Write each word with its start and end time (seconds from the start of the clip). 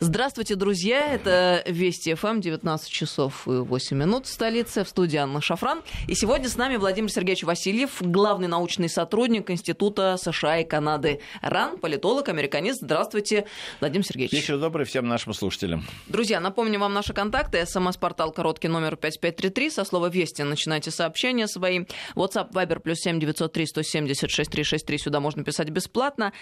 Здравствуйте, 0.00 0.56
друзья. 0.56 1.14
Это 1.14 1.62
Вести 1.66 2.14
ФМ, 2.14 2.40
19 2.40 2.90
часов 2.90 3.46
и 3.46 3.50
8 3.50 3.96
минут 3.96 4.26
в 4.26 4.28
столице. 4.28 4.84
В 4.84 4.88
студии 4.88 5.16
Анна 5.16 5.40
Шафран. 5.40 5.82
И 6.08 6.14
сегодня 6.14 6.48
с 6.48 6.56
нами 6.56 6.76
Владимир 6.76 7.10
Сергеевич 7.10 7.44
Васильев, 7.44 8.00
главный 8.00 8.48
научный 8.48 8.88
сотрудник 8.88 9.50
Института 9.50 10.16
США 10.18 10.58
и 10.58 10.64
Канады 10.64 11.20
РАН, 11.42 11.78
политолог, 11.78 12.28
американист. 12.28 12.80
Здравствуйте, 12.80 13.46
Владимир 13.80 14.04
Сергеевич. 14.04 14.32
Вечер 14.32 14.58
добрый 14.58 14.84
всем 14.84 15.06
нашим 15.06 15.32
слушателям. 15.32 15.84
Друзья, 16.06 16.40
напомню 16.40 16.80
вам 16.80 16.92
наши 16.92 17.12
контакты. 17.12 17.64
СМС-портал 17.64 18.32
короткий 18.32 18.68
номер 18.68 18.96
5533. 18.96 19.70
Со 19.70 19.84
слова 19.84 20.08
«Вести» 20.08 20.42
начинайте 20.42 20.90
сообщения 20.90 21.46
свои. 21.46 21.84
WhatsApp, 22.16 22.50
Viber, 22.52 22.80
плюс 22.80 22.98
7 23.00 23.20
903 23.20 23.66
170 23.66 24.30
6363. 24.30 24.98
Сюда 24.98 25.20
можно 25.20 25.44
писать 25.44 25.70
бесплатно. 25.70 26.32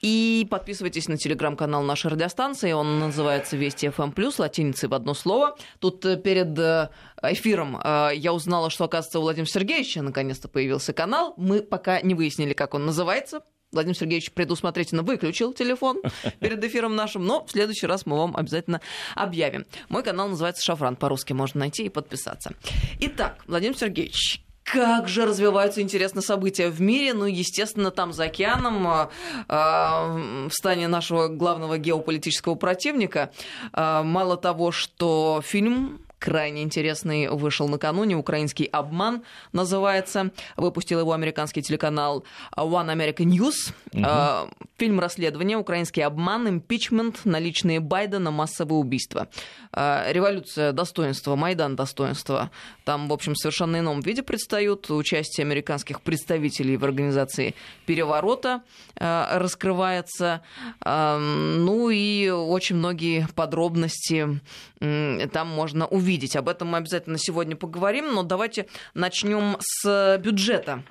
И 0.00 0.46
подписывайтесь 0.50 1.08
на 1.08 1.16
телеграм-канал 1.16 1.82
нашей 1.82 2.10
радиостанции. 2.10 2.72
Он 2.72 2.99
называется 3.06 3.56
Вести 3.56 3.86
FM+, 3.86 4.34
латиницей 4.38 4.88
в 4.88 4.94
одно 4.94 5.14
слово. 5.14 5.56
Тут 5.78 6.04
э, 6.04 6.16
перед 6.16 6.58
э, 6.58 6.90
эфиром 7.22 7.80
э, 7.82 8.10
я 8.14 8.32
узнала, 8.32 8.70
что, 8.70 8.84
оказывается, 8.84 9.18
у 9.18 9.22
Владимира 9.22 9.50
Сергеевича 9.50 10.02
наконец-то 10.02 10.48
появился 10.48 10.92
канал. 10.92 11.34
Мы 11.36 11.62
пока 11.62 12.00
не 12.00 12.14
выяснили, 12.14 12.52
как 12.52 12.74
он 12.74 12.86
называется. 12.86 13.42
Владимир 13.72 13.96
Сергеевич 13.96 14.32
предусмотрительно 14.32 15.02
выключил 15.02 15.52
телефон 15.52 16.00
перед 16.40 16.62
эфиром 16.64 16.96
нашим, 16.96 17.24
но 17.24 17.44
в 17.44 17.50
следующий 17.50 17.86
раз 17.86 18.04
мы 18.06 18.16
вам 18.16 18.36
обязательно 18.36 18.80
объявим. 19.14 19.64
Мой 19.88 20.02
канал 20.02 20.28
называется 20.28 20.62
«Шафран», 20.64 20.96
по-русски 20.96 21.32
можно 21.32 21.60
найти 21.60 21.84
и 21.84 21.88
подписаться. 21.88 22.52
Итак, 22.98 23.42
Владимир 23.46 23.76
Сергеевич, 23.76 24.42
как 24.72 25.08
же 25.08 25.26
развиваются 25.26 25.80
интересные 25.80 26.22
события 26.22 26.68
в 26.68 26.80
мире. 26.80 27.14
Ну, 27.14 27.26
естественно, 27.26 27.90
там 27.90 28.12
за 28.12 28.24
океаном, 28.24 28.86
э, 28.86 29.08
в 29.48 30.50
стане 30.52 30.88
нашего 30.88 31.28
главного 31.28 31.78
геополитического 31.78 32.54
противника, 32.54 33.30
э, 33.72 34.02
мало 34.02 34.36
того, 34.36 34.70
что 34.72 35.42
фильм 35.44 36.00
крайне 36.20 36.62
интересный 36.62 37.28
вышел 37.28 37.66
накануне. 37.66 38.14
Украинский 38.14 38.66
обман 38.66 39.24
называется. 39.52 40.30
Выпустил 40.56 41.00
его 41.00 41.12
американский 41.12 41.62
телеканал 41.62 42.24
One 42.56 42.94
American 42.94 43.26
News. 43.26 43.72
Угу. 43.92 44.54
Фильм 44.76 45.00
расследования 45.00 45.56
«Украинский 45.56 46.04
обман», 46.04 46.48
импичмент, 46.48 47.24
наличные 47.24 47.80
Байдена, 47.80 48.30
массовые 48.30 48.78
убийства. 48.78 49.28
А, 49.72 50.10
революция 50.10 50.72
достоинства, 50.72 51.36
Майдан 51.36 51.74
достоинства. 51.74 52.50
Там, 52.90 53.06
в 53.06 53.12
общем, 53.12 53.34
в 53.34 53.38
совершенно 53.38 53.78
ином 53.78 54.00
виде 54.00 54.20
предстают. 54.20 54.90
Участие 54.90 55.44
американских 55.44 56.00
представителей 56.00 56.76
в 56.76 56.84
организации 56.84 57.54
переворота 57.86 58.64
а, 58.96 59.38
раскрывается. 59.38 60.42
Ну 60.84 61.90
и 61.90 62.28
очень 62.30 62.74
многие 62.74 63.28
подробности 63.36 64.40
там 64.80 65.46
можно 65.46 65.86
увидеть. 65.86 66.34
Об 66.34 66.48
этом 66.48 66.66
мы 66.66 66.78
обязательно 66.78 67.16
сегодня 67.16 67.54
поговорим, 67.54 68.12
но 68.12 68.24
давайте 68.24 68.66
начнем 68.94 69.56
с 69.60 70.18
бюджета 70.18 70.82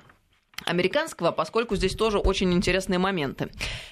американского, 0.64 1.30
поскольку 1.30 1.76
здесь 1.76 1.94
тоже 1.94 2.18
очень 2.18 2.52
интересные 2.52 2.98
моменты. 2.98 3.50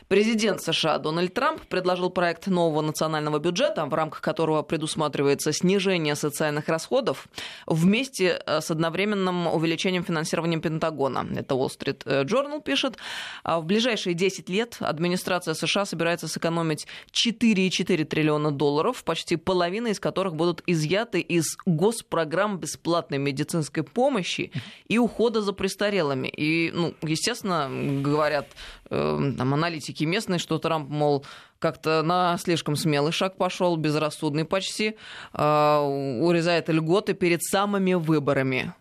Президент 0.09 0.63
США 0.63 0.99
Дональд 0.99 1.35
Трамп 1.35 1.61
предложил 1.63 2.11
проект 2.11 2.47
нового 2.47 2.81
национального 2.83 3.39
бюджета, 3.39 3.85
в 3.87 3.95
рамках 3.95 4.21
которого 4.21 4.63
предусматривается 4.63 5.53
снижение 5.53 6.15
социальных 6.15 6.69
расходов 6.69 7.29
вместе 7.67 8.41
э, 8.47 8.61
с 8.61 8.71
одновременным 8.71 9.47
увеличением 9.49 10.05
финансирования 10.05 10.59
Пентагона. 10.59 11.27
Это 11.37 11.55
Wall 11.55 11.69
Street 11.69 12.03
э, 12.05 12.25
Journal 12.25 12.63
пишет. 12.63 12.97
А 13.45 13.61
в 13.61 13.65
ближайшие 13.65 14.15
10 14.15 14.49
лет 14.49 14.77
администрация 14.81 15.55
США 15.55 15.85
собирается 15.85 16.29
сэкономить 16.29 16.87
4,4 17.13 18.05
триллиона 18.05 18.51
долларов, 18.51 19.05
почти 19.05 19.37
половина 19.37 19.89
из 19.89 20.01
которых 20.01 20.35
будут 20.35 20.63
изъяты 20.67 21.21
из 21.21 21.57
госпрограмм 21.67 22.59
бесплатной 22.59 23.19
медицинской 23.19 23.83
помощи 23.83 24.53
и 24.89 24.99
ухода 24.99 25.43
за 25.43 25.53
престарелыми. 25.53 26.29
И 26.29 26.58
ну, 26.73 26.95
естественно, 27.03 27.69
говорят 28.03 28.49
э, 28.91 29.33
там, 29.37 29.55
аналитики 29.55 30.05
местные, 30.05 30.39
что 30.39 30.59
Трамп, 30.59 30.89
мол, 30.89 31.25
как-то 31.59 32.03
на 32.03 32.37
слишком 32.39 32.77
смелый 32.77 33.13
шаг 33.13 33.37
пошел, 33.37 33.77
безрассудный 33.77 34.45
почти, 34.45 34.97
э, 35.33 35.79
урезает 36.21 36.69
льготы 36.69 37.15
перед 37.15 37.43
самыми 37.43 37.95
выборами. 37.95 38.75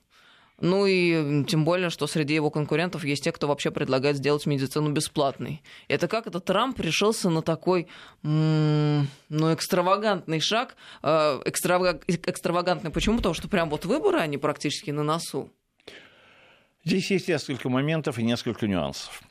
Ну 0.59 0.88
и 0.88 1.45
тем 1.45 1.65
более, 1.65 1.91
что 1.91 2.07
среди 2.07 2.33
его 2.33 2.49
конкурентов 2.49 3.03
есть 3.03 3.23
те, 3.23 3.31
кто 3.31 3.47
вообще 3.47 3.69
предлагает 3.69 4.17
сделать 4.17 4.45
медицину 4.47 4.91
бесплатной. 4.91 5.61
Это 5.88 6.07
как 6.07 6.25
это 6.25 6.39
Трамп 6.39 6.79
решился 6.79 7.29
на 7.29 7.44
такой, 7.44 7.88
ну, 8.23 9.05
экстравагантный 9.29 10.39
шаг. 10.39 10.75
Э, 11.03 11.39
экстравагантный 11.45 12.89
почему? 12.89 13.17
Потому 13.17 13.35
что 13.35 13.47
прям 13.47 13.69
вот 13.69 13.85
выборы, 13.85 14.17
они 14.17 14.38
практически 14.38 14.89
на 14.89 15.03
носу. 15.03 15.51
Здесь 16.87 17.11
есть 17.11 17.27
несколько 17.27 17.67
моментов 17.67 18.17
и 18.17 18.23
несколько 18.23 18.65
нюансов. 18.65 19.21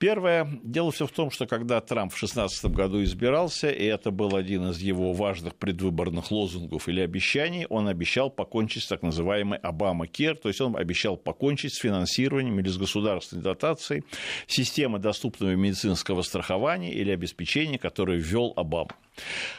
Первое, 0.00 0.48
дело 0.62 0.90
все 0.92 1.06
в 1.06 1.10
том, 1.10 1.30
что 1.30 1.46
когда 1.46 1.78
Трамп 1.82 2.10
в 2.10 2.18
2016 2.18 2.64
году 2.74 3.02
избирался, 3.02 3.68
и 3.68 3.84
это 3.84 4.10
был 4.10 4.34
один 4.34 4.70
из 4.70 4.78
его 4.78 5.12
важных 5.12 5.54
предвыборных 5.56 6.30
лозунгов 6.30 6.88
или 6.88 7.02
обещаний, 7.02 7.66
он 7.66 7.86
обещал 7.86 8.30
покончить 8.30 8.84
с 8.84 8.86
так 8.86 9.02
называемой 9.02 9.58
Обама 9.58 10.06
Кер, 10.06 10.38
то 10.38 10.48
есть 10.48 10.62
он 10.62 10.74
обещал 10.74 11.18
покончить 11.18 11.74
с 11.74 11.80
финансированием 11.80 12.58
или 12.58 12.68
с 12.70 12.78
государственной 12.78 13.42
дотацией 13.42 14.04
системы 14.46 15.00
доступного 15.00 15.54
медицинского 15.54 16.22
страхования 16.22 16.94
или 16.94 17.10
обеспечения, 17.10 17.78
которое 17.78 18.16
ввел 18.16 18.54
Обама. 18.56 18.96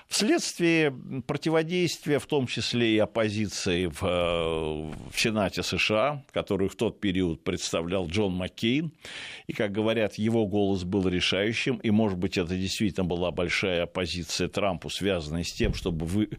Вследствие 0.08 0.92
противодействия, 1.28 2.20
в 2.20 2.26
том 2.26 2.48
числе 2.48 2.96
и 2.96 2.98
оппозиции 2.98 3.86
в, 3.86 4.04
э, 4.04 4.92
в 5.12 5.20
Сенате 5.20 5.62
США, 5.62 6.24
которую 6.34 6.70
в 6.70 6.76
тот 6.76 7.00
период 7.00 7.44
представлял 7.44 8.08
Джон 8.08 8.34
Маккейн, 8.34 8.92
и, 9.48 9.54
как 9.54 9.72
говорят, 9.72 10.16
его 10.16 10.31
голос 10.46 10.84
был 10.84 11.08
решающим, 11.08 11.78
и, 11.78 11.92
может 11.92 12.18
быть, 12.18 12.38
это 12.38 12.56
действительно 12.56 13.06
была 13.06 13.32
большая 13.32 13.84
оппозиция 13.84 14.48
Трампу, 14.48 14.90
связанная 14.90 15.44
с 15.44 15.52
тем, 15.54 15.74
чтобы, 15.74 16.06
вы, 16.06 16.30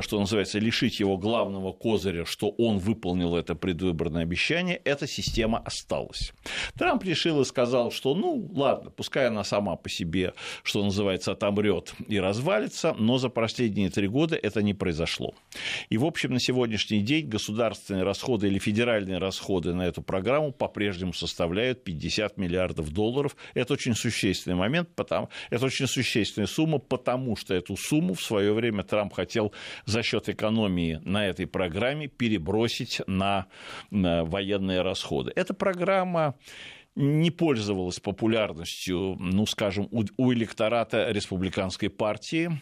что 0.00 0.20
называется, 0.20 0.58
лишить 0.58 1.00
его 1.00 1.16
главного 1.16 1.72
козыря, 1.72 2.24
что 2.24 2.50
он 2.50 2.78
выполнил 2.78 3.36
это 3.36 3.54
предвыборное 3.54 4.22
обещание, 4.22 4.80
эта 4.84 5.06
система 5.06 5.58
осталась. 5.58 6.32
Трамп 6.78 7.04
решил 7.04 7.40
и 7.40 7.44
сказал, 7.44 7.90
что, 7.90 8.14
ну, 8.14 8.50
ладно, 8.54 8.90
пускай 8.90 9.28
она 9.28 9.44
сама 9.44 9.76
по 9.76 9.88
себе, 9.88 10.34
что 10.62 10.84
называется, 10.84 11.32
отомрет 11.32 11.94
и 12.08 12.18
развалится, 12.18 12.94
но 12.98 13.18
за 13.18 13.28
последние 13.28 13.90
три 13.90 14.08
года 14.08 14.36
это 14.36 14.62
не 14.62 14.74
произошло. 14.74 15.34
И, 15.88 15.98
в 15.98 16.04
общем, 16.04 16.32
на 16.32 16.40
сегодняшний 16.40 17.00
день 17.00 17.28
государственные 17.28 18.04
расходы 18.04 18.48
или 18.48 18.58
федеральные 18.58 19.18
расходы 19.18 19.74
на 19.74 19.82
эту 19.82 20.02
программу 20.02 20.52
по-прежнему 20.52 21.12
составляют 21.12 21.84
50 21.84 22.36
миллиардов 22.38 22.90
долларов. 22.90 23.33
Это 23.54 23.74
очень 23.74 23.94
существенный 23.94 24.56
момент, 24.56 24.88
потому, 24.94 25.28
это 25.50 25.66
очень 25.66 25.86
существенная 25.86 26.46
сумма, 26.46 26.78
потому 26.78 27.36
что 27.36 27.54
эту 27.54 27.76
сумму 27.76 28.14
в 28.14 28.22
свое 28.22 28.52
время 28.52 28.82
Трамп 28.82 29.12
хотел 29.12 29.52
за 29.86 30.02
счет 30.02 30.28
экономии 30.28 31.00
на 31.04 31.26
этой 31.26 31.46
программе 31.46 32.08
перебросить 32.08 33.00
на, 33.06 33.46
на 33.90 34.24
военные 34.24 34.82
расходы. 34.82 35.32
Эта 35.34 35.54
программа 35.54 36.34
не 36.96 37.30
пользовалась 37.30 37.98
популярностью, 37.98 39.16
ну, 39.18 39.46
скажем, 39.46 39.88
у, 39.90 40.04
у 40.16 40.32
электората 40.32 41.10
республиканской 41.10 41.90
партии. 41.90 42.60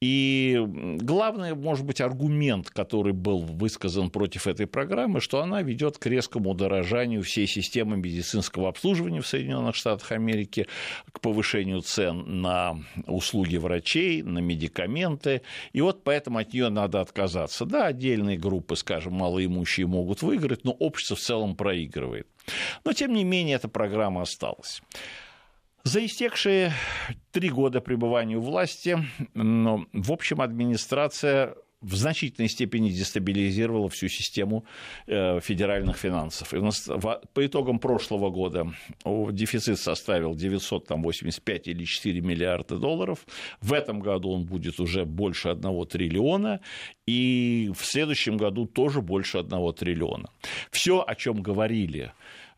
И 0.00 0.56
главный, 1.00 1.56
может 1.56 1.84
быть, 1.84 2.00
аргумент, 2.00 2.70
который 2.70 3.12
был 3.12 3.40
высказан 3.40 4.10
против 4.10 4.46
этой 4.46 4.68
программы, 4.68 5.20
что 5.20 5.40
она 5.40 5.60
ведет 5.60 5.98
к 5.98 6.06
резкому 6.06 6.50
удорожанию 6.50 7.24
всей 7.24 7.48
системы 7.48 7.96
медицинского 7.96 8.68
обслуживания 8.68 9.20
в 9.20 9.26
Соединенных 9.26 9.74
Штатах 9.74 10.12
Америки, 10.12 10.68
к 11.10 11.20
повышению 11.20 11.80
цен 11.80 12.42
на 12.42 12.78
услуги 13.08 13.56
врачей, 13.56 14.22
на 14.22 14.38
медикаменты. 14.38 15.42
И 15.72 15.80
вот 15.80 16.04
поэтому 16.04 16.38
от 16.38 16.52
нее 16.52 16.68
надо 16.68 17.00
отказаться. 17.00 17.64
Да, 17.64 17.86
отдельные 17.86 18.38
группы, 18.38 18.76
скажем, 18.76 19.14
малоимущие 19.14 19.88
могут 19.88 20.22
выиграть, 20.22 20.62
но 20.62 20.70
общество 20.70 21.16
в 21.16 21.20
целом 21.20 21.56
проигрывает. 21.56 22.28
Но, 22.84 22.92
тем 22.92 23.12
не 23.12 23.24
менее, 23.24 23.56
эта 23.56 23.68
программа 23.68 24.22
осталась. 24.22 24.80
За 25.84 26.04
истекшие 26.04 26.72
три 27.32 27.50
года 27.50 27.80
пребывания 27.80 28.36
у 28.36 28.40
власти, 28.40 28.98
ну, 29.34 29.86
в 29.92 30.12
общем, 30.12 30.40
администрация 30.40 31.54
в 31.80 31.94
значительной 31.94 32.48
степени 32.48 32.90
дестабилизировала 32.90 33.88
всю 33.88 34.08
систему 34.08 34.64
э, 35.06 35.40
федеральных 35.40 35.96
финансов. 35.96 36.52
И 36.52 36.56
у 36.56 36.64
нас 36.64 36.88
по 36.88 37.46
итогам 37.46 37.78
прошлого 37.78 38.30
года 38.30 38.72
дефицит 39.04 39.78
составил 39.78 40.34
985 40.34 41.68
или 41.68 41.84
4 41.84 42.20
миллиарда 42.20 42.78
долларов. 42.78 43.24
В 43.60 43.72
этом 43.72 44.00
году 44.00 44.30
он 44.30 44.44
будет 44.44 44.80
уже 44.80 45.04
больше 45.04 45.50
1 45.50 45.86
триллиона. 45.86 46.60
И 47.06 47.70
в 47.76 47.84
следующем 47.84 48.36
году 48.36 48.66
тоже 48.66 49.00
больше 49.00 49.38
1 49.38 49.72
триллиона. 49.74 50.30
Все, 50.72 51.04
о 51.06 51.14
чем 51.14 51.42
говорили 51.42 52.12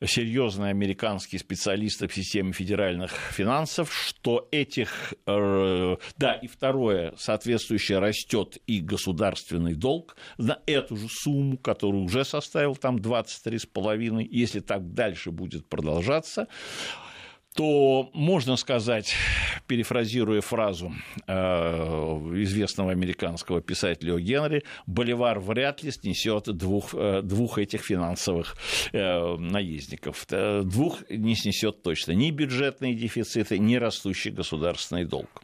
серьезные 0.06 0.70
американские 0.70 1.38
специалисты 1.38 2.08
в 2.08 2.14
системе 2.14 2.52
федеральных 2.52 3.12
финансов, 3.12 3.92
что 3.94 4.48
этих... 4.50 5.14
Э, 5.26 5.96
да, 6.16 6.34
и 6.34 6.46
второе, 6.46 7.14
соответствующее 7.16 7.98
растет 7.98 8.58
и 8.66 8.80
государственный 8.80 9.74
долг 9.74 10.16
на 10.38 10.58
эту 10.66 10.96
же 10.96 11.08
сумму, 11.08 11.58
которую 11.58 12.04
уже 12.04 12.24
составил 12.24 12.76
там 12.76 12.96
23,5, 12.96 14.26
если 14.30 14.60
так 14.60 14.94
дальше 14.94 15.30
будет 15.30 15.66
продолжаться, 15.66 16.48
то 17.54 18.10
можно 18.14 18.56
сказать, 18.56 19.14
перефразируя 19.66 20.40
фразу 20.40 20.92
э, 21.26 21.32
известного 21.32 22.92
американского 22.92 23.60
писателя 23.60 24.18
Генри, 24.18 24.62
Боливар 24.86 25.40
вряд 25.40 25.82
ли 25.82 25.90
снесет 25.90 26.44
двух, 26.44 26.94
э, 26.94 27.22
двух 27.22 27.58
этих 27.58 27.82
финансовых 27.82 28.56
э, 28.92 29.36
наездников. 29.36 30.26
Двух 30.28 31.08
не 31.10 31.34
снесет 31.34 31.82
точно 31.82 32.12
ни 32.12 32.30
бюджетные 32.30 32.94
дефициты, 32.94 33.58
ни 33.58 33.74
растущий 33.76 34.30
государственный 34.30 35.04
долг. 35.04 35.42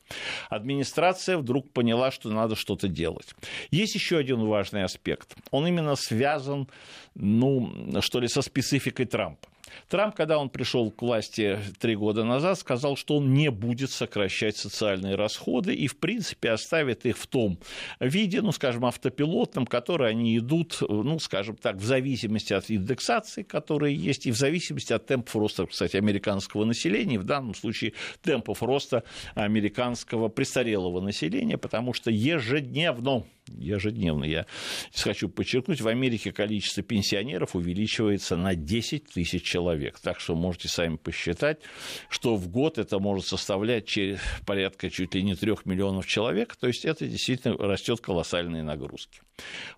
Администрация 0.49 1.37
вдруг 1.39 1.73
поняла, 1.73 2.11
что 2.11 2.31
надо 2.31 2.55
что-то 2.55 2.89
делать. 2.89 3.35
Есть 3.71 3.95
еще 3.95 4.17
один 4.17 4.47
важный 4.47 4.85
аспект. 4.85 5.35
Он 5.51 5.67
именно 5.67 5.97
связан, 5.97 6.69
ну, 7.15 8.01
что 8.01 8.21
ли, 8.21 8.29
со 8.29 8.43
спецификой 8.43 9.07
Трампа. 9.07 9.49
Трамп, 9.89 10.15
когда 10.15 10.39
он 10.39 10.49
пришел 10.49 10.91
к 10.91 11.03
власти 11.03 11.59
три 11.79 11.97
года 11.97 12.25
назад, 12.25 12.59
сказал, 12.59 12.97
что 12.97 13.17
он 13.17 13.33
не 13.33 13.51
будет 13.51 13.91
сокращать 13.91 14.57
социальные 14.57 15.15
расходы 15.15 15.75
и, 15.75 15.87
в 15.87 15.99
принципе, 15.99 16.51
оставит 16.51 17.07
их 17.07 17.17
в 17.17 17.27
том 17.27 17.59
виде, 18.01 18.43
ну, 18.43 18.53
скажем, 18.53 18.85
автопилотном, 18.85 19.67
который 19.67 20.11
они 20.11 20.39
идут, 20.39 20.79
ну, 20.81 21.19
скажем 21.19 21.57
так, 21.57 21.77
в 21.77 21.85
зависимости 21.85 22.53
от 22.53 22.71
индексации, 22.71 23.43
которые 23.43 23.95
есть, 23.95 24.27
и 24.27 24.33
в 24.33 24.37
зависимости 24.37 24.93
от 24.93 25.07
темпов 25.07 25.37
роста, 25.37 25.67
кстати, 25.67 25.97
американского 25.97 26.65
населения, 26.65 27.19
в 27.19 27.25
данном 27.25 27.55
случае 27.55 27.93
темпов 28.23 28.63
роста 28.63 29.05
американского 29.35 30.29
престарелого 30.29 31.01
населения, 31.01 31.59
потому 31.59 31.93
что 31.93 32.11
ежедневно 32.11 33.25
ежедневно, 33.49 34.25
я 34.25 34.47
хочу 34.95 35.29
подчеркнуть, 35.29 35.81
в 35.81 35.89
Америке 35.89 36.33
количество 36.33 36.83
пенсионеров 36.83 37.55
увеличивается 37.55 38.37
на 38.37 38.55
10 38.55 39.05
тысяч 39.13 39.43
человек. 39.43 39.66
Так 40.03 40.21
что 40.21 40.35
можете 40.35 40.69
сами 40.69 40.97
посчитать, 40.97 41.61
что 42.09 42.37
в 42.37 42.49
год 42.49 42.79
это 42.79 42.99
может 42.99 43.27
составлять 43.27 43.99
порядка 44.47 44.91
чуть 44.91 45.15
ли 45.15 45.23
не 45.23 45.35
3 45.35 45.55
миллионов 45.65 46.07
человек. 46.07 46.57
То 46.57 46.67
есть 46.67 46.85
это 46.85 47.07
действительно 47.07 47.57
растет 47.57 48.01
колоссальные 48.01 48.63
нагрузки. 48.63 49.21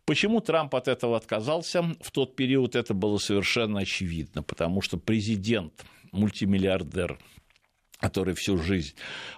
Почему 0.04 0.40
Трамп 0.40 0.74
от 0.74 0.88
этого 0.88 1.16
отказался? 1.16 1.82
В 2.00 2.10
тот 2.10 2.36
период 2.36 2.76
это 2.76 2.94
было 2.94 3.18
совершенно 3.18 3.80
очевидно, 3.80 4.42
потому 4.42 4.80
что 4.80 4.96
президент, 4.98 5.84
мультимиллиардер, 6.12 7.18
который 8.00 8.34
всю 8.34 8.58
жизнь 8.58 8.94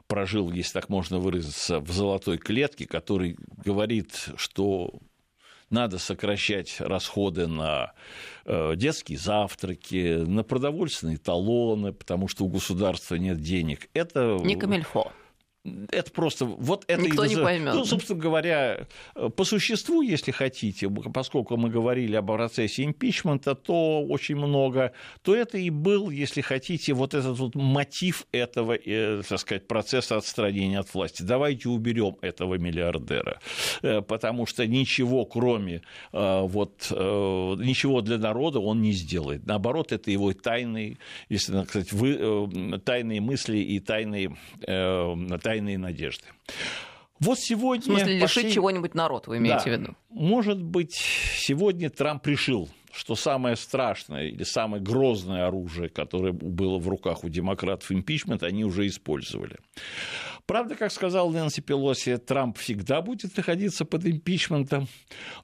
прожил, 0.07 0.51
если 0.53 0.75
так 0.75 0.89
можно 0.89 1.19
выразиться, 1.19 1.81
в 1.81 1.91
золотой 1.91 2.37
клетке, 2.39 2.87
который 2.87 3.37
говорит, 3.65 4.29
что 4.37 5.01
надо 5.71 5.99
сокращать 5.99 6.81
расходы 6.81 7.47
на 7.47 7.93
э, 8.45 8.75
детские 8.77 9.19
завтраки, 9.19 10.25
на 10.25 10.43
продовольственные 10.43 11.19
талоны, 11.19 11.93
потому 11.93 12.29
что 12.29 12.45
у 12.45 12.49
государства 12.49 13.15
нет 13.15 13.41
денег. 13.41 13.89
Это... 13.95 14.39
Не 14.43 14.57
камильфо 14.57 15.13
это 15.65 16.11
просто 16.11 16.47
вот 16.47 16.85
это 16.87 17.03
Никто 17.03 17.27
не 17.27 17.37
поймет. 17.37 17.75
Ну, 17.75 17.85
собственно 17.85 18.19
говоря, 18.19 18.87
по 19.37 19.45
существу, 19.45 20.01
если 20.03 20.31
хотите, 20.31 20.89
поскольку 20.89 21.57
мы 21.57 21.69
говорили 21.69 22.17
об 22.17 22.31
процессе 22.31 22.85
импичмента, 22.85 23.55
то 23.55 24.03
очень 24.03 24.37
много, 24.37 24.93
то 25.23 25.35
это 25.35 25.59
и 25.59 25.69
был, 25.69 26.11
если 26.11 26.41
хотите, 26.41 26.95
вот 26.95 27.13
этот 27.13 27.39
вот 27.39 27.55
мотив 27.55 28.27
этого, 28.33 28.73
э, 28.73 29.23
так 29.29 29.39
сказать, 29.39 29.67
процесса 29.67 30.17
отстранения 30.17 30.81
от 30.81 30.95
власти. 30.95 31.23
Давайте 31.23 31.69
уберем 31.69 32.17
этого 32.23 32.55
миллиардера, 32.55 33.41
э, 33.83 34.01
потому 34.01 34.47
что 34.47 34.67
ничего, 34.67 35.27
кроме 35.27 35.83
э, 36.13 36.41
вот 36.43 36.91
ничего 36.91 38.01
для 38.01 38.19
народа 38.19 38.61
он 38.61 38.81
не 38.81 38.93
сделает. 38.93 39.47
Наоборот, 39.47 39.93
это 39.93 40.11
его 40.11 40.33
тайные, 40.33 40.99
если, 41.29 41.65
сказать, 41.65 41.93
вы, 41.93 42.81
тайные 42.85 43.21
мысли 43.21 43.59
и 43.59 43.81
тайные, 43.81 44.37
тайные 45.51 45.79
надежды. 45.79 46.27
Вот 47.19 47.41
сегодня... 47.41 47.83
В 47.83 47.87
смысле, 47.87 48.19
лишить 48.19 48.35
пошли... 48.35 48.53
чего-нибудь 48.53 48.95
народ, 48.95 49.27
вы 49.27 49.39
имеете 49.39 49.65
да. 49.65 49.77
в 49.77 49.81
виду? 49.81 49.97
Может 50.11 50.63
быть, 50.63 50.95
сегодня 50.95 51.91
Трамп 51.91 52.25
решил, 52.29 52.71
что 52.93 53.17
самое 53.17 53.57
страшное 53.57 54.29
или 54.29 54.45
самое 54.45 54.81
грозное 54.81 55.49
оружие, 55.49 55.89
которое 55.89 56.33
было 56.33 56.79
в 56.79 56.89
руках 56.89 57.25
у 57.25 57.29
демократов 57.29 57.91
импичмент, 57.91 58.45
они 58.45 58.65
уже 58.65 58.87
использовали. 58.87 59.57
Правда, 60.51 60.75
как 60.75 60.91
сказал 60.91 61.31
Нэнси 61.31 61.61
Пелоси, 61.61 62.17
Трамп 62.17 62.59
всегда 62.59 63.03
будет 63.03 63.37
находиться 63.37 63.85
под 63.85 64.05
импичментом, 64.05 64.89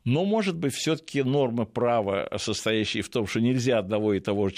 но, 0.03 0.25
может 0.25 0.57
быть, 0.57 0.75
все 0.75 0.97
таки 0.97 1.23
нормы 1.23 1.65
права, 1.65 2.29
состоящие 2.39 3.05
в 3.05 3.09
том, 3.09 3.29
что 3.29 3.41
нельзя 3.41 3.79
одного 3.79 4.15
и 4.15 4.19
того 4.19 4.49
же 4.49 4.57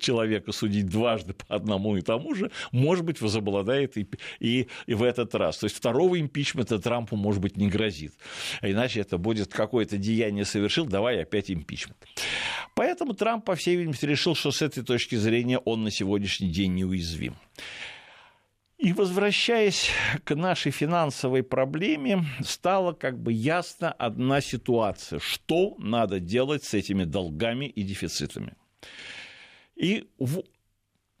человека 0.00 0.50
судить 0.50 0.86
дважды 0.86 1.34
по 1.34 1.54
одному 1.54 1.96
и 1.96 2.00
тому 2.00 2.34
же, 2.34 2.50
может 2.72 3.04
быть, 3.04 3.20
возобладает 3.20 3.96
и, 3.96 4.08
и, 4.40 4.66
и 4.86 4.94
в 4.94 5.04
этот 5.04 5.32
раз. 5.36 5.58
То 5.58 5.66
есть 5.66 5.76
второго 5.76 6.18
импичмента 6.18 6.80
Трампу, 6.80 7.14
может 7.14 7.40
быть, 7.40 7.56
не 7.56 7.68
грозит. 7.68 8.14
А 8.62 8.68
иначе 8.68 8.98
это 8.98 9.16
будет 9.16 9.52
какое-то 9.52 9.96
деяние 9.96 10.44
совершил, 10.44 10.86
давай 10.86 11.22
опять 11.22 11.52
импичмент. 11.52 11.98
Поэтому 12.74 13.14
Трамп, 13.14 13.44
по 13.44 13.54
всей 13.54 13.76
видимости, 13.76 14.06
решил, 14.06 14.34
что 14.34 14.50
с 14.50 14.60
этой 14.60 14.82
точки 14.82 15.14
зрения 15.14 15.58
он 15.58 15.84
на 15.84 15.92
сегодняшний 15.92 16.48
день 16.48 16.74
неуязвим. 16.74 17.36
И 18.84 18.92
возвращаясь 18.92 19.88
к 20.24 20.34
нашей 20.34 20.70
финансовой 20.70 21.42
проблеме, 21.42 22.22
стала 22.44 22.92
как 22.92 23.18
бы 23.18 23.32
ясна 23.32 23.90
одна 23.90 24.42
ситуация, 24.42 25.20
что 25.20 25.74
надо 25.78 26.20
делать 26.20 26.64
с 26.64 26.74
этими 26.74 27.04
долгами 27.04 27.64
и 27.64 27.82
дефицитами. 27.82 28.52
И 29.74 30.10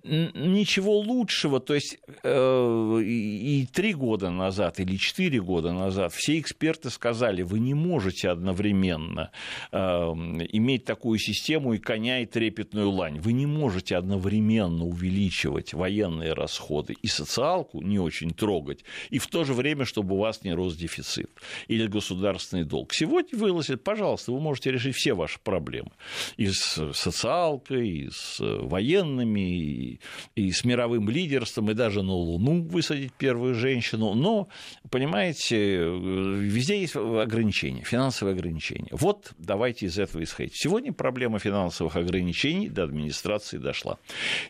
ничего 0.04 0.98
лучшего, 0.98 1.60
то 1.60 1.74
есть 1.74 1.98
э, 2.22 3.00
и 3.02 3.66
три 3.72 3.94
года 3.94 4.30
назад 4.30 4.78
или 4.78 4.96
четыре 4.96 5.40
года 5.40 5.72
назад 5.72 6.12
все 6.12 6.38
эксперты 6.38 6.90
сказали, 6.90 7.42
вы 7.42 7.58
не 7.58 7.74
можете 7.74 8.28
одновременно 8.28 9.30
э, 9.72 9.78
иметь 9.78 10.84
такую 10.84 11.18
систему 11.18 11.72
и 11.72 11.78
коня, 11.78 12.20
и 12.20 12.26
трепетную 12.26 12.90
лань. 12.90 13.18
Вы 13.18 13.32
не 13.32 13.46
можете 13.46 13.96
одновременно 13.96 14.84
увеличивать 14.84 15.72
военные 15.72 16.34
расходы 16.34 16.94
и 17.00 17.06
социалку 17.06 17.80
не 17.80 17.98
очень 17.98 18.32
трогать, 18.32 18.84
и 19.08 19.18
в 19.18 19.26
то 19.26 19.44
же 19.44 19.54
время, 19.54 19.86
чтобы 19.86 20.16
у 20.16 20.18
вас 20.18 20.44
не 20.44 20.52
рос 20.52 20.76
дефицит 20.76 21.30
или 21.68 21.86
государственный 21.86 22.64
долг. 22.64 22.92
Сегодня 22.92 23.38
вылазит, 23.38 23.82
пожалуйста, 23.82 24.32
вы 24.32 24.40
можете 24.40 24.70
решить 24.70 24.96
все 24.96 25.14
ваши 25.14 25.38
проблемы. 25.40 25.92
И 26.36 26.46
с 26.48 26.92
социалкой, 26.92 27.88
и 27.88 28.10
с 28.10 28.38
военными, 28.40 29.40
и, 29.40 29.93
с 30.36 30.64
мировым 30.64 31.08
лидерством, 31.08 31.70
и 31.70 31.74
даже 31.74 32.02
на 32.02 32.12
Луну 32.12 32.62
высадить 32.62 33.12
первую 33.12 33.54
женщину. 33.54 34.14
Но, 34.14 34.48
понимаете, 34.90 35.84
везде 35.84 36.80
есть 36.80 36.96
ограничения, 36.96 37.82
финансовые 37.82 38.34
ограничения. 38.34 38.88
Вот 38.92 39.32
давайте 39.38 39.86
из 39.86 39.98
этого 39.98 40.22
исходить. 40.22 40.54
Сегодня 40.56 40.92
проблема 40.92 41.38
финансовых 41.38 41.96
ограничений 41.96 42.68
до 42.68 42.84
администрации 42.84 43.58
дошла. 43.58 43.98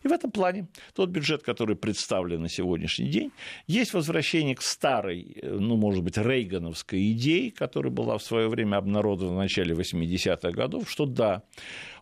И 0.03 0.09
в 0.09 0.13
этом 0.13 0.31
плане 0.31 0.69
тот 0.95 1.11
бюджет, 1.11 1.43
который 1.43 1.77
представлен 1.77 2.43
на 2.43 2.49
сегодняшний 2.49 3.09
день, 3.09 3.33
есть 3.67 3.95
возвращение 3.95 4.55
к 4.55 4.63
старой, 4.63 5.37
ну, 5.43 5.77
может 5.77 6.03
быть, 6.03 6.19
рейгановской 6.19 7.13
идее, 7.13 7.51
которая 7.51 7.93
была 7.93 8.19
в 8.19 8.23
свое 8.23 8.49
время 8.49 8.77
обнародована 8.77 9.37
в 9.37 9.39
начале 9.39 9.75
80-х 9.75 10.51
годов, 10.51 10.91
что 10.91 11.07
да, 11.07 11.43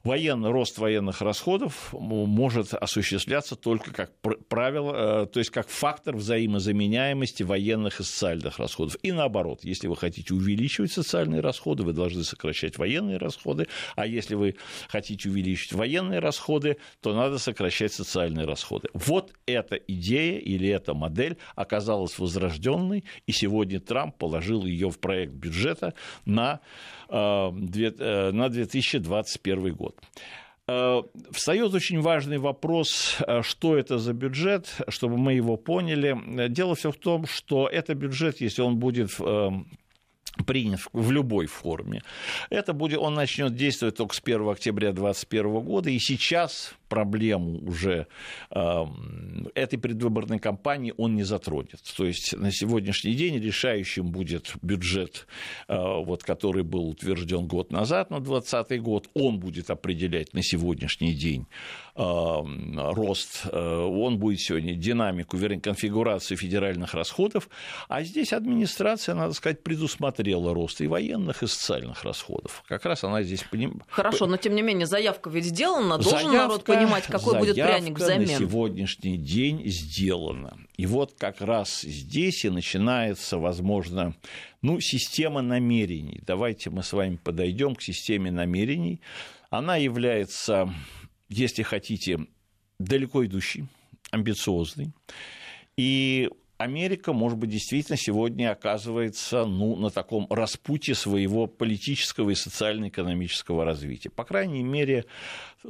военный 0.04 0.50
рост 0.50 0.78
военных 0.78 1.20
расходов 1.20 1.92
может 1.92 2.74
осуществляться 2.74 3.56
только 3.56 3.92
как 3.92 4.12
правило, 4.48 5.24
э, 5.24 5.26
то 5.26 5.38
есть 5.38 5.50
как 5.50 5.68
фактор 5.68 6.16
взаимозаменяемости 6.16 7.42
военных 7.42 8.00
и 8.00 8.02
социальных 8.02 8.58
расходов. 8.58 8.96
И 9.02 9.12
наоборот, 9.12 9.60
если 9.62 9.86
вы 9.86 9.96
хотите 9.96 10.34
увеличивать 10.34 10.92
социальные 10.92 11.40
расходы, 11.40 11.82
вы 11.82 11.92
должны 11.92 12.24
сокращать 12.24 12.78
военные 12.78 13.18
расходы, 13.18 13.68
а 13.96 14.06
если 14.06 14.34
вы 14.34 14.56
хотите 14.88 15.28
увеличить 15.28 15.72
военные 15.72 16.18
расходы, 16.18 16.78
то 17.00 17.14
надо 17.14 17.38
сокращать 17.38 17.92
социальные 17.92 18.46
расходы. 18.46 18.88
Вот 18.94 19.32
эта 19.46 19.76
идея 19.76 20.38
или 20.38 20.68
эта 20.68 20.94
модель 20.94 21.36
оказалась 21.54 22.18
возрожденной, 22.18 23.04
и 23.26 23.32
сегодня 23.32 23.80
Трамп 23.80 24.16
положил 24.16 24.64
ее 24.64 24.90
в 24.90 24.98
проект 24.98 25.32
бюджета 25.32 25.94
на 26.24 26.60
на 27.12 28.48
2021 28.48 29.74
год. 29.74 30.00
Э, 30.68 31.02
встает 31.30 31.74
очень 31.74 32.00
важный 32.00 32.38
вопрос, 32.38 33.18
что 33.42 33.76
это 33.76 33.98
за 33.98 34.12
бюджет, 34.12 34.80
чтобы 34.88 35.18
мы 35.18 35.34
его 35.34 35.56
поняли. 35.56 36.48
Дело 36.48 36.74
все 36.74 36.90
в 36.90 36.96
том, 36.96 37.26
что 37.26 37.68
это 37.68 37.94
бюджет, 37.94 38.40
если 38.40 38.62
он 38.62 38.78
будет 38.78 39.10
принят 40.46 40.80
в 40.92 41.10
любой 41.10 41.46
форме. 41.46 42.02
Это 42.50 42.72
будет, 42.72 42.98
он 42.98 43.14
начнет 43.14 43.54
действовать 43.54 43.96
только 43.96 44.14
с 44.14 44.20
1 44.22 44.48
октября 44.48 44.92
2021 44.92 45.60
года, 45.60 45.90
и 45.90 45.98
сейчас 45.98 46.74
проблему 46.88 47.58
уже 47.66 48.06
э, 48.50 48.84
этой 49.54 49.78
предвыборной 49.78 50.38
кампании 50.38 50.92
он 50.98 51.16
не 51.16 51.22
затронет. 51.22 51.80
То 51.96 52.04
есть 52.04 52.36
на 52.36 52.52
сегодняшний 52.52 53.14
день 53.14 53.40
решающим 53.40 54.10
будет 54.10 54.52
бюджет, 54.60 55.26
э, 55.68 55.76
вот, 55.76 56.22
который 56.22 56.64
был 56.64 56.88
утвержден 56.88 57.46
год 57.46 57.72
назад, 57.72 58.10
на 58.10 58.20
2020 58.20 58.82
год. 58.82 59.08
Он 59.14 59.38
будет 59.38 59.70
определять 59.70 60.34
на 60.34 60.42
сегодняшний 60.42 61.14
день 61.14 61.46
э, 61.94 62.02
рост, 62.02 63.46
э, 63.50 63.58
он 63.58 64.18
будет 64.18 64.40
сегодня 64.40 64.74
динамику, 64.74 65.36
вернее, 65.36 65.60
конфигурацию 65.60 66.36
федеральных 66.36 66.92
расходов. 66.94 67.48
А 67.88 68.02
здесь 68.02 68.32
администрация, 68.32 69.14
надо 69.14 69.32
сказать, 69.32 69.62
предусмотрела 69.62 70.21
рост 70.30 70.80
и 70.80 70.86
военных, 70.86 71.42
и 71.42 71.46
социальных 71.46 72.04
расходов. 72.04 72.62
Как 72.68 72.84
раз 72.84 73.04
она 73.04 73.22
здесь 73.22 73.42
понимает. 73.42 73.82
Хорошо, 73.88 74.26
но 74.26 74.36
тем 74.36 74.54
не 74.54 74.62
менее 74.62 74.86
заявка 74.86 75.30
ведь 75.30 75.46
сделана, 75.46 75.98
должен 75.98 76.30
заявка, 76.30 76.36
народ 76.36 76.64
понимать, 76.64 77.04
какой 77.06 77.38
будет 77.38 77.56
пряник 77.56 77.98
взамен. 77.98 78.28
на 78.28 78.38
сегодняшний 78.38 79.16
день 79.16 79.62
сделана. 79.66 80.56
И 80.76 80.86
вот 80.86 81.14
как 81.18 81.40
раз 81.40 81.80
здесь 81.80 82.44
и 82.44 82.50
начинается, 82.50 83.38
возможно, 83.38 84.14
ну, 84.62 84.80
система 84.80 85.42
намерений. 85.42 86.20
Давайте 86.24 86.70
мы 86.70 86.82
с 86.82 86.92
вами 86.92 87.16
подойдем 87.16 87.74
к 87.74 87.82
системе 87.82 88.30
намерений. 88.30 89.00
Она 89.50 89.76
является, 89.76 90.72
если 91.28 91.62
хотите, 91.62 92.26
далеко 92.78 93.24
идущей, 93.24 93.66
амбициозной. 94.10 94.92
И 95.76 96.30
Америка, 96.62 97.12
может 97.12 97.38
быть, 97.38 97.50
действительно 97.50 97.96
сегодня 97.96 98.50
оказывается 98.50 99.44
ну, 99.44 99.76
на 99.76 99.90
таком 99.90 100.26
распутье 100.30 100.94
своего 100.94 101.46
политического 101.46 102.30
и 102.30 102.34
социально-экономического 102.34 103.64
развития. 103.64 104.10
По 104.10 104.24
крайней 104.24 104.62
мере, 104.62 105.04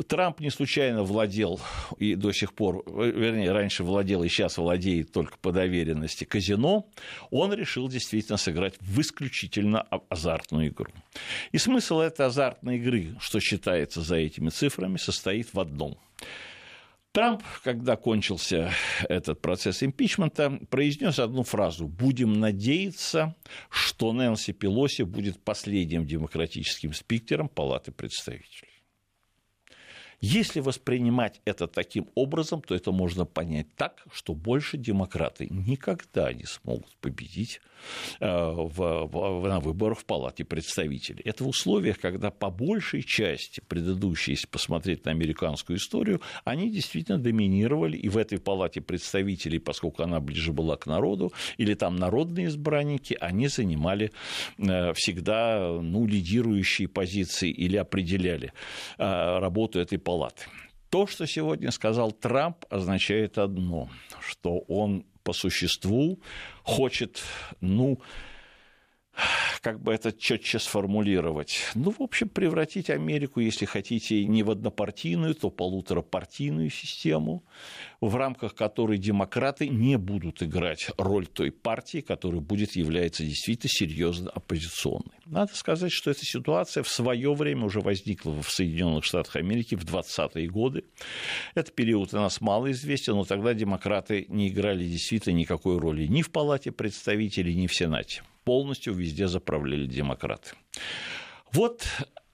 Трамп 0.06 0.40
не 0.40 0.50
случайно 0.50 1.02
владел 1.02 1.60
и 1.98 2.14
до 2.14 2.32
сих 2.32 2.54
пор, 2.54 2.84
вернее, 2.86 3.52
раньше 3.52 3.84
владел 3.84 4.22
и 4.22 4.28
сейчас 4.28 4.58
владеет 4.58 5.12
только 5.12 5.36
по 5.38 5.52
доверенности 5.52 6.24
казино. 6.24 6.86
Он 7.30 7.52
решил 7.52 7.88
действительно 7.88 8.36
сыграть 8.36 8.74
в 8.80 9.00
исключительно 9.00 9.82
азартную 10.08 10.68
игру. 10.68 10.92
И 11.52 11.58
смысл 11.58 12.00
этой 12.00 12.26
азартной 12.26 12.76
игры, 12.76 13.16
что 13.20 13.40
считается 13.40 14.02
за 14.02 14.16
этими 14.16 14.50
цифрами, 14.50 14.96
состоит 14.96 15.52
в 15.52 15.60
одном– 15.60 15.96
Трамп, 17.12 17.42
когда 17.62 17.96
кончился 17.96 18.72
этот 19.06 19.42
процесс 19.42 19.82
импичмента, 19.82 20.58
произнес 20.70 21.18
одну 21.18 21.42
фразу 21.42 21.86
«Будем 21.86 22.40
надеяться, 22.40 23.36
что 23.68 24.14
Нэнси 24.14 24.54
Пелоси 24.54 25.02
будет 25.02 25.38
последним 25.44 26.06
демократическим 26.06 26.94
спикером 26.94 27.50
Палаты 27.50 27.92
представителей». 27.92 28.71
Если 30.24 30.60
воспринимать 30.60 31.40
это 31.44 31.66
таким 31.66 32.08
образом, 32.14 32.62
то 32.62 32.76
это 32.76 32.92
можно 32.92 33.26
понять 33.26 33.66
так, 33.74 34.04
что 34.12 34.34
больше 34.34 34.78
демократы 34.78 35.48
никогда 35.50 36.32
не 36.32 36.44
смогут 36.44 36.94
победить 37.00 37.60
э, 38.20 38.28
в, 38.28 39.08
в, 39.08 39.48
на 39.48 39.58
выборах 39.58 39.98
в 39.98 40.04
Палате 40.04 40.44
представителей. 40.44 41.22
Это 41.24 41.42
в 41.42 41.48
условиях, 41.48 41.98
когда 41.98 42.30
по 42.30 42.50
большей 42.50 43.02
части 43.02 43.60
предыдущие, 43.66 44.34
если 44.34 44.46
посмотреть 44.46 45.04
на 45.06 45.10
американскую 45.10 45.78
историю, 45.78 46.20
они 46.44 46.70
действительно 46.70 47.18
доминировали 47.18 47.96
и 47.96 48.08
в 48.08 48.16
этой 48.16 48.38
Палате 48.38 48.80
представителей, 48.80 49.58
поскольку 49.58 50.04
она 50.04 50.20
ближе 50.20 50.52
была 50.52 50.76
к 50.76 50.86
народу, 50.86 51.32
или 51.56 51.74
там 51.74 51.96
народные 51.96 52.46
избранники, 52.46 53.16
они 53.20 53.48
занимали 53.48 54.12
э, 54.58 54.92
всегда 54.94 55.80
ну, 55.82 56.06
лидирующие 56.06 56.86
позиции 56.86 57.50
или 57.50 57.76
определяли 57.76 58.52
э, 58.98 59.38
работу 59.40 59.80
этой 59.80 59.98
палаты 59.98 60.11
палаты. 60.12 60.44
То, 60.90 61.06
что 61.06 61.26
сегодня 61.26 61.70
сказал 61.70 62.12
Трамп, 62.12 62.66
означает 62.68 63.38
одно, 63.38 63.88
что 64.20 64.58
он 64.68 65.06
по 65.22 65.32
существу 65.32 66.20
хочет, 66.64 67.22
ну, 67.62 67.98
как 69.62 69.80
бы 69.80 69.92
это 69.92 70.12
четче 70.12 70.58
сформулировать, 70.58 71.70
ну, 71.74 71.90
в 71.90 72.00
общем, 72.00 72.28
превратить 72.28 72.90
Америку, 72.90 73.40
если 73.40 73.64
хотите, 73.64 74.24
не 74.24 74.42
в 74.42 74.50
однопартийную, 74.50 75.34
то 75.34 75.50
полуторапартийную 75.50 76.70
систему, 76.70 77.44
в 78.00 78.16
рамках 78.16 78.54
которой 78.54 78.98
демократы 78.98 79.68
не 79.68 79.96
будут 79.98 80.42
играть 80.42 80.90
роль 80.98 81.26
той 81.26 81.52
партии, 81.52 82.00
которая 82.00 82.40
будет 82.40 82.74
являться 82.74 83.22
действительно 83.24 83.70
серьезно 83.70 84.30
оппозиционной. 84.30 85.14
Надо 85.26 85.54
сказать, 85.54 85.92
что 85.92 86.10
эта 86.10 86.24
ситуация 86.24 86.82
в 86.82 86.88
свое 86.88 87.32
время 87.32 87.66
уже 87.66 87.80
возникла 87.80 88.42
в 88.42 88.50
Соединенных 88.50 89.04
Штатах 89.04 89.36
Америки 89.36 89.76
в 89.76 89.84
20-е 89.84 90.48
годы. 90.48 90.84
Этот 91.54 91.74
период 91.74 92.12
у 92.14 92.16
нас 92.16 92.40
мало 92.40 92.72
известен, 92.72 93.14
но 93.14 93.24
тогда 93.24 93.54
демократы 93.54 94.26
не 94.28 94.48
играли 94.48 94.84
действительно 94.84 95.34
никакой 95.34 95.78
роли 95.78 96.06
ни 96.06 96.22
в 96.22 96.30
Палате 96.30 96.72
представителей, 96.72 97.54
ни 97.54 97.68
в 97.68 97.74
Сенате 97.74 98.22
полностью 98.44 98.94
везде 98.94 99.28
заправляли 99.28 99.86
демократы. 99.86 100.50
Вот 101.52 101.84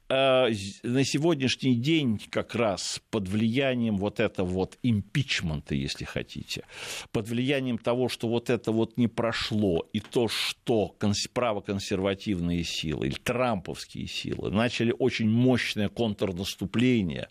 на 0.08 1.04
сегодняшний 1.04 1.74
день 1.74 2.20
как 2.30 2.54
раз 2.54 3.00
под 3.10 3.28
влиянием 3.28 3.96
вот 3.98 4.20
этого 4.20 4.46
вот 4.46 4.78
импичмента, 4.82 5.74
если 5.74 6.04
хотите, 6.04 6.64
под 7.12 7.28
влиянием 7.28 7.78
того, 7.78 8.08
что 8.08 8.28
вот 8.28 8.48
это 8.48 8.72
вот 8.72 8.96
не 8.96 9.08
прошло, 9.08 9.86
и 9.92 10.00
то, 10.00 10.28
что 10.28 10.96
правоконсервативные 11.32 12.64
силы 12.64 13.08
или 13.08 13.16
трамповские 13.16 14.06
силы 14.06 14.50
начали 14.50 14.94
очень 14.98 15.28
мощное 15.28 15.88
контрнаступление, 15.88 17.28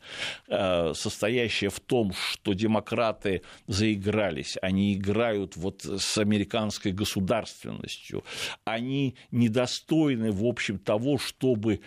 э, 0.48 0.94
состоящее 0.94 1.70
в 1.70 1.80
том, 1.80 2.14
что 2.14 2.54
демократы 2.54 3.42
заигрались, 3.68 4.58
они 4.62 4.94
играют 4.94 5.56
вот 5.56 5.84
с 5.84 6.18
американской 6.18 6.92
государственностью, 6.92 8.24
они 8.66 9.16
недостойны, 9.32 10.32
в 10.32 10.46
общем, 10.46 10.78
того, 10.78 11.18
чтобы 11.18 11.82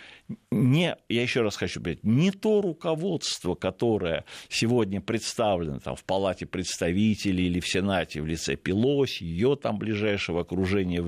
не 0.51 0.80
не, 0.81 0.97
я 1.09 1.21
еще 1.21 1.41
раз 1.41 1.55
хочу 1.55 1.79
сказать, 1.79 2.03
не 2.03 2.31
то 2.31 2.61
руководство, 2.61 3.55
которое 3.55 4.25
сегодня 4.49 5.01
представлено 5.01 5.79
там, 5.79 5.95
в 5.95 6.03
Палате 6.03 6.45
представителей 6.45 7.47
или 7.47 7.59
в 7.59 7.67
Сенате 7.67 8.21
в 8.21 8.25
лице 8.25 8.55
Пелоси, 8.55 9.23
ее 9.23 9.55
там 9.55 9.77
ближайшего 9.77 10.41
окружения, 10.41 11.03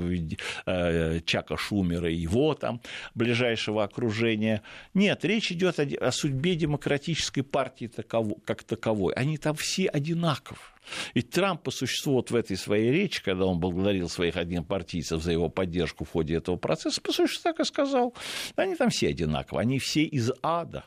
э, 0.66 1.22
Чака 1.26 1.58
Шумера, 1.58 2.10
его 2.10 2.54
там 2.54 2.82
ближайшего 3.16 3.84
окружения. 3.84 4.62
Нет, 4.94 5.26
речь 5.26 5.52
идет 5.52 5.80
о, 5.80 5.84
о 5.84 6.12
судьбе 6.12 6.56
демократической 6.56 7.42
партии 7.42 7.88
таково, 7.88 8.36
как 8.46 8.64
таковой. 8.64 9.14
Они 9.16 9.38
там 9.38 9.56
все 9.56 9.88
одинаковы. 9.88 10.73
И 11.14 11.22
Трамп 11.22 11.64
по 11.64 11.72
существу 11.72 12.14
вот 12.14 12.32
в 12.32 12.36
этой 12.36 12.58
своей 12.58 12.92
речи, 12.92 13.24
когда 13.24 13.46
он 13.46 13.60
благодарил 13.60 14.10
своих 14.10 14.36
однопартийцев 14.36 15.22
за 15.22 15.32
его 15.32 15.50
поддержку 15.50 16.06
в 16.06 16.10
ходе 16.10 16.36
этого 16.36 16.58
процесса, 16.58 17.02
по 17.02 17.12
существу 17.12 17.44
так 17.44 17.60
и 17.60 17.64
сказал, 17.64 18.14
они 18.56 18.76
там 18.76 18.90
все 18.90 19.10
одинаковые, 19.10 19.62
они 19.62 19.80
все 19.80 20.04
из 20.04 20.32
ада. 20.42 20.86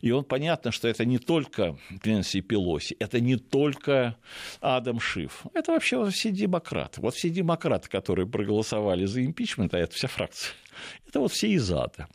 И 0.00 0.10
он 0.10 0.24
понятно, 0.24 0.72
что 0.72 0.88
это 0.88 1.04
не 1.04 1.18
только 1.18 1.78
Нэнси 2.04 2.40
Пелоси, 2.40 2.96
это 2.98 3.20
не 3.20 3.36
только 3.36 4.16
Адам 4.60 5.00
Шиф, 5.00 5.44
это 5.54 5.72
вообще 5.72 6.10
все 6.10 6.30
демократы. 6.30 7.00
Вот 7.00 7.14
все 7.14 7.30
демократы, 7.30 7.88
которые 7.88 8.26
проголосовали 8.26 9.04
за 9.04 9.24
импичмент, 9.24 9.74
а 9.74 9.78
это 9.78 9.94
вся 9.94 10.08
фракция, 10.08 10.52
это 11.06 11.20
вот 11.20 11.32
все 11.32 11.48
из 11.48 11.70
ада. 11.70 12.08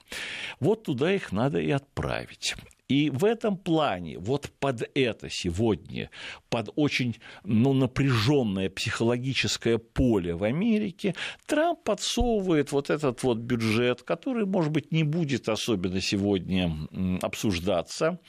Вот 0.60 0.84
туда 0.84 1.14
их 1.14 1.32
надо 1.32 1.60
и 1.60 1.72
отправить. 1.72 2.56
И 2.90 3.12
в 3.12 3.24
этом 3.24 3.56
плане, 3.56 4.18
вот 4.18 4.50
под 4.60 4.90
это 4.96 5.30
сегодня, 5.30 6.10
под 6.50 6.72
очень 6.76 7.18
ну, 7.44 7.74
напряженное 7.74 8.68
психологическое 8.72 9.78
поле 9.78 10.34
в 10.34 10.44
Америке, 10.44 11.14
Трамп 11.46 11.84
подсовывает 11.84 12.72
вот 12.72 12.90
этот 12.90 13.22
вот 13.22 13.38
бюджет, 13.38 14.02
который, 14.02 14.48
может 14.48 14.72
быть, 14.72 14.92
не 14.92 15.04
будет 15.04 15.50
особенно 15.50 16.02
сегодня 16.02 16.76
обсуждаться. 17.22 18.20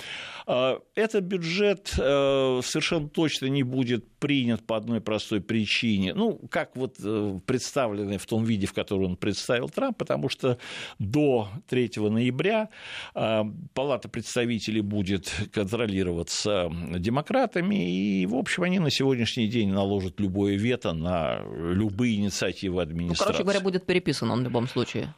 А, 0.46 0.78
этот 0.94 1.24
бюджет 1.24 1.94
э, 1.98 2.60
совершенно 2.62 3.08
точно 3.08 3.46
не 3.46 3.62
будет 3.62 4.06
принят 4.18 4.66
по 4.66 4.76
одной 4.76 5.00
простой 5.00 5.40
причине. 5.40 6.12
Ну, 6.12 6.38
как 6.50 6.76
вот 6.76 6.96
э, 7.02 7.40
представленный 7.46 8.18
в 8.18 8.26
том 8.26 8.44
виде, 8.44 8.66
в 8.66 8.74
котором 8.74 9.04
он 9.04 9.16
представил 9.16 9.70
Трамп, 9.70 9.96
потому 9.96 10.28
что 10.28 10.58
до 10.98 11.48
3 11.68 11.92
ноября 11.96 12.68
э, 13.14 13.42
Палата 13.72 14.10
представителей 14.10 14.49
представителей 14.50 14.80
будет 14.80 15.32
контролироваться 15.52 16.68
демократами, 16.98 18.20
и, 18.20 18.26
в 18.26 18.34
общем, 18.34 18.64
они 18.64 18.80
на 18.80 18.90
сегодняшний 18.90 19.46
день 19.46 19.70
наложат 19.70 20.18
любое 20.18 20.56
вето 20.56 20.92
на 20.92 21.42
любые 21.56 22.16
инициативы 22.16 22.82
администрации. 22.82 23.24
Ну, 23.24 23.26
короче 23.26 23.42
говоря, 23.44 23.60
будет 23.60 23.86
переписан 23.86 24.30
он 24.30 24.40
в 24.40 24.44
любом 24.44 24.66
случае. 24.66 25.14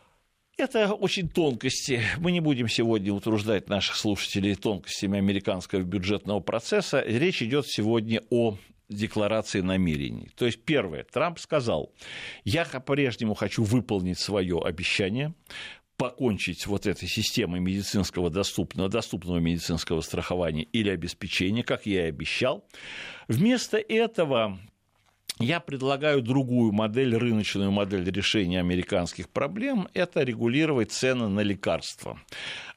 Это 0.59 0.93
очень 0.93 1.31
тонкости. 1.31 2.03
Мы 2.19 2.31
не 2.31 2.41
будем 2.41 2.69
сегодня 2.69 3.13
утруждать 3.13 3.71
наших 3.71 3.97
слушателей 3.97 4.55
тонкостями 4.55 5.19
американского 5.19 5.81
бюджетного 5.81 6.41
процесса. 6.41 7.03
Речь 7.07 7.43
идет 7.43 7.67
сегодня 7.67 8.21
о 8.31 8.59
декларации 8.91 9.63
намерений. 9.63 10.29
То 10.37 10.45
есть, 10.45 10.63
первое, 10.63 11.05
Трамп 11.05 11.39
сказал, 11.39 11.91
я 12.45 12.67
по-прежнему 12.67 13.33
хочу 13.33 13.63
выполнить 13.65 14.19
свое 14.19 14.61
обещание 14.63 15.33
покончить 16.03 16.67
вот 16.67 16.89
этой 16.89 17.07
системой 17.07 17.61
медицинского 17.61 18.29
доступного, 18.29 18.89
доступного 18.89 19.39
медицинского 19.39 20.01
страхования 20.01 20.65
или 20.65 20.91
обеспечения, 20.91 21.63
как 21.63 21.87
я 21.87 22.07
и 22.07 22.09
обещал. 22.09 22.65
Вместо 23.29 23.77
этого 23.77 24.59
я 25.43 25.61
предлагаю 25.61 26.23
другую 26.23 26.73
модель, 26.73 27.17
рыночную 27.17 27.71
модель 27.71 28.11
решения 28.11 28.61
американских 28.61 29.29
проблем. 29.29 29.89
Это 29.95 30.23
регулировать 30.23 30.93
цены 30.93 31.29
на 31.29 31.41
лекарства. 31.41 32.19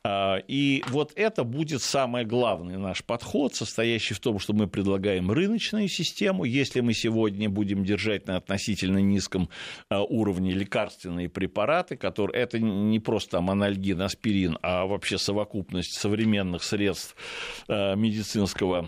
А, 0.04 0.38
и 0.48 0.84
вот 0.90 1.14
это 1.16 1.44
будет 1.44 1.82
самый 1.82 2.26
главный 2.26 2.78
наш 2.78 3.04
подход, 3.04 3.56
состоящий 3.56 4.14
в 4.14 4.20
том, 4.20 4.40
что 4.40 4.54
мы 4.54 4.68
предлагаем 4.68 5.32
рыночную 5.32 5.88
систему. 5.88 6.44
Если 6.44 6.82
мы 6.82 6.94
сегодня 6.94 7.50
будем 7.50 7.84
держать 7.84 8.28
на 8.28 8.38
относительно 8.38 9.00
низком 9.00 9.50
а, 9.90 10.04
уровне 10.04 10.52
лекарственные 10.52 11.30
препараты, 11.30 11.98
которые 11.98 12.42
это 12.42 12.60
не 12.60 13.00
просто 13.00 13.32
там 13.32 13.50
анальгин, 13.50 14.02
аспирин, 14.02 14.58
а 14.62 14.86
вообще 14.86 15.18
совокупность 15.18 15.98
современных 16.00 16.64
средств 16.64 17.16
а, 17.68 17.96
медицинского 17.96 18.88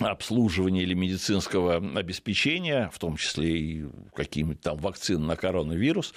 обслуживания 0.00 0.82
или 0.82 0.94
медицинского 0.94 1.76
обеспечения, 1.76 2.90
в 2.92 2.98
том 2.98 3.16
числе 3.16 3.58
и 3.58 3.84
какими-то 4.14 4.62
там 4.62 4.78
вакцин 4.78 5.26
на 5.26 5.36
коронавирус, 5.36 6.14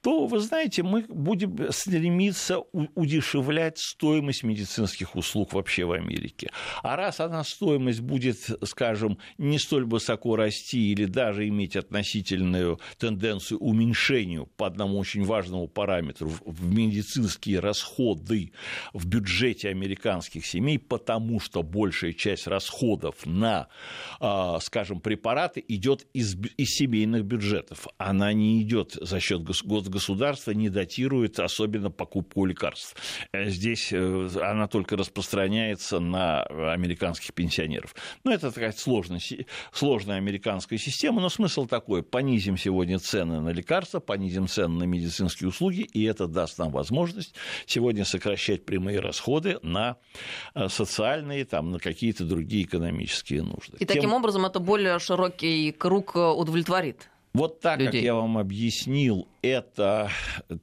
то, 0.00 0.26
вы 0.26 0.38
знаете, 0.40 0.82
мы 0.82 1.04
будем 1.08 1.72
стремиться 1.72 2.60
удешевлять 2.94 3.78
стоимость 3.78 4.44
медицинских 4.44 5.16
услуг 5.16 5.52
вообще 5.52 5.84
в 5.84 5.92
Америке. 5.92 6.50
А 6.82 6.96
раз 6.96 7.20
она 7.20 7.44
стоимость 7.44 8.00
будет, 8.00 8.38
скажем, 8.64 9.18
не 9.36 9.58
столь 9.58 9.84
высоко 9.84 10.36
расти 10.36 10.92
или 10.92 11.04
даже 11.04 11.46
иметь 11.48 11.76
относительную 11.76 12.80
тенденцию 12.96 13.58
уменьшению 13.58 14.46
по 14.46 14.66
одному 14.66 14.98
очень 14.98 15.24
важному 15.24 15.68
параметру 15.68 16.32
в 16.44 16.72
медицинские 16.72 17.60
расходы 17.60 18.52
в 18.92 19.06
бюджете 19.06 19.68
американских 19.68 20.46
семей, 20.46 20.78
потому 20.78 21.40
что 21.40 21.62
большая 21.62 22.12
часть 22.12 22.46
расходов 22.46 23.17
на, 23.26 23.68
а, 24.20 24.58
скажем, 24.60 25.00
препараты 25.00 25.64
идет 25.66 26.06
из, 26.12 26.36
из 26.56 26.68
семейных 26.68 27.24
бюджетов. 27.24 27.86
Она 27.98 28.32
не 28.32 28.62
идет 28.62 28.92
за 29.00 29.20
счет 29.20 29.42
государства 29.42 30.52
не 30.52 30.68
датирует 30.68 31.38
особенно 31.40 31.90
покупку 31.90 32.44
лекарств. 32.44 32.96
Э, 33.32 33.48
здесь 33.48 33.92
э, 33.92 34.28
она 34.42 34.68
только 34.68 34.96
распространяется 34.96 36.00
на 36.00 36.42
американских 36.42 37.34
пенсионеров. 37.34 37.94
Ну, 38.24 38.30
это 38.30 38.50
такая 38.50 38.72
сложная, 38.72 39.20
сложная 39.72 40.16
американская 40.16 40.78
система, 40.78 41.20
но 41.20 41.28
смысл 41.28 41.66
такой. 41.66 42.02
Понизим 42.02 42.56
сегодня 42.56 42.98
цены 42.98 43.40
на 43.40 43.50
лекарства, 43.50 44.00
понизим 44.00 44.48
цены 44.48 44.78
на 44.78 44.84
медицинские 44.84 45.48
услуги, 45.48 45.80
и 45.80 46.04
это 46.04 46.26
даст 46.26 46.58
нам 46.58 46.70
возможность 46.70 47.34
сегодня 47.66 48.04
сокращать 48.04 48.64
прямые 48.64 49.00
расходы 49.00 49.58
на 49.62 49.96
э, 50.54 50.68
социальные, 50.68 51.44
там, 51.44 51.70
на 51.70 51.78
какие-то 51.78 52.24
другие 52.24 52.64
экономические 52.64 53.07
нужды. 53.42 53.76
И 53.78 53.86
Тем... 53.86 53.88
таким 53.88 54.12
образом 54.12 54.46
это 54.46 54.60
более 54.60 54.98
широкий 54.98 55.72
круг 55.72 56.16
удовлетворит 56.16 57.08
вот 57.38 57.60
так, 57.60 57.78
людей. 57.78 58.00
как 58.00 58.02
я 58.02 58.14
вам 58.14 58.38
объяснил, 58.38 59.28
это 59.42 60.10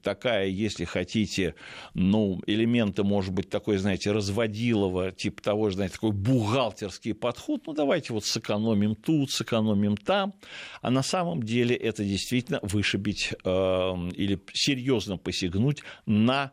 такая, 0.02 0.46
если 0.46 0.84
хотите, 0.84 1.54
ну, 1.94 2.40
элементы, 2.46 3.02
может 3.02 3.32
быть, 3.32 3.48
такой, 3.48 3.78
знаете, 3.78 4.12
разводилова, 4.12 5.12
типа 5.12 5.42
того, 5.42 5.70
знаете, 5.70 5.94
такой 5.94 6.12
бухгалтерский 6.12 7.14
подход. 7.14 7.62
Ну, 7.66 7.72
давайте 7.72 8.12
вот 8.12 8.24
сэкономим 8.24 8.94
тут, 8.94 9.30
сэкономим 9.30 9.96
там. 9.96 10.34
А 10.82 10.90
на 10.90 11.02
самом 11.02 11.42
деле 11.42 11.74
это 11.74 12.04
действительно 12.04 12.58
вышибить 12.62 13.32
э, 13.32 13.48
или 13.48 14.38
серьезно 14.52 15.16
посягнуть 15.16 15.82
на 16.04 16.52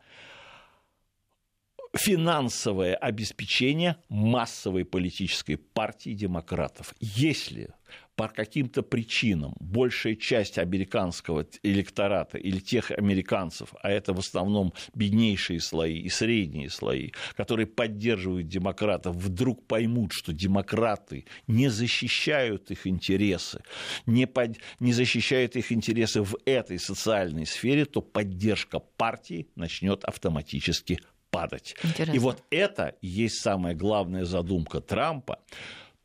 финансовое 1.95 2.95
обеспечение 2.95 3.97
массовой 4.09 4.83
политической 4.85 5.57
партии 5.57 6.13
демократов. 6.13 6.95
Если 6.99 7.69
по 8.15 8.27
каким-то 8.27 8.83
причинам 8.83 9.55
большая 9.59 10.15
часть 10.15 10.57
американского 10.57 11.47
электората 11.63 12.37
или 12.37 12.59
тех 12.59 12.91
американцев, 12.91 13.73
а 13.81 13.89
это 13.89 14.13
в 14.13 14.19
основном 14.19 14.73
беднейшие 14.93 15.59
слои 15.59 15.99
и 15.99 16.09
средние 16.09 16.69
слои, 16.69 17.11
которые 17.35 17.65
поддерживают 17.65 18.47
демократов, 18.47 19.15
вдруг 19.15 19.65
поймут, 19.65 20.13
что 20.13 20.31
демократы 20.31 21.25
не 21.47 21.69
защищают 21.69 22.69
их 22.69 22.85
интересы, 22.85 23.61
не, 24.05 24.27
под, 24.27 24.57
не 24.79 24.93
защищают 24.93 25.55
их 25.55 25.71
интересы 25.71 26.21
в 26.21 26.37
этой 26.45 26.77
социальной 26.77 27.45
сфере, 27.45 27.85
то 27.85 28.01
поддержка 28.01 28.79
партии 28.79 29.47
начнет 29.55 30.03
автоматически 30.03 30.99
падать. 31.33 31.75
Интересно. 31.83 32.13
И 32.13 32.19
вот 32.19 32.43
это 32.51 32.95
есть 33.01 33.41
самая 33.41 33.73
главная 33.73 34.23
задумка 34.23 34.79
Трампа 34.79 35.39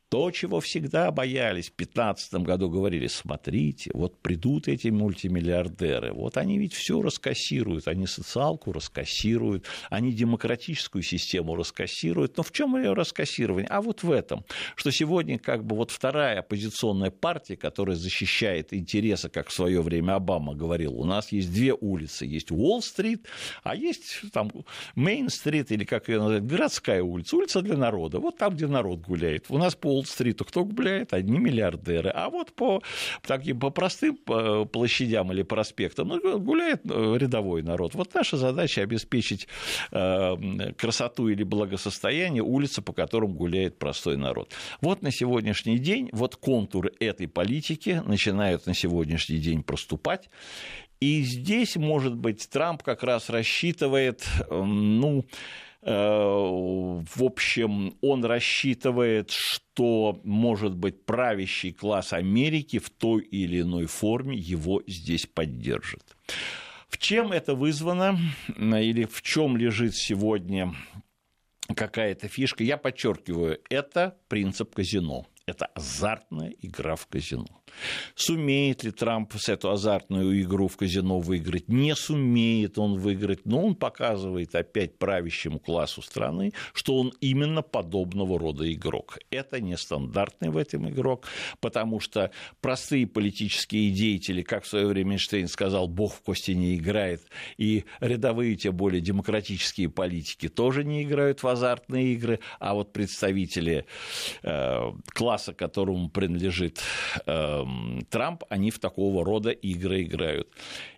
то, 0.09 0.31
чего 0.31 0.59
всегда 0.59 1.11
боялись, 1.11 1.65
в 1.65 1.77
2015 1.77 2.33
году 2.35 2.69
говорили, 2.69 3.05
смотрите, 3.05 3.91
вот 3.93 4.19
придут 4.19 4.67
эти 4.67 4.87
мультимиллиардеры, 4.87 6.13
вот 6.13 6.37
они 6.37 6.57
ведь 6.57 6.73
все 6.73 7.01
раскассируют, 7.01 7.87
они 7.87 8.07
социалку 8.07 8.71
раскассируют, 8.71 9.65
они 9.91 10.11
демократическую 10.11 11.03
систему 11.03 11.55
раскассируют. 11.55 12.37
Но 12.37 12.43
в 12.43 12.51
чем 12.51 12.75
ее 12.75 12.93
раскассирование? 12.93 13.67
А 13.69 13.81
вот 13.81 14.01
в 14.01 14.11
этом, 14.11 14.43
что 14.75 14.91
сегодня 14.91 15.37
как 15.37 15.63
бы 15.63 15.75
вот 15.75 15.91
вторая 15.91 16.39
оппозиционная 16.39 17.11
партия, 17.11 17.55
которая 17.55 17.95
защищает 17.95 18.73
интересы, 18.73 19.29
как 19.29 19.49
в 19.49 19.53
свое 19.53 19.81
время 19.83 20.15
Обама 20.15 20.55
говорил, 20.55 20.99
у 20.99 21.05
нас 21.05 21.31
есть 21.31 21.53
две 21.53 21.73
улицы, 21.73 22.25
есть 22.25 22.49
Уолл-стрит, 22.49 23.27
а 23.61 23.75
есть 23.75 24.21
там 24.33 24.51
Мейн-стрит, 24.95 25.71
или 25.71 25.83
как 25.83 26.09
ее 26.09 26.17
называют, 26.17 26.45
городская 26.45 27.03
улица, 27.03 27.35
улица 27.35 27.61
для 27.61 27.77
народа, 27.77 28.19
вот 28.19 28.37
там, 28.37 28.55
где 28.55 28.65
народ 28.65 29.01
гуляет. 29.01 29.45
У 29.49 29.59
нас 29.59 29.75
по 29.75 29.98
Уолл-стриту 29.99 30.45
кто 30.45 30.63
гуляет? 30.63 31.13
Одни 31.13 31.37
миллиардеры. 31.37 32.09
А 32.09 32.29
вот 32.29 32.53
по 32.53 32.81
таким 33.25 33.59
по 33.59 33.69
простым 33.69 34.17
площадям 34.71 35.31
или 35.31 35.43
проспектам 35.43 36.07
ну, 36.07 36.39
гуляет 36.39 36.81
э, 36.89 37.17
рядовой 37.17 37.61
народ. 37.61 37.95
Вот 37.95 38.13
наша 38.13 38.37
задача 38.37 38.81
обеспечить 38.81 39.47
э, 39.91 40.73
красоту 40.77 41.27
или 41.27 41.43
благосостояние 41.43 42.43
улицы, 42.43 42.81
по 42.81 42.93
которым 42.93 43.33
гуляет 43.33 43.77
простой 43.77 44.17
народ. 44.17 44.53
Вот 44.81 45.01
на 45.01 45.11
сегодняшний 45.11 45.77
день 45.77 46.09
вот 46.13 46.35
контуры 46.35 46.93
этой 46.99 47.27
политики 47.27 48.01
начинают 48.05 48.65
на 48.65 48.73
сегодняшний 48.73 49.37
день 49.37 49.63
проступать. 49.63 50.29
И 50.99 51.21
здесь, 51.21 51.77
может 51.77 52.15
быть, 52.15 52.49
Трамп 52.49 52.83
как 52.83 53.03
раз 53.03 53.29
рассчитывает, 53.29 54.25
ну, 54.49 55.23
Э, 55.23 55.68
в 55.81 57.23
общем, 57.23 57.95
он 58.01 58.25
рассчитывает, 58.25 59.31
что, 59.31 60.19
может 60.23 60.75
быть, 60.75 61.05
правящий 61.05 61.71
класс 61.71 62.11
Америки 62.11 62.79
в 62.79 62.89
той 62.89 63.21
или 63.21 63.61
иной 63.61 63.85
форме 63.85 64.37
его 64.37 64.83
здесь 64.87 65.25
поддержит. 65.25 66.17
В 66.89 66.97
чем 66.97 67.31
это 67.31 67.55
вызвано 67.55 68.19
или 68.57 69.05
в 69.05 69.21
чем 69.21 69.55
лежит 69.55 69.95
сегодня 69.95 70.73
какая-то 71.73 72.27
фишка? 72.27 72.63
Я 72.63 72.77
подчеркиваю, 72.77 73.59
это 73.69 74.17
принцип 74.27 74.73
казино. 74.75 75.27
Это 75.49 75.65
азартная 75.73 76.53
игра 76.61 76.95
в 76.95 77.07
казино. 77.07 77.47
Сумеет 78.15 78.83
ли 78.83 78.91
Трамп 78.91 79.33
с 79.35 79.49
эту 79.49 79.71
азартную 79.71 80.41
игру 80.41 80.67
в 80.67 80.77
казино 80.77 81.19
выиграть? 81.19 81.67
Не 81.69 81.95
сумеет 81.95 82.77
он 82.77 82.99
выиграть, 82.99 83.45
но 83.45 83.65
он 83.65 83.75
показывает 83.75 84.53
опять 84.53 84.99
правящему 84.99 85.59
классу 85.59 86.03
страны, 86.03 86.53
что 86.73 86.95
он 86.97 87.13
именно 87.19 87.63
подобного 87.63 88.37
рода 88.37 88.71
игрок. 88.71 89.17
Это 89.31 89.59
нестандартный 89.59 90.49
в 90.49 90.57
этом 90.57 90.87
игрок, 90.89 91.25
потому 91.61 91.99
что 91.99 92.31
простые 92.61 93.07
политические 93.07 93.91
деятели, 93.91 94.43
как 94.43 94.65
в 94.65 94.67
свое 94.67 94.85
время 94.85 95.13
Эйнштейн 95.13 95.47
сказал, 95.47 95.87
бог 95.87 96.13
в 96.13 96.21
кости 96.21 96.51
не 96.51 96.75
играет, 96.75 97.23
и 97.57 97.85
рядовые, 98.01 98.55
тем 98.55 98.75
более 98.75 99.01
демократические 99.01 99.89
политики 99.89 100.47
тоже 100.47 100.83
не 100.83 101.03
играют 101.03 101.41
в 101.41 101.47
азартные 101.47 102.13
игры, 102.13 102.39
а 102.59 102.75
вот 102.75 102.93
представители 102.93 103.85
э, 104.43 104.91
класса, 105.07 105.38
которому 105.53 106.09
принадлежит 106.09 106.81
э, 107.25 107.65
Трамп, 108.09 108.43
они 108.49 108.71
в 108.71 108.79
такого 108.79 109.25
рода 109.25 109.51
игры 109.51 110.03
играют. 110.03 110.47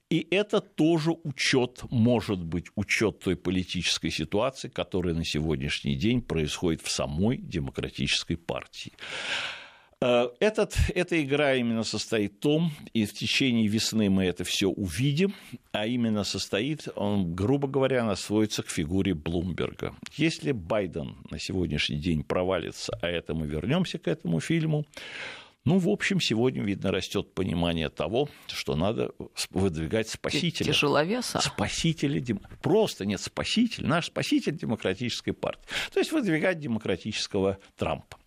И 0.09 0.27
это 0.29 0.59
тоже 0.59 1.11
учет, 1.23 1.83
может 1.89 2.43
быть, 2.43 2.65
учет 2.75 3.19
той 3.19 3.37
политической 3.37 4.09
ситуации, 4.09 4.67
которая 4.67 5.13
на 5.13 5.23
сегодняшний 5.23 5.95
день 5.95 6.21
происходит 6.21 6.81
в 6.81 6.91
самой 6.91 7.37
демократической 7.37 8.35
партии. 8.35 8.91
Э, 10.03 10.29
этот, 10.39 10.75
эта 10.95 11.21
игра 11.23 11.53
именно 11.53 11.83
состоит 11.83 12.33
в 12.33 12.39
том, 12.39 12.71
и 12.93 13.05
в 13.05 13.13
течение 13.13 13.67
весны 13.67 14.09
мы 14.09 14.25
это 14.25 14.43
все 14.43 14.67
увидим, 14.67 15.35
а 15.71 15.85
именно 15.85 16.23
состоит, 16.23 16.87
он, 16.95 17.35
грубо 17.35 17.67
говоря, 17.67 18.01
она 18.01 18.15
сводится 18.15 18.63
к 18.63 18.69
фигуре 18.69 19.13
Блумберга. 19.13 19.95
Если 20.15 20.51
Байден 20.53 21.17
на 21.29 21.39
сегодняшний 21.39 21.97
день 21.97 22.23
провалится, 22.23 22.97
а 23.01 23.07
это 23.07 23.35
мы 23.35 23.45
вернемся 23.45 23.99
к 23.99 24.07
этому 24.07 24.39
фильму, 24.39 24.85
Ну, 25.63 25.77
в 25.77 25.89
общем, 25.89 26.19
сегодня, 26.19 26.63
видно, 26.63 26.91
растет 26.91 27.35
понимание 27.35 27.89
того, 27.89 28.29
что 28.47 28.75
надо 28.75 29.11
выдвигать 29.51 30.09
спасителя. 30.09 30.73
Тяжеловеса. 30.73 31.39
Спасителя. 31.39 32.19
Просто 32.63 33.05
нет, 33.05 33.21
спаситель. 33.21 33.85
Наш 33.85 34.07
спаситель 34.07 34.57
демократической 34.57 35.33
партии. 35.33 35.61
То 35.93 35.99
есть 35.99 36.11
выдвигать 36.11 36.59
демократического 36.59 37.59
Трампа 37.77 38.17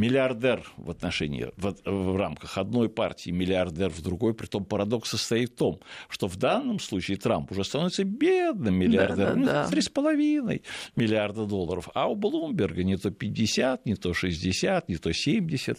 миллиардер 0.00 0.64
в 0.76 0.90
отношении, 0.90 1.50
в, 1.56 1.74
в 1.84 2.16
рамках 2.16 2.58
одной 2.58 2.88
партии, 2.88 3.30
миллиардер 3.30 3.90
в 3.90 4.02
другой, 4.02 4.34
при 4.34 4.46
том 4.46 4.64
парадокс 4.64 5.10
состоит 5.10 5.50
в 5.50 5.56
том, 5.56 5.80
что 6.08 6.26
в 6.26 6.36
данном 6.36 6.80
случае 6.80 7.18
Трамп 7.18 7.52
уже 7.52 7.64
становится 7.64 8.04
бедным 8.04 8.74
миллиардером, 8.74 9.44
да, 9.44 9.64
да, 9.64 9.68
да. 9.68 9.76
3,5 9.76 10.62
миллиарда 10.96 11.44
долларов, 11.44 11.88
а 11.94 12.08
у 12.08 12.14
Блумберга 12.14 12.82
не 12.82 12.96
то 12.96 13.10
50, 13.10 13.86
не 13.86 13.94
то 13.94 14.14
60, 14.14 14.88
не 14.88 14.96
то 14.96 15.12
70. 15.12 15.78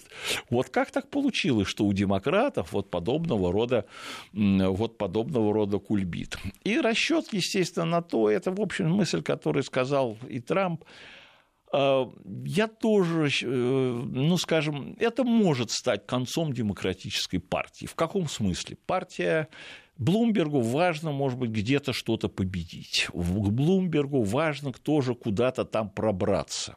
Вот 0.50 0.70
как 0.70 0.92
так 0.92 1.10
получилось, 1.10 1.68
что 1.68 1.86
у 1.86 1.94
демократов 1.94 2.74
вот 2.74 2.92
подобного 2.92 3.52
рода, 3.52 3.86
вот 4.34 4.98
подобного 4.98 5.54
рода 5.54 5.80
кульбит? 5.80 6.38
И 6.64 6.80
расчет, 6.80 7.26
естественно, 7.32 7.86
на 7.86 8.02
то, 8.02 8.30
это, 8.30 8.52
в 8.52 8.62
общем, 8.62 8.92
мысль, 8.92 9.22
которую 9.24 9.64
сказал 9.64 10.18
и 10.30 10.40
Трамп, 10.40 10.84
я 11.74 12.68
тоже, 12.68 13.30
э, 13.42 13.46
ну, 13.46 14.38
скажем, 14.38 14.96
это 15.00 15.24
может 15.24 15.72
стать 15.72 16.06
концом 16.06 16.54
демократической 16.54 17.38
партии. 17.40 17.86
В 17.86 17.96
каком 17.96 18.28
смысле? 18.28 18.78
Партия 18.86 19.48
Блумбергу 19.98 20.62
важно, 20.62 21.12
может 21.12 21.38
быть, 21.38 21.52
где-то 21.52 21.94
что-то 21.94 22.28
победить. 22.28 23.08
Блумбергу 23.14 24.24
важно 24.24 24.74
тоже 24.74 25.14
куда-то 25.14 25.64
там 25.64 25.90
пробраться. 25.90 26.76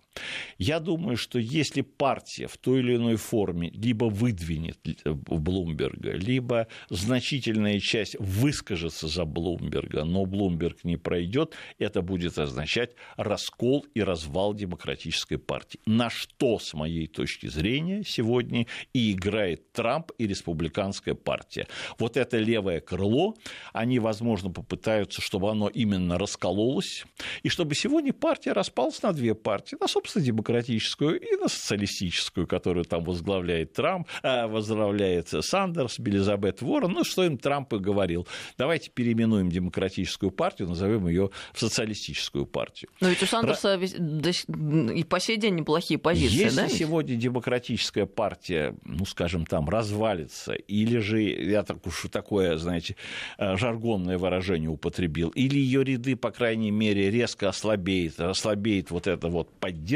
Я 0.59 0.81
думаю, 0.81 1.16
что 1.16 1.38
если 1.38 1.81
партия 1.81 2.46
в 2.46 2.57
той 2.57 2.81
или 2.81 2.96
иной 2.96 3.16
форме 3.16 3.70
либо 3.70 4.07
выдвинет 4.07 4.79
Блумберга, 5.05 6.12
либо 6.12 6.68
значительная 6.88 7.81
часть 7.81 8.16
выскажется 8.18 9.09
за 9.09 9.24
Блумберга, 9.24 10.05
но 10.05 10.24
Блумберг 10.24 10.85
не 10.85 10.96
пройдет, 10.96 11.55
это 11.79 12.03
будет 12.03 12.38
означать 12.38 12.92
раскол 13.16 13.87
и 13.94 14.03
развал 14.03 14.55
демократической 14.55 15.37
партии. 15.37 15.81
На 15.87 16.11
что, 16.11 16.59
с 16.59 16.74
моей 16.74 17.07
точки 17.07 17.46
зрения, 17.46 18.03
сегодня 18.05 18.66
и 18.92 19.12
играет 19.12 19.72
Трамп 19.72 20.12
и 20.18 20.27
республиканская 20.27 21.14
партия. 21.14 21.66
Вот 21.98 22.16
это 22.16 22.38
левое 22.38 22.81
крыло 22.81 23.35
они, 23.72 23.98
возможно, 23.98 24.50
попытаются, 24.50 25.20
чтобы 25.20 25.50
оно 25.50 25.68
именно 25.68 26.18
раскололось, 26.18 27.05
и 27.42 27.48
чтобы 27.48 27.74
сегодня 27.74 28.12
партия 28.12 28.53
распалась 28.53 29.03
на 29.03 29.12
две 29.12 29.35
партии, 29.35 29.77
на, 29.81 29.88
собственно, 30.05 30.25
демократическую 30.25 31.19
и 31.19 31.37
на 31.37 31.49
социалистическую, 31.49 32.47
которую 32.47 32.85
там 32.85 33.05
возглавляет 33.05 33.73
Трамп, 33.73 34.07
э, 34.23 34.47
возглавляет 34.47 35.29
Сандерс, 35.29 35.99
Белизабет 35.99 36.62
Ворон, 36.62 36.93
ну, 36.93 37.05
что 37.05 37.25
им 37.25 37.38
Трамп 37.38 37.73
и 37.75 37.79
говорил. 37.79 38.27
Давайте 38.59 38.90
переименуем 38.90 39.51
демократическую 39.51 40.31
партию, 40.31 40.69
назовем 40.69 41.09
ее 41.09 41.31
в 41.53 41.61
социалистическую 41.61 42.47
партию. 42.47 42.90
Но 43.01 43.09
ведь 43.09 43.23
у 43.23 43.27
Сандерса 43.27 43.79
Ра... 43.79 44.93
и 44.93 45.05
по 45.05 45.21
сей 45.21 45.37
день 45.38 45.55
неплохие 45.55 45.99
позиции, 45.99 46.45
Если 46.45 46.57
да? 46.57 46.69
сегодня 46.69 47.17
демократическая 47.17 48.07
партия, 48.07 48.75
ну, 48.85 49.07
скажем, 49.07 49.47
там, 49.47 49.69
развалится, 49.69 50.53
или 50.53 50.99
же, 50.99 51.23
я 51.23 51.62
так 51.62 51.87
уж 51.87 52.07
такое, 52.11 52.57
знаете, 52.59 52.97
Э, 53.38 53.57
жаргонное 53.57 54.19
выражение 54.19 54.71
употребил, 54.71 55.31
или 55.31 55.59
ее 55.59 55.85
ряды, 55.85 56.17
по 56.17 56.31
крайней 56.31 56.71
мере, 56.71 57.11
резко 57.11 57.49
ослабеет, 57.49 58.21
ослабеет 58.21 58.90
вот 58.90 59.07
эта 59.07 59.29
вот 59.29 59.53
поддержка, 59.59 59.93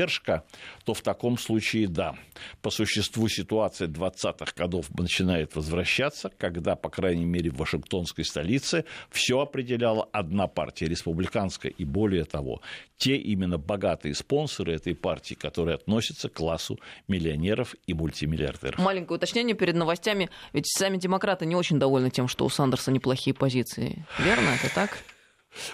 то 0.84 0.94
в 0.94 1.02
таком 1.02 1.38
случае 1.38 1.88
да. 1.88 2.14
По 2.62 2.70
существу 2.70 3.28
ситуация 3.28 3.88
20-х 3.88 4.52
годов 4.56 4.86
начинает 4.98 5.56
возвращаться, 5.56 6.30
когда, 6.38 6.76
по 6.76 6.88
крайней 6.88 7.24
мере, 7.24 7.50
в 7.50 7.56
Вашингтонской 7.56 8.24
столице 8.24 8.84
все 9.10 9.40
определяла 9.40 10.08
одна 10.12 10.46
партия, 10.46 10.86
республиканская, 10.86 11.72
и 11.72 11.84
более 11.84 12.24
того, 12.24 12.60
те 12.96 13.16
именно 13.16 13.58
богатые 13.58 14.14
спонсоры 14.14 14.74
этой 14.74 14.94
партии, 14.94 15.34
которые 15.34 15.76
относятся 15.76 16.28
к 16.28 16.34
классу 16.34 16.78
миллионеров 17.06 17.74
и 17.86 17.94
мультимиллиардеров. 17.94 18.78
Маленькое 18.78 19.16
уточнение 19.16 19.56
перед 19.56 19.74
новостями, 19.74 20.30
ведь 20.52 20.66
сами 20.66 20.96
демократы 20.96 21.46
не 21.46 21.56
очень 21.56 21.78
довольны 21.78 22.10
тем, 22.10 22.28
что 22.28 22.44
у 22.44 22.48
Сандерса 22.48 22.90
неплохие 22.90 23.34
позиции. 23.34 24.04
Верно, 24.18 24.48
это 24.62 24.74
так? 24.74 24.98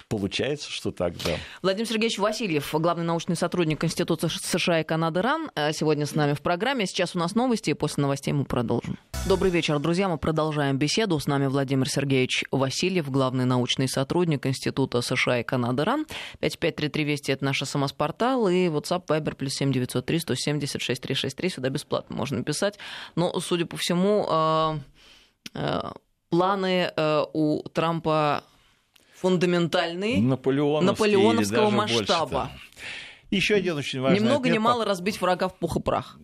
Получается, 0.08 0.70
что 0.70 0.90
так, 0.90 1.14
да. 1.24 1.36
Владимир 1.62 1.86
Сергеевич 1.86 2.18
Васильев, 2.18 2.72
главный 2.72 3.04
научный 3.04 3.36
сотрудник 3.36 3.84
Института 3.84 4.28
США 4.28 4.80
и 4.80 4.84
Канады 4.84 5.22
РАН, 5.22 5.50
э, 5.54 5.72
сегодня 5.72 6.06
с 6.06 6.14
нами 6.14 6.34
в 6.34 6.42
программе. 6.42 6.86
Сейчас 6.86 7.14
у 7.14 7.18
нас 7.18 7.34
новости, 7.34 7.70
и 7.70 7.74
после 7.74 8.02
новостей 8.02 8.32
мы 8.32 8.44
продолжим. 8.44 8.98
Добрый 9.26 9.50
вечер, 9.50 9.78
друзья. 9.78 10.08
Мы 10.08 10.18
продолжаем 10.18 10.76
беседу. 10.76 11.18
С 11.18 11.26
нами 11.26 11.46
Владимир 11.46 11.88
Сергеевич 11.88 12.44
Васильев, 12.50 13.10
главный 13.10 13.46
научный 13.46 13.88
сотрудник 13.88 14.46
Института 14.46 15.00
США 15.00 15.40
и 15.40 15.42
Канады 15.42 15.84
РАН. 15.84 16.06
5533 16.40 17.04
Вести– 17.04 17.32
это 17.32 17.44
наш 17.44 17.62
СМС-портал, 17.62 18.48
и 18.48 18.66
WhatsApp 18.66 19.06
Viber 19.06 19.34
плюс 19.34 19.54
7903 19.54 20.18
176 20.18 21.00
363. 21.00 21.48
Сюда 21.48 21.70
бесплатно 21.70 22.16
можно 22.16 22.42
писать. 22.42 22.78
Но, 23.16 23.40
судя 23.40 23.66
по 23.66 23.76
всему, 23.76 24.26
э, 24.30 24.78
э, 25.54 25.90
планы 26.28 26.92
у 27.32 27.62
Трампа 27.72 28.44
фундаментальный, 29.24 30.20
наполеоновского 30.20 31.70
масштаба. 31.70 32.50
Еще 33.30 33.54
один 33.54 33.76
очень 33.76 34.00
важный 34.00 34.20
Ни 34.20 34.24
много 34.24 34.48
ни 34.48 34.58
мало 34.58 34.84
разбить 34.84 35.20
врага 35.20 35.48
в 35.48 35.58
пух 35.58 35.76
и 35.76 35.80
прах. 35.80 36.18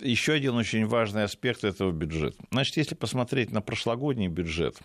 Еще 0.00 0.32
один 0.32 0.54
очень 0.54 0.86
важный 0.86 1.24
аспект 1.24 1.64
этого 1.64 1.92
бюджета. 1.92 2.36
Значит, 2.50 2.78
если 2.78 2.94
посмотреть 2.94 3.52
на 3.52 3.60
прошлогодний 3.60 4.28
бюджет 4.28 4.78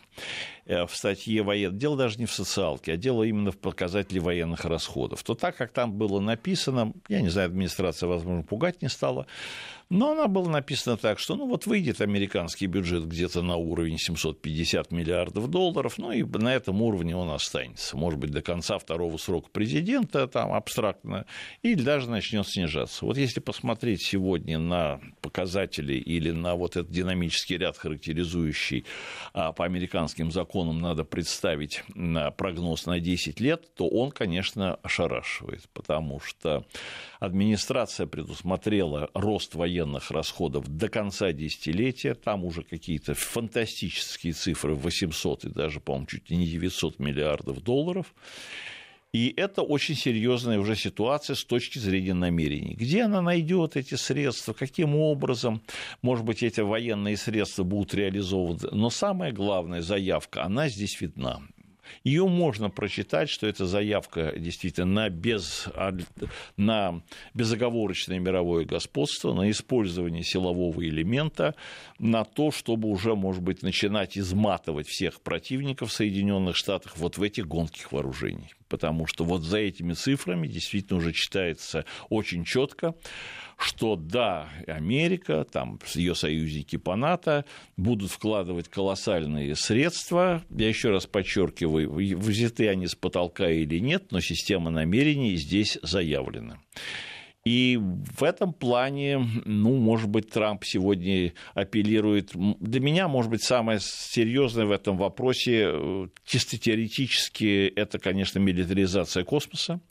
э, 0.66 0.86
в 0.86 0.96
статье 0.96 1.42
военных, 1.44 1.80
дело 1.80 1.98
даже 1.98 2.20
не 2.20 2.26
в 2.26 2.32
социалке, 2.32 2.94
а 2.94 2.98
дело 2.98 3.24
именно 3.24 3.52
в 3.52 3.58
показателе 3.58 4.20
военных 4.20 4.66
расходов, 4.66 5.24
то 5.24 5.34
так, 5.34 5.56
как 5.56 5.72
там 5.72 5.94
было 5.94 6.20
написано, 6.20 6.94
я 7.08 7.22
не 7.22 7.30
знаю, 7.30 7.48
администрация, 7.48 8.08
возможно, 8.08 8.44
пугать 8.44 8.82
не 8.82 8.90
стала, 8.90 9.26
но 9.92 10.14
она 10.14 10.30
была 10.30 10.50
написана 10.50 10.96
так, 10.96 11.20
что 11.20 11.36
ну 11.36 11.48
вот 11.48 11.66
выйдет 11.66 12.00
американский 12.00 12.66
бюджет 12.66 13.06
где-то 13.06 13.42
на 13.42 13.58
уровень 13.58 13.98
750 13.98 14.90
миллиардов 14.92 15.50
долларов, 15.50 15.98
ну 15.98 16.14
и 16.14 16.24
на 16.24 16.56
этом 16.56 16.82
уровне 16.82 17.14
он 17.14 17.30
останется. 17.30 17.98
Может 17.98 18.18
быть, 18.18 18.32
до 18.32 18.42
конца 18.42 18.78
второго 18.78 19.18
срока 19.18 19.50
президента, 19.50 20.28
там 20.28 20.54
абстрактно, 20.54 21.26
или 21.62 21.82
даже 21.82 22.10
начнет 22.10 22.48
снижаться. 22.48 23.04
Вот 23.04 23.18
если 23.18 23.42
посмотреть 23.42 24.02
сегодня 24.02 24.60
на 24.60 25.02
показатели 25.20 25.96
или 25.96 26.32
на 26.32 26.56
вот 26.56 26.78
этот 26.78 26.90
динамический 26.90 27.58
ряд, 27.58 27.78
характеризующий 27.78 28.86
а, 29.34 29.52
по 29.52 29.66
американским 29.66 30.32
законам, 30.32 30.80
надо 30.80 31.04
представить 31.04 31.84
на 31.96 32.32
прогноз 32.32 32.86
на 32.86 33.02
10 33.02 33.42
лет, 33.42 33.76
то 33.76 33.90
он, 33.90 34.12
конечно, 34.12 34.76
ошарашивает, 34.76 35.68
потому 35.74 36.22
что 36.22 36.66
администрация 37.20 38.08
предусмотрела 38.08 39.10
рост 39.14 39.54
военных 39.54 39.81
расходов 40.12 40.68
до 40.68 40.90
конца 40.90 41.32
десятилетия, 41.32 42.14
там 42.14 42.46
уже 42.46 42.64
какие-то 42.64 43.14
фантастические 43.14 44.34
цифры, 44.34 44.76
800 44.76 45.46
и 45.46 45.50
даже, 45.50 45.80
по-моему, 45.80 46.08
чуть 46.08 46.30
не 46.30 46.48
900 46.48 47.00
миллиардов 47.00 47.62
долларов. 47.62 48.14
И 49.14 49.34
это 49.36 49.62
очень 49.62 49.96
серьезная 49.96 50.58
уже 50.58 50.76
ситуация 50.76 51.36
с 51.36 51.44
точки 51.44 51.80
зрения 51.80 52.14
намерений. 52.14 52.76
Где 52.76 53.04
она 53.04 53.22
найдет 53.22 53.76
эти 53.76 53.96
средства, 53.96 54.54
каким 54.54 54.96
образом, 54.96 55.62
может 56.02 56.24
быть, 56.24 56.44
эти 56.44 56.62
военные 56.62 57.18
средства 57.18 57.64
будут 57.64 57.94
реализованы. 57.94 58.70
Но 58.72 58.90
самая 58.90 59.34
главная 59.34 59.82
заявка, 59.82 60.44
она 60.44 60.70
здесь 60.70 61.02
видна. 61.02 61.42
Ее 62.04 62.28
можно 62.28 62.70
прочитать, 62.70 63.30
что 63.30 63.48
это 63.48 63.66
заявка 63.66 64.34
действительно 64.38 64.86
на, 64.86 65.10
без, 65.10 65.68
на 66.58 67.02
безоговорочное 67.34 68.20
мировое 68.20 68.66
господство, 68.66 69.34
на 69.34 69.50
использование 69.52 70.24
силового 70.24 70.84
элемента, 70.84 71.56
на 72.00 72.24
то, 72.24 72.52
чтобы 72.52 72.90
уже, 72.90 73.16
может 73.16 73.42
быть, 73.42 73.62
начинать 73.62 74.18
изматывать 74.18 74.88
всех 74.88 75.22
противников 75.22 75.92
Соединенных 75.92 76.56
Штатов 76.56 76.94
вот 76.98 77.18
в 77.18 77.24
этих 77.24 77.48
гонких 77.48 77.92
вооружений. 77.92 78.54
Потому 78.72 79.06
что 79.06 79.26
вот 79.26 79.44
за 79.44 79.58
этими 79.58 79.92
цифрами 79.92 80.48
действительно 80.48 81.00
уже 81.00 81.12
читается 81.12 81.84
очень 82.08 82.46
четко, 82.46 82.96
что 83.58 83.98
да, 83.98 84.48
Америка, 84.66 85.44
там 85.44 85.78
ее 85.94 86.16
союзники 86.16 86.78
по 86.78 86.96
НАТО 86.96 87.44
будут 87.76 88.12
вкладывать 88.12 88.70
колоссальные 88.70 89.58
средства. 89.58 90.42
Я 90.50 90.70
еще 90.70 90.90
раз 90.90 91.06
подчеркиваю, 91.06 91.92
взяты 92.18 92.70
они 92.70 92.88
с 92.88 92.96
потолка 92.96 93.50
или 93.50 93.78
нет, 93.80 94.14
но 94.14 94.22
система 94.22 94.72
намерений 94.72 95.36
здесь 95.36 95.78
заявлена. 95.84 96.62
И 97.44 97.80
в 97.80 98.24
этом 98.24 98.54
плане, 98.54 99.26
ну, 99.46 99.76
может 99.76 100.10
быть, 100.10 100.30
Трамп 100.30 100.64
сегодня 100.64 101.34
апеллирует. 101.56 102.32
Для 102.36 102.80
меня, 102.80 103.08
может 103.08 103.32
быть, 103.32 103.44
самое 103.44 103.80
серьезное 103.82 104.66
в 104.66 104.72
этом 104.72 104.98
вопросе, 104.98 105.72
э, 105.74 106.08
чисто 106.24 106.60
теоретически, 106.60 107.68
это, 107.76 107.98
конечно, 107.98 108.38
милитаризация 108.38 109.24
космоса 109.24 109.82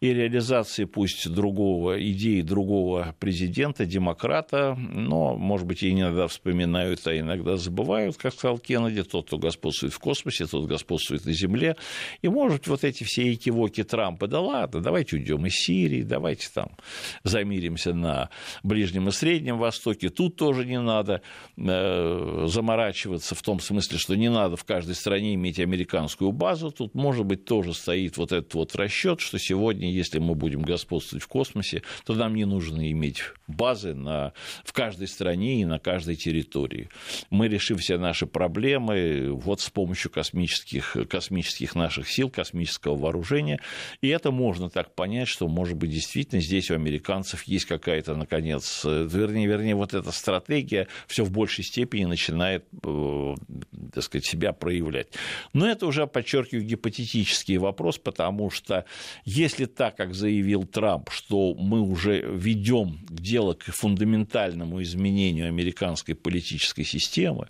и 0.00 0.12
реализации 0.12 0.84
пусть 0.84 1.28
другого 1.30 2.02
идеи 2.10 2.42
другого 2.42 3.14
президента, 3.18 3.86
демократа, 3.86 4.76
но, 4.76 5.36
может 5.36 5.66
быть, 5.66 5.82
и 5.82 5.90
иногда 5.90 6.26
вспоминают, 6.26 7.06
а 7.06 7.18
иногда 7.18 7.56
забывают, 7.56 8.16
как 8.16 8.34
сказал 8.34 8.58
Кеннеди, 8.58 9.02
тот, 9.02 9.26
кто 9.26 9.38
господствует 9.38 9.92
в 9.92 9.98
космосе, 9.98 10.46
тот 10.46 10.66
господствует 10.66 11.24
на 11.24 11.32
Земле. 11.32 11.76
И, 12.22 12.28
может, 12.28 12.66
вот 12.66 12.84
эти 12.84 13.04
все 13.04 13.32
экивоки 13.32 13.84
Трампа, 13.84 14.26
да 14.26 14.40
ладно, 14.40 14.80
давайте 14.80 15.16
уйдем 15.16 15.46
из 15.46 15.54
Сирии, 15.54 16.02
давайте 16.02 16.48
там 16.52 16.70
замиримся 17.24 17.92
на 17.94 18.30
Ближнем 18.62 19.08
и 19.08 19.12
Среднем 19.12 19.58
Востоке, 19.58 20.10
тут 20.10 20.36
тоже 20.36 20.64
не 20.64 20.80
надо 20.80 21.22
э, 21.56 22.44
заморачиваться 22.48 23.34
в 23.34 23.42
том 23.42 23.60
смысле, 23.60 23.98
что 23.98 24.14
не 24.14 24.30
надо 24.30 24.56
в 24.56 24.64
каждой 24.64 24.94
стране 24.94 25.34
иметь 25.34 25.58
американскую 25.58 26.32
базу, 26.32 26.70
тут, 26.70 26.94
может 26.94 27.24
быть, 27.24 27.44
тоже 27.44 27.74
стоит 27.74 28.16
вот 28.16 28.32
этот 28.32 28.52
вот 28.54 28.74
расчет, 28.76 29.20
что 29.20 29.38
сегодня, 29.38 29.85
если 29.92 30.18
мы 30.18 30.34
будем 30.34 30.62
господствовать 30.62 31.22
в 31.22 31.28
космосе, 31.28 31.82
то 32.04 32.14
нам 32.14 32.34
не 32.34 32.44
нужно 32.44 32.90
иметь 32.90 33.22
базы 33.46 33.94
на, 33.94 34.32
в 34.64 34.72
каждой 34.72 35.08
стране 35.08 35.60
и 35.60 35.64
на 35.64 35.78
каждой 35.78 36.16
территории. 36.16 36.88
Мы 37.30 37.48
решим 37.48 37.78
все 37.78 37.98
наши 37.98 38.26
проблемы 38.26 39.30
вот 39.32 39.60
с 39.60 39.70
помощью 39.70 40.10
космических, 40.10 40.96
космических 41.08 41.74
наших 41.74 42.08
сил, 42.08 42.30
космического 42.30 42.96
вооружения, 42.96 43.60
и 44.00 44.08
это 44.08 44.30
можно 44.30 44.70
так 44.70 44.94
понять, 44.94 45.28
что, 45.28 45.48
может 45.48 45.76
быть, 45.76 45.90
действительно 45.90 46.40
здесь 46.40 46.70
у 46.70 46.74
американцев 46.74 47.44
есть 47.44 47.66
какая-то, 47.66 48.14
наконец, 48.14 48.82
вернее, 48.84 49.46
вернее, 49.46 49.74
вот 49.74 49.94
эта 49.94 50.10
стратегия 50.12 50.88
все 51.06 51.24
в 51.24 51.30
большей 51.30 51.64
степени 51.64 52.04
начинает, 52.04 52.64
э, 52.84 53.34
так 53.92 54.04
сказать, 54.04 54.26
себя 54.26 54.52
проявлять. 54.52 55.08
Но 55.52 55.68
это 55.68 55.86
уже, 55.86 56.06
подчеркиваю, 56.06 56.64
гипотетический 56.64 57.56
вопрос, 57.58 57.98
потому 57.98 58.50
что 58.50 58.84
если 59.24 59.66
так, 59.76 59.96
как 59.96 60.14
заявил 60.14 60.64
Трамп, 60.64 61.10
что 61.10 61.54
мы 61.54 61.80
уже 61.80 62.20
ведем 62.20 62.98
дело 63.08 63.54
к 63.54 63.64
фундаментальному 63.64 64.82
изменению 64.82 65.48
американской 65.48 66.14
политической 66.14 66.84
системы, 66.84 67.48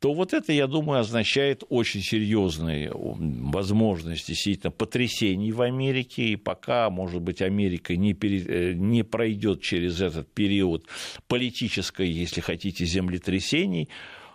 то 0.00 0.14
вот 0.14 0.32
это, 0.32 0.52
я 0.52 0.66
думаю, 0.66 1.00
означает 1.00 1.62
очень 1.68 2.00
серьезные 2.00 2.90
возможности 2.94 4.28
действительно 4.28 4.70
потрясений 4.70 5.52
в 5.52 5.60
Америке, 5.60 6.22
и 6.28 6.36
пока, 6.36 6.88
может 6.88 7.20
быть, 7.20 7.42
Америка 7.42 7.94
не, 7.96 8.14
пере... 8.14 8.38
Э, 8.38 8.72
не 8.72 9.02
пройдет 9.02 9.60
через 9.60 10.00
этот 10.00 10.32
период 10.32 10.86
политической, 11.28 12.08
если 12.08 12.40
хотите, 12.40 12.86
землетрясений, 12.86 13.90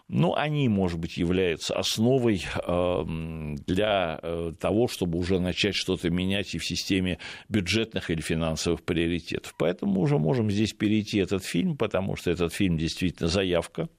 ну, 0.08 0.36
они, 0.36 0.70
может 0.70 1.00
быть, 1.00 1.18
являются 1.18 1.76
основой 1.76 2.44
эм, 2.68 3.56
для 3.56 4.20
э, 4.22 4.54
того, 4.60 4.88
чтобы 4.88 5.18
уже 5.18 5.40
начать 5.40 5.74
что-то 5.74 6.12
менять 6.12 6.54
и 6.54 6.60
в 6.60 6.66
системе 6.66 7.18
бюджетных 7.50 8.12
или 8.12 8.22
финансовых 8.22 8.84
приоритетов. 8.84 9.56
Поэтому 9.58 9.94
мы 9.94 10.02
уже 10.02 10.20
можем 10.20 10.52
здесь 10.52 10.74
перейти 10.74 11.18
этот 11.18 11.44
фильм, 11.44 11.76
потому 11.76 12.16
что 12.16 12.30
этот 12.30 12.54
фильм 12.54 12.78
действительно 12.78 13.30
заявка, 13.30 13.90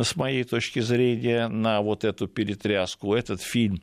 с 0.00 0.16
моей 0.16 0.44
точки 0.44 0.80
зрения, 0.80 1.48
на 1.48 1.82
вот 1.82 2.04
эту 2.04 2.28
перетряску. 2.28 3.14
Этот 3.14 3.42
фильм 3.42 3.82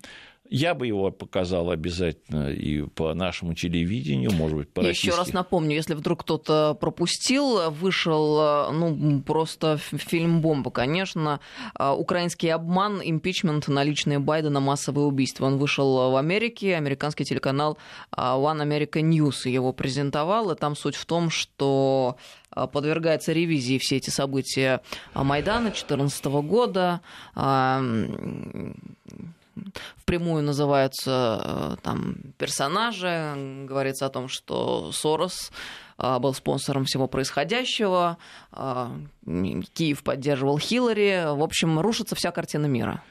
я 0.50 0.74
бы 0.74 0.88
его 0.88 1.12
показал 1.12 1.70
обязательно 1.70 2.52
и 2.52 2.82
по 2.82 3.14
нашему 3.14 3.54
телевидению, 3.54 4.32
может 4.32 4.58
быть, 4.58 4.70
по 4.70 4.82
Еще 4.82 5.16
раз 5.16 5.32
напомню, 5.34 5.76
если 5.76 5.94
вдруг 5.94 6.22
кто-то 6.22 6.76
пропустил, 6.80 7.72
вышел 7.72 8.72
ну, 8.72 9.22
просто 9.22 9.78
фильм 9.78 10.42
«Бомба», 10.42 10.72
конечно, 10.72 11.40
а, 11.76 11.94
украинский 11.94 12.52
обман, 12.52 13.02
импичмент 13.04 13.68
на 13.68 13.84
личные 13.84 14.20
Байдена, 14.20 14.60
массовые 14.60 15.06
убийства. 15.06 15.46
Он 15.46 15.58
вышел 15.58 16.12
в 16.12 16.16
Америке, 16.16 16.76
американский 16.76 17.26
телеканал 17.26 17.78
а, 18.12 18.38
One 18.38 18.62
America 18.64 19.02
News 19.02 19.48
его 19.48 19.74
презентовал, 19.74 20.52
и 20.52 20.56
там 20.56 20.76
суть 20.76 20.96
в 20.96 21.06
том, 21.06 21.30
что 21.30 22.18
а, 22.52 22.68
подвергается 22.68 23.32
ревизии 23.34 23.78
все 23.78 23.98
эти 23.98 24.10
события 24.10 24.82
Майдана 25.14 25.70
2014 25.70 26.26
года, 26.26 27.02
впрямую 29.98 30.44
называются 30.44 31.42
э, 31.44 31.82
там 31.84 32.18
персонажи, 32.38 33.66
говорится 33.66 34.06
о 34.06 34.10
том, 34.10 34.28
что 34.28 34.92
Сорос 34.92 35.52
э, 35.98 36.20
был 36.20 36.34
спонсором 36.34 36.86
всего 36.86 37.08
происходящего, 37.08 38.18
э, 38.52 38.88
Киев 39.74 40.04
поддерживал 40.04 40.58
Хиллари, 40.58 41.36
в 41.36 41.44
общем, 41.44 41.80
рушится 41.80 42.16
вся 42.16 42.32
картина 42.32 42.66
мира. 42.66 43.04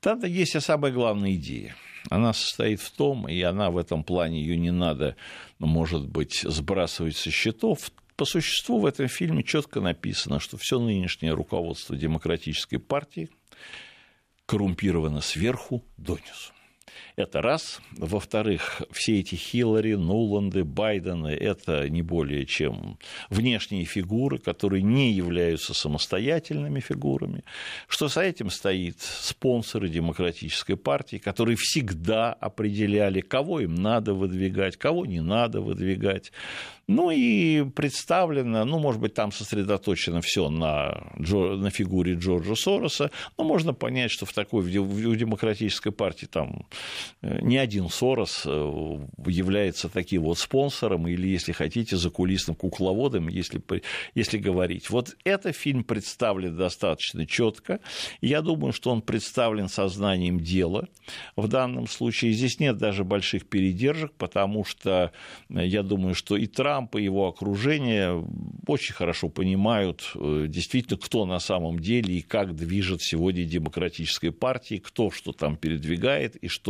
Там 0.00 0.22
есть 0.24 0.54
и 0.54 0.60
самая 0.60 0.92
главная 0.92 1.34
идея. 1.34 1.74
Она 2.10 2.32
состоит 2.32 2.80
в 2.80 2.90
том, 2.92 3.28
и 3.28 3.40
она 3.42 3.70
в 3.70 3.76
этом 3.76 4.04
плане 4.04 4.40
ее 4.40 4.56
не 4.56 4.70
надо, 4.70 5.16
может 5.58 6.06
быть, 6.06 6.40
сбрасывать 6.42 7.16
со 7.16 7.30
счетов. 7.30 7.90
По 8.16 8.24
существу 8.24 8.80
в 8.80 8.86
этом 8.86 9.08
фильме 9.08 9.42
четко 9.42 9.80
написано, 9.80 10.40
что 10.40 10.56
все 10.56 10.78
нынешнее 10.78 11.32
руководство 11.32 11.96
демократической 11.96 12.78
партии 12.78 13.30
коррумпировано 14.48 15.20
сверху 15.20 15.84
донизу. 15.98 16.57
Это 17.16 17.42
раз. 17.42 17.80
Во-вторых, 17.96 18.82
все 18.90 19.20
эти 19.20 19.34
Хиллари, 19.34 19.94
Нуланды, 19.94 20.64
Байдены– 20.64 21.28
это 21.40 21.88
не 21.88 22.02
более 22.02 22.46
чем 22.46 22.98
внешние 23.30 23.84
фигуры, 23.84 24.38
которые 24.38 24.82
не 24.82 25.12
являются 25.12 25.74
самостоятельными 25.74 26.80
фигурами. 26.80 27.42
Что 27.88 28.08
за 28.08 28.22
этим 28.22 28.50
стоит 28.50 29.00
спонсоры 29.00 29.88
демократической 29.88 30.76
партии, 30.76 31.16
которые 31.16 31.56
всегда 31.56 32.32
определяли, 32.32 33.20
кого 33.20 33.60
им 33.60 33.74
надо 33.74 34.14
выдвигать, 34.14 34.76
кого 34.76 35.06
не 35.06 35.20
надо 35.20 35.60
выдвигать. 35.60 36.32
Ну 36.88 37.10
и 37.10 37.64
представлено, 37.64 38.64
ну, 38.64 38.78
может 38.78 38.98
быть, 38.98 39.12
там 39.12 39.30
сосредоточено 39.30 40.22
все 40.22 40.48
на, 40.48 41.12
на 41.18 41.70
фигуре 41.70 42.14
Джорджа 42.14 42.54
Сороса, 42.54 43.10
но 43.36 43.44
можно 43.44 43.74
понять, 43.74 44.10
что 44.10 44.24
в 44.24 44.32
такой 44.32 44.62
в 44.62 45.16
демократической 45.16 45.90
партии 45.90 46.24
там 46.24 46.66
э, 47.22 47.40
не 47.42 47.58
один 47.58 47.88
Сорос 47.88 48.42
э, 48.46 49.06
является 49.26 49.88
таким 49.88 50.22
вот 50.22 50.38
спонсором 50.38 51.08
или, 51.08 51.26
если 51.26 51.52
хотите, 51.52 51.96
закулисным 51.96 52.56
кукловодом, 52.56 53.28
если, 53.28 53.62
если 54.14 54.38
говорить. 54.38 54.90
Вот 54.90 55.16
этот 55.24 55.56
фильм 55.56 55.84
представлен 55.84 56.56
достаточно 56.56 57.26
четко. 57.26 57.80
Я 58.20 58.42
думаю, 58.42 58.72
что 58.72 58.90
он 58.90 59.02
представлен 59.02 59.68
сознанием 59.68 60.40
дела 60.40 60.88
в 61.36 61.48
данном 61.48 61.86
случае. 61.86 62.32
Здесь 62.32 62.60
нет 62.60 62.78
даже 62.78 63.04
больших 63.04 63.46
передержек, 63.46 64.12
потому 64.12 64.64
что 64.64 65.12
э, 65.48 65.66
я 65.66 65.82
думаю, 65.82 66.14
что 66.14 66.36
и 66.36 66.46
Трамп, 66.46 66.96
и 66.96 67.02
его 67.02 67.28
окружение 67.28 68.24
очень 68.66 68.94
хорошо 68.94 69.28
понимают 69.28 70.12
действительно, 70.14 70.98
кто 70.98 71.26
на 71.26 71.38
самом 71.38 71.78
деле 71.78 72.18
и 72.18 72.22
как 72.22 72.54
движет 72.54 73.02
сегодня 73.02 73.44
демократической 73.44 74.30
партией, 74.30 74.80
кто 74.80 75.10
что 75.10 75.32
там 75.32 75.56
передвигает 75.56 76.36
и 76.36 76.48
что 76.48 76.67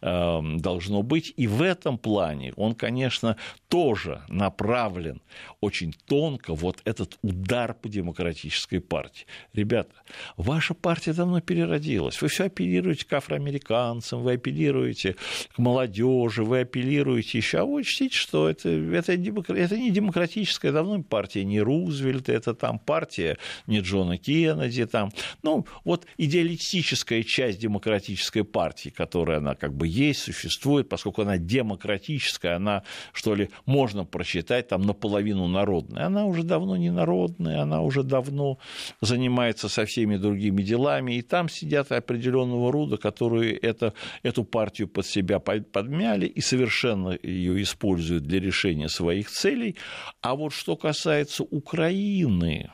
э, 0.00 0.40
должно 0.58 1.02
быть. 1.02 1.32
И 1.36 1.46
в 1.46 1.62
этом 1.62 1.98
плане 1.98 2.52
он, 2.56 2.74
конечно, 2.74 3.36
тоже 3.68 4.22
направлен 4.28 5.20
очень 5.60 5.94
тонко 6.06 6.54
вот 6.54 6.80
этот 6.84 7.18
удар 7.22 7.74
по 7.74 7.88
демократической 7.88 8.78
партии. 8.78 9.26
Ребята, 9.52 9.94
ваша 10.36 10.74
партия 10.74 11.12
давно 11.12 11.40
переродилась. 11.40 12.20
Вы 12.22 12.28
все 12.28 12.44
апеллируете 12.44 13.06
к 13.06 13.12
афроамериканцам, 13.12 14.22
вы 14.22 14.34
апеллируете 14.34 15.16
к 15.54 15.58
молодежи, 15.58 16.44
вы 16.44 16.60
апеллируете 16.60 17.38
еще. 17.38 17.58
А 17.58 17.64
вы 17.64 17.80
учтите, 17.80 18.16
что 18.16 18.48
это, 18.48 18.68
это 18.68 19.12
это 19.12 19.76
не 19.76 19.90
демократическая 19.90 20.72
давно 20.72 21.02
партия, 21.02 21.44
не 21.44 21.60
Рузвельт, 21.60 22.28
это 22.28 22.54
там 22.54 22.78
партия 22.78 23.38
не 23.66 23.80
Джона 23.80 24.18
Кеннеди, 24.18 24.86
там, 24.86 25.12
ну, 25.42 25.66
вот 25.84 26.06
идеалистическая 26.16 27.22
часть 27.22 27.58
демократической 27.60 28.44
партии, 28.44 28.90
которая 28.90 29.37
она 29.38 29.54
как 29.54 29.74
бы 29.74 29.86
есть, 29.86 30.20
существует, 30.20 30.88
поскольку 30.88 31.22
она 31.22 31.38
демократическая, 31.38 32.56
она, 32.56 32.82
что 33.12 33.34
ли, 33.34 33.50
можно 33.66 34.04
прочитать 34.04 34.68
там 34.68 34.82
наполовину 34.82 35.48
народная. 35.48 36.06
Она 36.06 36.26
уже 36.26 36.42
давно 36.42 36.76
не 36.76 36.90
народная, 36.90 37.62
она 37.62 37.80
уже 37.80 38.02
давно 38.02 38.58
занимается 39.00 39.68
со 39.68 39.84
всеми 39.84 40.16
другими 40.16 40.62
делами, 40.62 41.16
и 41.16 41.22
там 41.22 41.48
сидят 41.48 41.92
определенного 41.92 42.72
рода, 42.72 42.96
которые 42.96 43.56
это, 43.56 43.94
эту 44.22 44.44
партию 44.44 44.88
под 44.88 45.06
себя 45.06 45.38
подмяли 45.38 46.26
и 46.26 46.40
совершенно 46.40 47.18
ее 47.22 47.62
используют 47.62 48.24
для 48.24 48.40
решения 48.40 48.88
своих 48.88 49.30
целей. 49.30 49.76
А 50.20 50.34
вот 50.34 50.52
что 50.52 50.76
касается 50.76 51.44
Украины, 51.44 52.70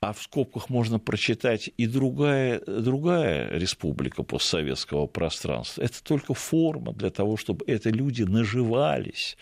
а 0.00 0.12
в 0.12 0.22
скобках 0.22 0.70
можно 0.70 1.00
прочитать 1.00 1.70
и 1.76 1.86
другая, 1.86 2.60
другая 2.66 3.50
республика 3.50 4.22
постсоветского 4.22 5.06
пространства. 5.06 5.82
Это 5.82 6.02
только 6.04 6.34
форма 6.34 6.92
для 6.92 7.10
того, 7.10 7.36
чтобы 7.36 7.64
эти 7.66 7.88
люди 7.88 8.22
наживались. 8.22 9.36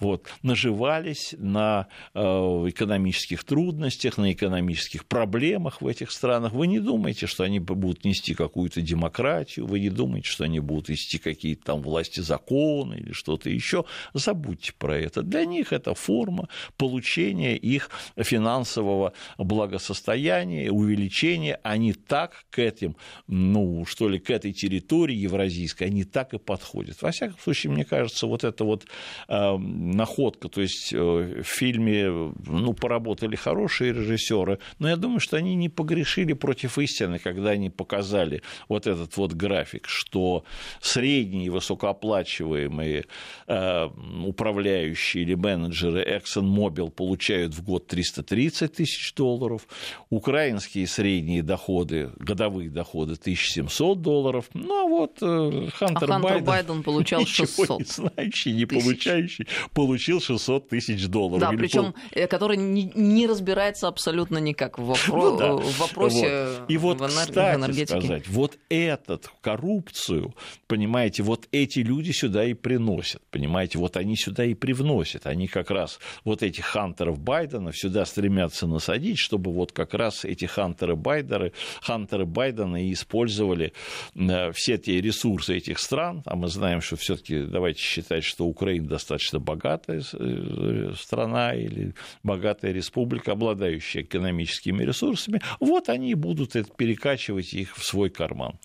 Вот, 0.00 0.26
наживались 0.42 1.34
на 1.36 1.88
э, 2.14 2.20
экономических 2.20 3.44
трудностях, 3.44 4.16
на 4.16 4.32
экономических 4.32 5.04
проблемах 5.04 5.82
в 5.82 5.86
этих 5.86 6.10
странах. 6.10 6.52
Вы 6.52 6.68
не 6.68 6.80
думаете, 6.80 7.26
что 7.26 7.44
они 7.44 7.58
будут 7.58 8.04
нести 8.06 8.34
какую-то 8.34 8.80
демократию, 8.80 9.66
вы 9.66 9.80
не 9.80 9.90
думаете, 9.90 10.28
что 10.28 10.44
они 10.44 10.60
будут 10.60 10.88
вести 10.88 11.18
какие-то 11.18 11.64
там 11.64 11.82
власти 11.82 12.20
закона 12.20 12.94
или 12.94 13.12
что-то 13.12 13.50
еще. 13.50 13.84
Забудьте 14.14 14.72
про 14.78 14.96
это. 14.96 15.22
Для 15.22 15.44
них 15.44 15.74
это 15.74 15.94
форма 15.94 16.48
получения 16.78 17.56
их 17.56 17.90
финансового 18.16 19.12
благосостояния 19.36 19.97
состояние, 19.98 20.70
увеличение, 20.70 21.58
они 21.62 21.92
так 21.92 22.44
к 22.50 22.58
этим, 22.58 22.96
ну, 23.26 23.84
что 23.84 24.08
ли, 24.08 24.18
к 24.18 24.30
этой 24.30 24.52
территории 24.52 25.16
евразийской, 25.16 25.88
они 25.88 26.04
так 26.04 26.34
и 26.34 26.38
подходят. 26.38 27.02
Во 27.02 27.10
всяком 27.10 27.38
случае, 27.38 27.72
мне 27.72 27.84
кажется, 27.84 28.26
вот 28.26 28.44
эта 28.44 28.64
вот 28.64 28.86
э, 29.28 29.56
находка, 29.56 30.48
то 30.48 30.60
есть 30.60 30.92
э, 30.92 30.96
в 30.96 31.42
фильме, 31.42 32.32
ну, 32.46 32.72
поработали 32.74 33.36
хорошие 33.36 33.92
режиссеры, 33.92 34.58
но 34.78 34.88
я 34.88 34.96
думаю, 34.96 35.20
что 35.20 35.36
они 35.36 35.56
не 35.56 35.68
погрешили 35.68 36.32
против 36.32 36.78
истины, 36.78 37.18
когда 37.18 37.50
они 37.50 37.70
показали 37.70 38.42
вот 38.68 38.86
этот 38.86 39.16
вот 39.16 39.32
график, 39.32 39.88
что 39.88 40.44
средние 40.80 41.50
высокооплачиваемые 41.50 43.04
э, 43.46 43.88
управляющие 44.24 45.24
или 45.24 45.34
менеджеры 45.34 46.02
ExxonMobil 46.02 46.90
получают 46.90 47.54
в 47.54 47.64
год 47.64 47.88
330 47.88 48.72
тысяч 48.72 49.14
долларов, 49.14 49.66
украинские 50.10 50.86
средние 50.86 51.42
доходы, 51.42 52.10
годовые 52.18 52.70
доходы 52.70 53.14
1700 53.14 54.00
долларов, 54.00 54.46
ну 54.54 54.84
а 54.84 54.88
вот 54.88 55.18
э, 55.20 55.68
Хантер, 55.74 56.12
а 56.12 56.18
Байден, 56.18 56.44
Байден 56.44 56.82
получал 56.82 57.24
600 57.26 57.78
не 57.80 57.84
знающий, 57.84 58.52
не 58.52 58.66
тысяч. 58.66 58.84
получающий, 58.84 59.46
получил 59.72 60.20
600 60.20 60.68
тысяч 60.68 61.06
долларов. 61.06 61.40
Да, 61.40 61.50
причем 61.56 61.92
пол... 61.92 61.94
Э, 62.12 62.26
который 62.26 62.56
не, 62.56 62.90
не 62.94 63.26
разбирается 63.26 63.88
абсолютно 63.88 64.38
никак 64.38 64.78
в, 64.78 64.84
вопро... 64.84 65.30
ну, 65.30 65.36
да. 65.36 65.52
в 65.56 65.78
вопросе 65.78 66.48
вот. 66.58 66.70
И 66.70 66.76
вот, 66.76 67.00
в, 67.00 67.02
энер... 67.02 67.10
кстати 67.10 67.56
в 67.56 67.58
энергетике. 67.58 68.00
сказать, 68.00 68.28
вот 68.28 68.58
этот 68.68 69.30
коррупцию, 69.40 70.34
понимаете, 70.66 71.22
вот 71.22 71.48
эти 71.52 71.80
люди 71.80 72.12
сюда 72.12 72.44
и 72.44 72.54
приносят, 72.54 73.22
понимаете, 73.30 73.78
вот 73.78 73.96
они 73.96 74.16
сюда 74.16 74.44
и 74.44 74.54
привносят, 74.54 75.26
они 75.26 75.46
как 75.48 75.70
раз 75.70 75.98
вот 76.24 76.42
этих 76.42 76.64
Хантеров 76.64 77.18
Байдена 77.18 77.72
сюда 77.72 78.04
стремятся 78.04 78.66
насадить, 78.66 79.18
чтобы 79.18 79.52
вот 79.52 79.72
как 79.78 79.94
раз 79.94 80.24
эти 80.24 80.44
хантеры 80.44 80.96
Байдеры, 80.96 81.52
хантеры 81.80 82.26
Байдена 82.26 82.84
и 82.84 82.92
использовали 82.92 83.72
э, 84.16 84.50
все 84.52 84.76
те 84.76 85.00
ресурсы 85.00 85.56
этих 85.56 85.78
стран, 85.78 86.22
а 86.26 86.34
мы 86.34 86.48
знаем, 86.48 86.80
что 86.80 86.96
все-таки 86.96 87.44
давайте 87.44 87.80
считать, 87.80 88.24
что 88.24 88.44
Украина 88.44 88.88
достаточно 88.88 89.38
богатая 89.38 90.02
э, 90.12 90.92
страна 90.96 91.54
или 91.54 91.94
богатая 92.24 92.72
республика, 92.72 93.32
обладающая 93.32 94.02
экономическими 94.02 94.82
ресурсами, 94.82 95.40
вот 95.60 95.88
они 95.88 96.14
будут 96.14 96.54
перекачивать 96.76 97.54
их 97.54 97.76
в 97.76 97.84
свой 97.84 98.10
карман. 98.10 98.58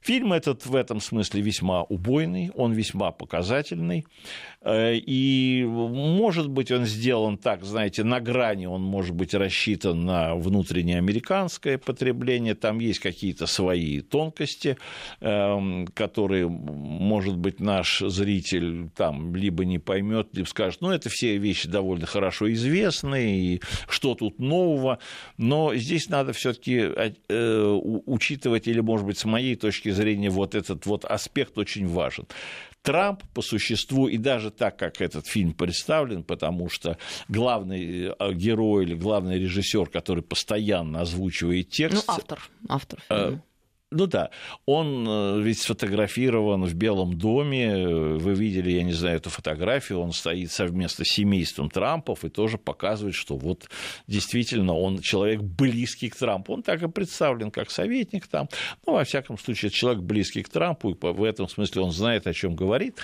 Фильм 0.00 0.32
этот 0.32 0.64
в 0.66 0.76
этом 0.76 1.00
смысле 1.00 1.40
весьма 1.40 1.82
убойный, 1.82 2.52
он 2.54 2.72
весьма 2.72 3.10
показательный, 3.10 4.04
э, 4.60 4.94
и, 4.94 5.64
может 5.64 6.48
быть, 6.48 6.70
он 6.70 6.84
сделан 6.84 7.36
так, 7.36 7.64
знаете, 7.64 8.04
на 8.04 8.20
грани, 8.20 8.66
он 8.66 8.82
может 8.82 9.16
быть 9.16 9.34
рассчитан 9.34 10.04
на 10.04 10.34
внутреннее 10.52 10.98
американское 10.98 11.78
потребление, 11.78 12.54
там 12.54 12.78
есть 12.78 12.98
какие-то 12.98 13.46
свои 13.46 14.00
тонкости, 14.02 14.76
эм, 15.20 15.86
которые, 15.86 16.46
может 16.46 17.36
быть, 17.38 17.58
наш 17.58 18.00
зритель 18.00 18.90
там 18.94 19.34
либо 19.34 19.64
не 19.64 19.78
поймет, 19.78 20.28
либо 20.34 20.46
скажет, 20.46 20.82
ну, 20.82 20.90
это 20.90 21.08
все 21.08 21.38
вещи 21.38 21.68
довольно 21.68 22.04
хорошо 22.04 22.52
известны, 22.52 23.38
и 23.38 23.62
что 23.88 24.14
тут 24.14 24.38
нового, 24.38 24.98
но 25.38 25.74
здесь 25.74 26.10
надо 26.10 26.34
все-таки 26.34 26.90
э, 27.28 27.80
учитывать, 28.06 28.68
или, 28.68 28.80
может 28.80 29.06
быть, 29.06 29.18
с 29.18 29.24
моей 29.24 29.56
точки 29.56 29.88
зрения, 29.90 30.28
вот 30.28 30.54
этот 30.54 30.84
вот 30.84 31.06
аспект 31.06 31.56
очень 31.56 31.86
важен. 31.86 32.26
Трамп 32.82 33.22
по 33.32 33.42
существу, 33.42 34.08
и 34.08 34.18
даже 34.18 34.50
так, 34.50 34.76
как 34.76 35.00
этот 35.00 35.26
фильм 35.26 35.54
представлен, 35.54 36.24
потому 36.24 36.68
что 36.68 36.98
главный 37.28 38.06
э, 38.08 38.32
герой 38.34 38.84
или 38.84 38.94
главный 38.94 39.38
режиссер, 39.38 39.86
который 39.88 40.22
постоянно 40.22 41.00
озвучивает 41.00 41.70
текст... 41.70 42.04
Ну, 42.08 42.14
автор, 42.14 42.40
автор 42.68 43.02
э, 43.08 43.24
фильма. 43.26 43.42
Ну 43.92 44.06
да, 44.06 44.30
он 44.66 45.06
э, 45.06 45.40
ведь 45.42 45.60
сфотографирован 45.60 46.64
в 46.64 46.74
Белом 46.74 47.16
доме, 47.18 47.86
вы 47.86 48.34
видели, 48.34 48.72
я 48.72 48.82
не 48.82 48.92
знаю, 48.92 49.18
эту 49.18 49.30
фотографию, 49.30 50.00
он 50.00 50.12
стоит 50.12 50.50
совместно 50.50 51.04
с 51.04 51.08
семейством 51.08 51.70
Трампов 51.70 52.24
и 52.24 52.28
тоже 52.28 52.58
показывает, 52.58 53.14
что 53.14 53.36
вот 53.36 53.68
действительно 54.06 54.74
он 54.74 55.00
человек 55.00 55.42
близкий 55.42 56.08
к 56.08 56.16
Трампу, 56.16 56.54
он 56.54 56.62
так 56.62 56.82
и 56.82 56.88
представлен 56.88 57.50
как 57.50 57.70
советник 57.70 58.26
там, 58.26 58.48
ну, 58.86 58.94
во 58.94 59.04
всяком 59.04 59.38
случае, 59.38 59.70
человек 59.70 60.02
близкий 60.02 60.42
к 60.42 60.48
Трампу, 60.48 60.90
и 60.90 60.96
в 60.98 61.22
этом 61.22 61.48
смысле 61.48 61.82
он 61.82 61.92
знает, 61.92 62.26
о 62.26 62.32
чем 62.32 62.56
говорит. 62.56 62.96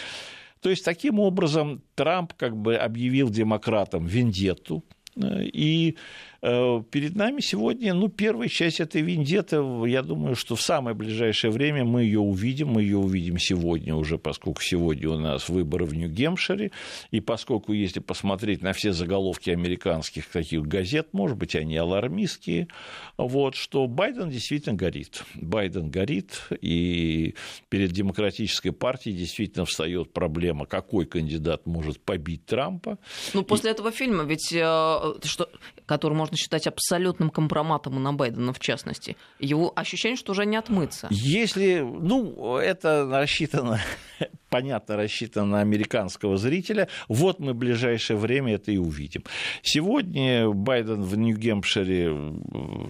То 0.60 0.70
есть, 0.70 0.84
таким 0.84 1.20
образом, 1.20 1.82
Трамп 1.94 2.32
как 2.34 2.56
бы 2.56 2.76
объявил 2.76 3.28
демократам 3.28 4.06
вендетту, 4.06 4.82
э, 5.16 5.44
и 5.44 5.96
Э, 5.96 6.27
перед 6.40 7.16
нами 7.16 7.40
сегодня, 7.40 7.94
ну, 7.94 8.08
первая 8.08 8.48
часть 8.48 8.80
этой 8.80 9.02
вендеты, 9.02 9.56
я 9.86 10.02
думаю, 10.02 10.36
что 10.36 10.54
в 10.54 10.62
самое 10.62 10.94
ближайшее 10.94 11.50
время 11.50 11.84
мы 11.84 12.04
ее 12.04 12.20
увидим, 12.20 12.68
мы 12.68 12.82
ее 12.82 12.98
увидим 12.98 13.38
сегодня 13.38 13.94
уже, 13.94 14.18
поскольку 14.18 14.62
сегодня 14.62 15.08
у 15.10 15.18
нас 15.18 15.48
выборы 15.48 15.84
в 15.84 15.94
Нью-Гемпшире, 15.94 16.70
и 17.10 17.20
поскольку, 17.20 17.72
если 17.72 17.98
посмотреть 17.98 18.62
на 18.62 18.72
все 18.72 18.92
заголовки 18.92 19.50
американских 19.50 20.28
таких 20.28 20.62
газет, 20.62 21.08
может 21.12 21.36
быть, 21.36 21.56
они 21.56 21.76
алармистские, 21.76 22.68
вот, 23.16 23.56
что 23.56 23.86
Байден 23.88 24.30
действительно 24.30 24.76
горит. 24.76 25.24
Байден 25.34 25.90
горит, 25.90 26.48
и 26.60 27.34
перед 27.68 27.90
демократической 27.90 28.70
партией 28.70 29.16
действительно 29.16 29.64
встает 29.64 30.12
проблема, 30.12 30.66
какой 30.66 31.04
кандидат 31.06 31.66
может 31.66 32.00
побить 32.00 32.46
Трампа. 32.46 32.98
Ну, 33.34 33.42
после 33.42 33.70
и... 33.70 33.72
этого 33.72 33.90
фильма, 33.90 34.22
ведь, 34.22 34.52
э, 34.52 35.00
что, 35.24 35.48
который 35.86 36.14
можно 36.14 36.27
можно 36.28 36.36
считать 36.36 36.66
абсолютным 36.66 37.30
компроматом 37.30 38.02
на 38.02 38.12
Байдена, 38.12 38.52
в 38.52 38.60
частности. 38.60 39.16
Его 39.38 39.72
ощущение, 39.74 40.16
что 40.16 40.32
уже 40.32 40.44
не 40.44 40.56
отмыться. 40.56 41.08
Если, 41.10 41.80
ну, 41.80 42.56
это 42.56 43.08
рассчитано 43.10 43.80
понятно, 44.48 44.96
рассчитано 44.96 45.46
на 45.46 45.60
американского 45.60 46.36
зрителя. 46.36 46.88
Вот 47.08 47.38
мы 47.38 47.52
в 47.52 47.56
ближайшее 47.56 48.16
время 48.16 48.54
это 48.54 48.72
и 48.72 48.76
увидим. 48.76 49.24
Сегодня 49.62 50.48
Байден 50.50 51.02
в 51.02 51.16
Нью-Гемпшире, 51.16 52.34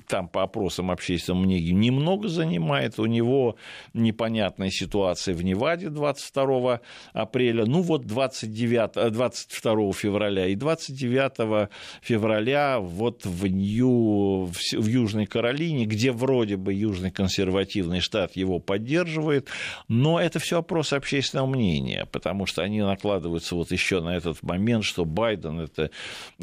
там 0.07 0.29
по 0.29 0.42
опросам 0.42 0.90
общественного 0.90 1.42
мнения, 1.42 1.72
немного 1.72 2.29
занимает. 2.29 2.98
У 2.98 3.07
него 3.07 3.57
непонятная 3.94 4.70
ситуация 4.70 5.35
в 5.35 5.42
Неваде 5.42 5.88
22 5.88 6.81
апреля. 7.12 7.64
Ну 7.66 7.83
вот 7.83 8.07
29, 8.07 9.12
22 9.12 9.92
февраля 9.92 10.46
и 10.46 10.55
29 10.55 11.68
февраля 12.03 12.79
вот 12.79 13.27
в, 13.29 13.47
Нью, 13.47 14.47
в 14.47 14.87
Южной 14.87 15.27
Каролине, 15.27 15.85
где 15.85 16.12
вроде 16.12 16.57
бы 16.57 16.73
Южный 16.73 17.11
консервативный 17.11 18.01
штат 18.01 18.37
его 18.37 18.59
поддерживает, 18.59 19.49
но 19.88 20.21
это 20.21 20.38
все 20.38 20.59
опрос 20.59 20.93
общественного 20.93 21.47
мнения, 21.47 22.07
потому 22.11 22.47
что 22.47 22.62
они 22.62 22.81
накладываются 22.81 23.55
вот 23.55 23.71
еще 23.73 24.01
на 24.01 24.17
этот 24.17 24.43
момент, 24.43 24.85
что 24.85 25.05
Байден 25.05 25.61
это 25.61 25.91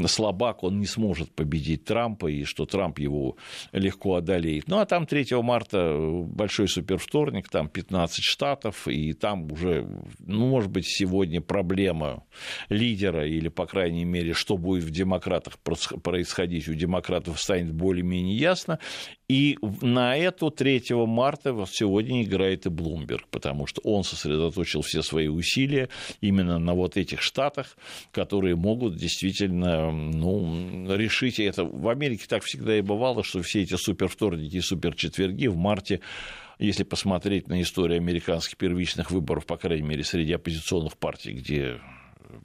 слабак, 0.05 0.63
он 0.63 0.79
не 0.79 0.85
сможет 0.85 1.31
победить 1.33 1.85
Трампа, 1.85 2.27
и 2.27 2.43
что 2.43 2.65
Трамп 2.65 2.99
его 2.99 3.37
легко 3.71 4.15
одолеет. 4.15 4.67
Ну, 4.67 4.79
а 4.79 4.85
там 4.85 5.05
3 5.05 5.27
марта 5.41 5.97
большой 5.97 6.67
супервторник, 6.67 7.49
там 7.49 7.67
15 7.67 8.23
штатов, 8.23 8.87
и 8.87 9.13
там 9.13 9.51
уже, 9.51 9.87
ну, 10.19 10.47
может 10.47 10.69
быть, 10.69 10.85
сегодня 10.87 11.41
проблема 11.41 12.23
лидера, 12.69 13.27
или, 13.27 13.49
по 13.49 13.65
крайней 13.65 14.05
мере, 14.05 14.33
что 14.33 14.57
будет 14.57 14.83
в 14.83 14.91
демократах 14.91 15.57
происходить, 15.59 16.67
у 16.67 16.73
демократов 16.75 17.41
станет 17.41 17.73
более-менее 17.73 18.37
ясно. 18.37 18.79
И 19.27 19.57
на 19.81 20.15
эту 20.15 20.51
3 20.51 20.83
марта 20.91 21.65
сегодня 21.67 22.23
играет 22.23 22.67
и 22.67 22.69
Блумберг, 22.69 23.27
потому 23.29 23.65
что 23.65 23.81
он 23.83 24.03
сосредоточил 24.03 24.81
все 24.81 25.01
свои 25.01 25.27
усилия 25.27 25.89
именно 26.21 26.59
на 26.59 26.73
вот 26.75 26.95
этих 26.95 27.21
штатах, 27.21 27.75
которые 28.11 28.55
могут 28.55 28.97
действительно 28.97 29.91
ну, 29.91 30.95
решить 30.95 31.39
это. 31.39 31.63
В 31.63 31.89
Америке 31.89 32.25
так 32.29 32.43
всегда 32.43 32.77
и 32.77 32.81
бывало, 32.81 33.23
что 33.23 33.41
все 33.41 33.63
эти 33.63 33.75
супервторники 33.75 34.57
и 34.57 34.61
суперчетверги 34.61 35.47
в 35.47 35.55
марте 35.55 36.01
если 36.59 36.83
посмотреть 36.83 37.47
на 37.47 37.61
историю 37.61 37.97
американских 37.97 38.57
первичных 38.57 39.11
выборов, 39.11 39.45
по 39.45 39.57
крайней 39.57 39.87
мере, 39.87 40.03
среди 40.03 40.33
оппозиционных 40.33 40.97
партий, 40.97 41.33
где 41.33 41.81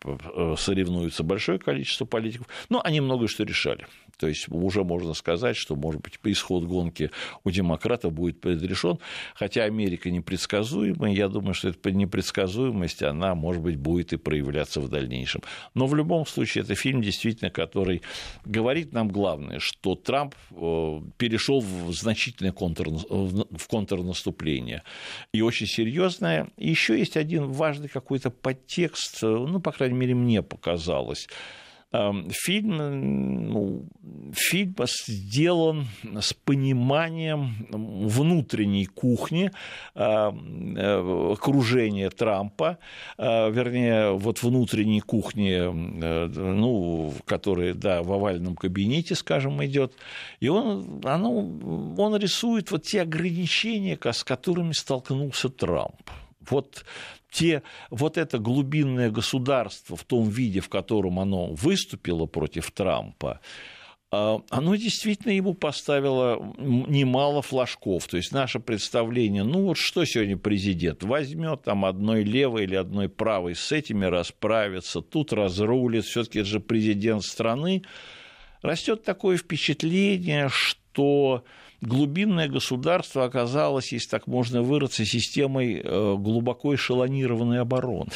э, 0.04 0.54
соревнуются 0.58 1.22
большое 1.22 1.58
количество 1.58 2.04
политиков, 2.04 2.48
но 2.68 2.80
они 2.82 3.00
многое 3.00 3.28
что 3.28 3.44
решали. 3.44 3.86
То 4.20 4.28
есть 4.28 4.48
уже 4.50 4.84
можно 4.84 5.14
сказать, 5.14 5.56
что, 5.56 5.76
может 5.76 6.02
быть, 6.02 6.18
исход 6.24 6.64
гонки 6.64 7.10
у 7.42 7.50
демократов 7.50 8.12
будет 8.12 8.38
предрешен, 8.38 8.98
хотя 9.34 9.64
Америка 9.64 10.10
непредсказуемая, 10.10 11.12
я 11.12 11.28
думаю, 11.28 11.54
что 11.54 11.70
эта 11.70 11.90
непредсказуемость, 11.90 13.02
она, 13.02 13.34
может 13.34 13.62
быть, 13.62 13.76
будет 13.76 14.12
и 14.12 14.18
проявляться 14.18 14.82
в 14.82 14.90
дальнейшем. 14.90 15.40
Но 15.74 15.86
в 15.86 15.94
любом 15.94 16.26
случае, 16.26 16.64
это 16.64 16.74
фильм, 16.74 17.00
действительно, 17.00 17.50
который 17.50 18.02
говорит 18.44 18.92
нам 18.92 19.08
главное, 19.08 19.58
что 19.58 19.94
Трамп 19.94 20.34
э, 20.50 21.00
перешел 21.16 21.60
в 21.60 21.90
значительное 21.94 22.52
контр, 22.52 22.90
в 22.90 23.68
контрнаступление. 23.68 24.82
И 25.32 25.40
очень 25.40 25.66
серьезное. 25.66 26.48
Еще 26.58 26.98
есть 26.98 27.16
один 27.16 27.46
важный 27.46 27.88
какой-то 27.88 28.28
подтекст, 28.28 29.24
э, 29.24 29.26
ну, 29.26 29.60
по 29.60 29.72
крайней 29.72 29.96
мере, 29.96 30.14
мне 30.14 30.42
показалось. 30.42 31.26
Фильм, 31.92 33.50
ну, 33.50 33.84
фильм 34.32 34.76
сделан 34.86 35.88
с 36.20 36.32
пониманием 36.32 37.66
внутренней 37.70 38.86
кухни 38.86 39.50
э, 39.96 41.32
окружения 41.32 42.10
Трампа, 42.10 42.78
э, 43.18 43.50
вернее, 43.50 44.12
вот 44.12 44.40
внутренней 44.42 45.00
кухни, 45.00 45.52
э, 45.52 46.26
ну, 46.28 47.12
которая, 47.24 47.74
да, 47.74 48.04
в 48.04 48.12
овальном 48.12 48.54
кабинете, 48.54 49.16
скажем, 49.16 49.64
идет, 49.64 49.92
и 50.38 50.48
он, 50.48 51.00
оно, 51.04 51.38
он 51.98 52.16
рисует 52.16 52.70
вот 52.70 52.84
те 52.84 53.02
ограничения, 53.02 53.98
с 54.00 54.22
которыми 54.22 54.72
столкнулся 54.72 55.48
Трамп. 55.48 55.96
Вот 56.50 56.84
те, 57.30 57.62
вот 57.90 58.18
это 58.18 58.38
глубинное 58.38 59.10
государство 59.10 59.96
в 59.96 60.04
том 60.04 60.28
виде, 60.28 60.60
в 60.60 60.68
котором 60.68 61.18
оно 61.20 61.46
выступило 61.54 62.26
против 62.26 62.70
Трампа, 62.72 63.40
а, 64.12 64.40
оно 64.50 64.74
действительно 64.74 65.30
ему 65.32 65.54
поставило 65.54 66.54
немало 66.58 67.42
флажков. 67.42 68.08
То 68.08 68.16
есть 68.16 68.32
наше 68.32 68.58
представление, 68.58 69.44
ну 69.44 69.66
вот 69.66 69.76
что 69.76 70.04
сегодня 70.04 70.36
президент 70.36 71.04
возьмет 71.04 71.62
там 71.62 71.84
одной 71.84 72.24
левой 72.24 72.64
или 72.64 72.74
одной 72.74 73.08
правой 73.08 73.54
с 73.54 73.70
этими 73.70 74.06
расправится, 74.06 75.00
тут 75.00 75.32
разрулит, 75.32 76.04
все-таки 76.04 76.42
же 76.42 76.58
президент 76.58 77.22
страны. 77.22 77.82
Растет 78.62 79.04
такое 79.04 79.36
впечатление, 79.36 80.48
что 80.50 81.44
глубинное 81.80 82.48
государство 82.48 83.24
оказалось, 83.24 83.92
если 83.92 84.08
так 84.08 84.26
можно 84.26 84.62
выразиться, 84.62 85.04
системой 85.04 85.80
э, 85.82 86.16
глубоко 86.18 86.74
эшелонированной 86.74 87.60
обороны. 87.60 88.10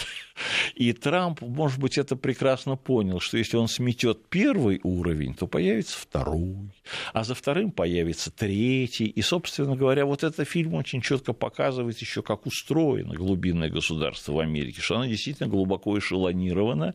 И 0.75 0.93
Трамп, 0.93 1.41
может 1.43 1.79
быть, 1.79 1.99
это 1.99 2.17
прекрасно 2.17 2.77
понял, 2.77 3.21
что 3.21 3.39
если 3.39 3.57
он 3.57 3.69
сметет 3.69 4.27
первый 4.29 4.81
уровень, 4.83 5.35
то 5.35 5.47
появится 5.47 5.99
второй, 5.99 6.73
а 7.13 7.25
за 7.25 7.35
вторым 7.35 7.71
появится 7.71 8.31
третий. 8.31 9.07
И, 9.07 9.23
собственно 9.23 9.77
говоря, 9.77 10.07
вот 10.07 10.25
этот 10.25 10.49
фильм 10.49 10.75
очень 10.75 11.01
четко 11.01 11.33
показывает 11.33 11.99
еще, 11.99 12.23
как 12.23 12.47
устроено 12.47 13.15
глубинное 13.15 13.71
государство 13.71 14.33
в 14.33 14.39
Америке, 14.41 14.81
что 14.81 14.97
оно 14.97 15.07
действительно 15.07 15.49
глубоко 15.49 15.99
эшелонировано. 15.99 16.95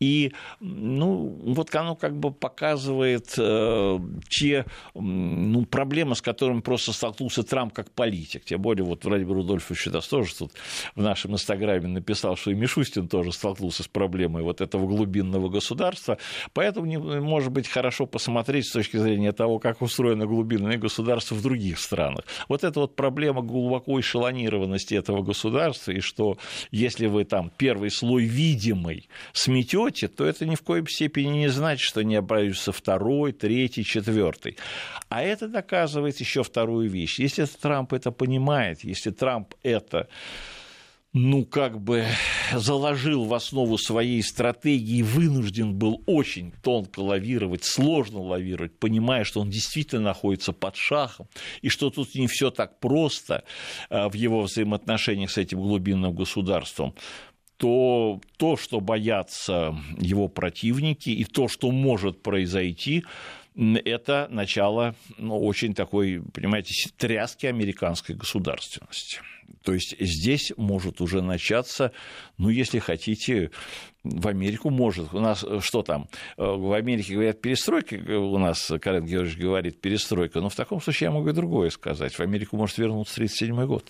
И 0.00 0.32
ну, 0.60 1.36
вот 1.44 1.74
оно 1.74 1.96
как 1.96 2.16
бы 2.16 2.32
показывает 2.32 3.34
э, 3.36 3.98
те 4.28 4.64
ну, 4.94 5.64
проблемы, 5.66 6.14
с 6.14 6.22
которыми 6.22 6.60
просто 6.60 6.92
столкнулся 6.92 7.42
Трамп 7.42 7.72
как 7.72 7.90
политик. 7.90 8.44
Тем 8.44 8.62
более, 8.62 8.84
вот 8.84 9.04
Владимир 9.04 9.34
Рудольфович 9.34 9.84
сейчас 9.84 10.06
тоже 10.06 10.34
тут 10.36 10.52
в 10.94 11.02
нашем 11.02 11.32
инстаграме 11.32 11.88
написал, 11.88 12.36
что 12.36 12.52
Мишустин 12.58 13.08
тоже 13.08 13.32
столкнулся 13.32 13.82
с 13.82 13.88
проблемой 13.88 14.42
вот 14.42 14.60
этого 14.60 14.86
глубинного 14.86 15.48
государства. 15.48 16.18
Поэтому, 16.52 16.86
может 17.20 17.52
быть, 17.52 17.68
хорошо 17.68 18.06
посмотреть 18.06 18.66
с 18.66 18.72
точки 18.72 18.96
зрения 18.96 19.32
того, 19.32 19.58
как 19.58 19.82
устроено 19.82 20.26
глубинное 20.26 20.76
государство 20.76 21.34
в 21.34 21.42
других 21.42 21.78
странах. 21.78 22.24
Вот 22.48 22.64
эта 22.64 22.80
вот 22.80 22.96
проблема 22.96 23.42
глубоко 23.42 23.98
эшелонированности 24.00 24.94
этого 24.94 25.22
государства, 25.22 25.92
и 25.92 26.00
что 26.00 26.38
если 26.70 27.06
вы 27.06 27.24
там 27.24 27.50
первый 27.56 27.90
слой 27.90 28.24
видимый 28.24 29.08
сметете, 29.32 30.08
то 30.08 30.24
это 30.24 30.46
ни 30.46 30.54
в 30.54 30.62
коем 30.62 30.86
степени 30.86 31.38
не 31.38 31.48
значит, 31.48 31.80
что 31.80 32.02
не 32.02 32.16
образуется 32.16 32.72
второй, 32.72 33.32
третий, 33.32 33.84
четвертый. 33.84 34.56
А 35.08 35.22
это 35.22 35.48
доказывает 35.48 36.20
еще 36.20 36.42
вторую 36.42 36.90
вещь. 36.90 37.18
Если 37.18 37.44
Трамп 37.44 37.92
это 37.92 38.10
понимает, 38.10 38.84
если 38.84 39.10
Трамп 39.10 39.54
это 39.62 40.08
ну, 41.18 41.44
как 41.44 41.80
бы 41.80 42.06
заложил 42.52 43.24
в 43.24 43.34
основу 43.34 43.76
своей 43.76 44.22
стратегии, 44.22 45.02
вынужден 45.02 45.74
был 45.74 46.02
очень 46.06 46.52
тонко 46.62 47.00
лавировать, 47.00 47.64
сложно 47.64 48.20
лавировать, 48.20 48.78
понимая, 48.78 49.24
что 49.24 49.40
он 49.40 49.50
действительно 49.50 50.02
находится 50.02 50.52
под 50.52 50.76
шахом, 50.76 51.28
и 51.60 51.68
что 51.68 51.90
тут 51.90 52.14
не 52.14 52.26
все 52.28 52.50
так 52.50 52.78
просто 52.78 53.44
а, 53.90 54.08
в 54.08 54.14
его 54.14 54.42
взаимоотношениях 54.42 55.30
с 55.30 55.38
этим 55.38 55.60
глубинным 55.60 56.14
государством, 56.14 56.94
то 57.56 58.20
то, 58.36 58.56
что 58.56 58.80
боятся 58.80 59.76
его 59.98 60.28
противники, 60.28 61.10
и 61.10 61.24
то, 61.24 61.48
что 61.48 61.72
может 61.72 62.22
произойти, 62.22 63.04
это 63.58 64.28
начало 64.30 64.94
ну, 65.16 65.38
очень 65.38 65.74
такой, 65.74 66.22
понимаете, 66.32 66.72
тряски 66.96 67.46
американской 67.46 68.14
государственности. 68.14 69.20
То 69.64 69.74
есть 69.74 69.96
здесь 69.98 70.52
может 70.56 71.00
уже 71.00 71.22
начаться, 71.22 71.92
ну, 72.36 72.50
если 72.50 72.78
хотите, 72.78 73.50
в 74.08 74.26
Америку 74.28 74.70
может. 74.70 75.12
У 75.12 75.20
нас 75.20 75.44
э, 75.44 75.60
что 75.60 75.82
там? 75.82 76.08
Э, 76.36 76.44
в 76.44 76.72
Америке 76.72 77.14
говорят 77.14 77.40
перестройка, 77.40 77.96
э, 77.96 78.14
у 78.14 78.38
нас 78.38 78.70
Карен 78.80 79.04
Георгиевич 79.04 79.38
говорит 79.38 79.80
перестройка, 79.80 80.40
но 80.40 80.48
в 80.48 80.54
таком 80.54 80.80
случае 80.80 81.08
я 81.08 81.10
могу 81.12 81.28
и 81.28 81.32
другое 81.32 81.70
сказать. 81.70 82.14
В 82.14 82.20
Америку 82.20 82.56
может 82.56 82.78
вернуться 82.78 83.14
1937 83.14 83.66
год. 83.66 83.84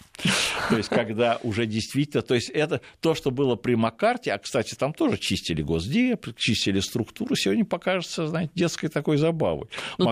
То 0.68 0.76
есть, 0.76 0.88
когда 0.88 1.38
уже 1.42 1.66
действительно... 1.66 2.22
То 2.22 2.34
есть, 2.34 2.50
это 2.50 2.80
то, 3.00 3.14
что 3.14 3.30
было 3.30 3.56
при 3.56 3.74
Маккарте, 3.74 4.32
а, 4.32 4.38
кстати, 4.38 4.74
там 4.74 4.92
тоже 4.92 5.18
чистили 5.18 5.62
Госдеп, 5.62 6.34
чистили 6.36 6.80
структуру, 6.80 7.34
сегодня 7.36 7.64
покажется, 7.64 8.26
знаете, 8.26 8.52
детской 8.54 8.88
такой 8.88 9.16
забавой. 9.16 9.68
Ну... 9.98 10.08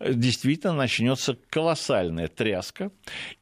Действительно 0.00 0.74
начнется 0.74 1.36
колоссальная 1.50 2.28
тряска, 2.28 2.90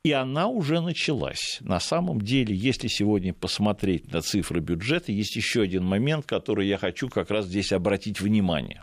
и 0.02 0.12
она 0.12 0.46
уже 0.46 0.80
началась. 0.80 1.58
На 1.60 1.80
самом 1.80 2.20
деле, 2.20 2.54
если 2.54 2.88
сегодня 2.88 3.32
посмотреть 3.32 4.12
на 4.12 4.20
цифры 4.20 4.60
бюджета, 4.60 5.12
есть 5.12 5.36
еще 5.36 5.62
один 5.62 5.84
момент, 5.84 6.03
который 6.26 6.66
я 6.66 6.78
хочу 6.78 7.08
как 7.08 7.30
раз 7.30 7.46
здесь 7.46 7.72
обратить 7.72 8.20
внимание. 8.20 8.82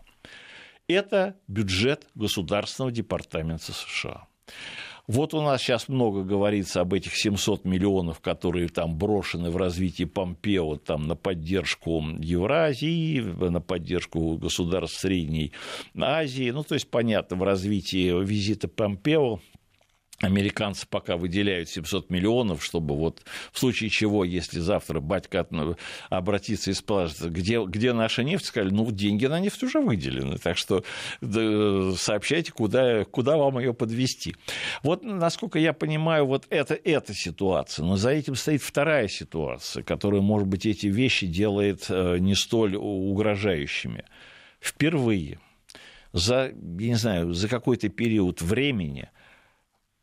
Это 0.88 1.36
бюджет 1.48 2.08
Государственного 2.16 2.92
департамента 2.92 3.72
США. 3.72 4.28
Вот 5.08 5.34
у 5.34 5.42
нас 5.42 5.62
сейчас 5.62 5.90
много 5.90 6.24
говорится 6.24 6.82
об 6.82 6.94
этих 6.94 7.16
700 7.16 7.66
миллионов, 7.66 8.20
которые 8.20 8.70
там 8.70 8.96
брошены 8.98 9.50
в 9.50 9.58
развитие 9.58 10.08
Помпео 10.08 10.78
там, 10.78 11.08
на 11.08 11.16
поддержку 11.16 12.02
Евразии, 12.20 13.20
на 13.20 13.60
поддержку 13.62 14.38
государств 14.38 15.00
Средней 15.00 15.54
Азии. 16.00 16.52
Ну, 16.52 16.64
то 16.64 16.76
есть, 16.76 16.90
понятно, 16.90 17.36
в 17.36 17.44
развитии 17.44 18.24
визита 18.24 18.68
Помпео 18.68 19.40
Американцы 20.22 20.86
пока 20.88 21.18
выделяют 21.18 21.70
700 21.70 22.12
миллионов, 22.12 22.64
чтобы 22.64 22.96
вот 22.96 23.24
в 23.52 23.58
случае 23.58 23.90
чего, 23.90 24.24
если 24.24 24.60
завтра 24.60 25.00
батька 25.00 25.48
обратится 26.10 26.70
и 26.70 26.74
спрашивает, 26.74 27.34
где, 27.34 27.64
где 27.64 27.92
наша 27.94 28.24
нефть, 28.24 28.46
сказали, 28.46 28.72
ну, 28.72 28.92
деньги 28.92 29.26
на 29.26 29.40
нефть 29.40 29.64
уже 29.64 29.80
выделены, 29.80 30.38
так 30.38 30.58
что 30.58 30.84
сообщайте, 31.22 32.52
куда, 32.52 33.04
куда 33.06 33.38
вам 33.38 33.58
ее 33.58 33.74
подвести. 33.74 34.36
Вот, 34.84 35.04
насколько 35.04 35.58
я 35.58 35.74
понимаю, 35.74 36.28
вот 36.28 36.46
это, 36.50 36.76
эта 36.76 37.14
ситуация, 37.16 37.84
но 37.84 37.98
за 37.98 38.12
этим 38.12 38.36
стоит 38.36 38.62
вторая 38.62 39.08
ситуация, 39.08 39.82
которая, 39.82 40.22
может 40.22 40.48
быть, 40.48 40.68
эти 40.68 40.86
вещи 40.86 41.26
делает 41.26 41.88
э, 41.90 42.18
не 42.20 42.36
столь 42.36 42.76
угрожающими. 42.76 44.06
Впервые 44.60 45.40
за, 46.14 46.52
я 46.54 46.88
не 46.88 46.96
знаю, 46.96 47.34
за 47.34 47.48
какой-то 47.48 47.90
период 47.90 48.44
времени– 48.44 49.10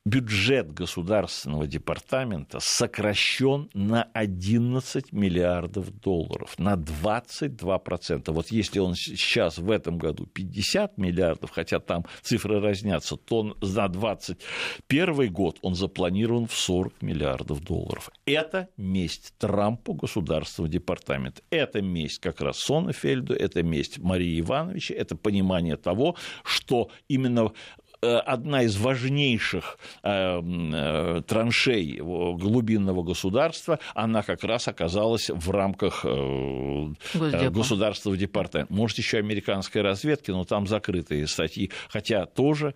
бюджет 0.09 0.73
государственного 0.73 1.67
департамента 1.67 2.59
сокращен 2.61 3.69
на 3.75 4.05
11 4.15 5.13
миллиардов 5.13 5.91
долларов, 6.01 6.59
на 6.59 6.75
22%. 6.75 8.33
Вот 8.33 8.49
если 8.49 8.79
он 8.79 8.95
сейчас 8.95 9.59
в 9.59 9.71
этом 9.71 9.99
году 9.99 10.27
50 10.27 10.97
миллиардов, 10.97 11.51
хотя 11.51 11.79
там 11.79 12.07
цифры 12.23 12.61
разнятся, 12.61 13.17
то 13.17 13.43
на 13.43 13.55
2021 13.89 15.33
год 15.33 15.59
он 15.63 15.75
запланирован 15.75 16.47
в 16.47 16.55
40 16.55 17.03
миллиардов 17.03 17.61
долларов. 17.63 18.11
Это 18.25 18.69
месть 18.77 19.35
Трампу 19.39 19.93
государственного 19.93 20.73
департамента. 20.73 21.43
Это 21.51 21.83
месть 21.83 22.21
как 22.21 22.41
раз 22.41 22.59
Сонефельду, 22.59 23.35
это 23.35 23.63
месть 23.63 23.99
Марии 23.99 24.41
Ивановича, 24.41 24.95
это 24.95 25.17
понимание 25.17 25.77
того, 25.77 26.17
что 26.45 26.91
именно 27.09 27.53
одна 28.01 28.63
из 28.63 28.77
важнейших 28.77 29.79
траншей 30.03 31.99
глубинного 31.99 33.03
государства, 33.03 33.79
она 33.95 34.23
как 34.23 34.45
раз 34.45 34.69
оказалась 34.69 35.31
в 35.31 35.51
рамках 35.51 36.05
Госдепа. 36.05 37.51
государственного 37.51 38.17
департамента. 38.17 38.73
Может, 38.73 38.99
еще 38.99 39.19
американской 39.19 39.83
разведки, 39.83 40.31
но 40.31 40.45
там 40.45 40.67
закрытые 40.67 41.27
статьи, 41.27 41.71
хотя 41.89 42.27
тоже 42.27 42.75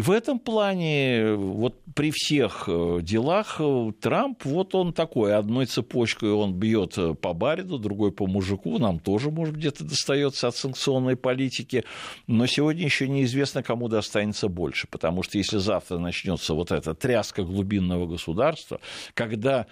и 0.00 0.02
в 0.02 0.10
этом 0.10 0.38
плане, 0.38 1.34
вот 1.34 1.74
при 1.94 2.10
всех 2.10 2.64
э, 2.68 3.00
делах, 3.02 3.56
э, 3.58 3.92
Трамп, 4.00 4.46
вот 4.46 4.74
он 4.74 4.94
такой, 4.94 5.36
одной 5.36 5.66
цепочкой 5.66 6.32
он 6.32 6.54
бьет 6.54 6.96
э, 6.96 7.12
по 7.12 7.34
Бариду, 7.34 7.78
другой 7.78 8.10
по 8.10 8.26
мужику, 8.26 8.78
нам 8.78 8.98
тоже, 8.98 9.30
может, 9.30 9.56
где-то 9.56 9.84
достается 9.84 10.48
от 10.48 10.56
санкционной 10.56 11.16
политики, 11.16 11.84
но 12.26 12.46
сегодня 12.46 12.82
еще 12.82 13.08
неизвестно, 13.08 13.62
кому 13.62 13.88
достанется 13.88 14.48
больше, 14.48 14.86
потому 14.86 15.22
что 15.22 15.36
если 15.36 15.58
завтра 15.58 15.98
начнется 15.98 16.54
вот 16.54 16.72
эта 16.72 16.94
тряска 16.94 17.42
глубинного 17.42 18.06
государства, 18.06 18.80
когда 19.12 19.66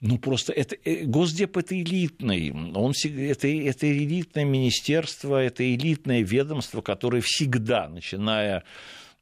ну, 0.00 0.16
просто 0.16 0.54
это, 0.54 0.76
Госдеп 1.04 1.58
это 1.58 1.78
элитный, 1.78 2.50
он, 2.50 2.94
это, 3.04 3.46
это 3.46 3.92
элитное 3.92 4.46
министерство, 4.46 5.36
это 5.36 5.70
элитное 5.70 6.22
ведомство, 6.22 6.80
которое 6.80 7.20
всегда, 7.22 7.90
начиная 7.90 8.64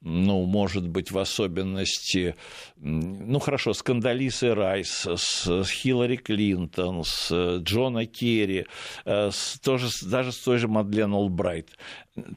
ну, 0.05 0.45
может 0.45 0.87
быть, 0.87 1.11
в 1.11 1.19
особенности, 1.19 2.37
ну, 2.77 3.39
хорошо, 3.39 3.73
с 3.73 3.83
Кандалисой 3.83 4.53
Райс, 4.53 5.07
с 5.07 5.67
Хиллари 5.67 6.17
Клинтон, 6.17 7.05
с 7.05 7.59
Джона 7.59 8.05
Керри, 8.05 8.67
э, 9.07 9.31
с, 9.33 9.59
тоже, 9.61 9.89
даже 10.03 10.33
с 10.33 10.39
той 10.39 10.59
же 10.59 10.69
Мадлен 10.69 11.15
Олбрайт 11.15 11.71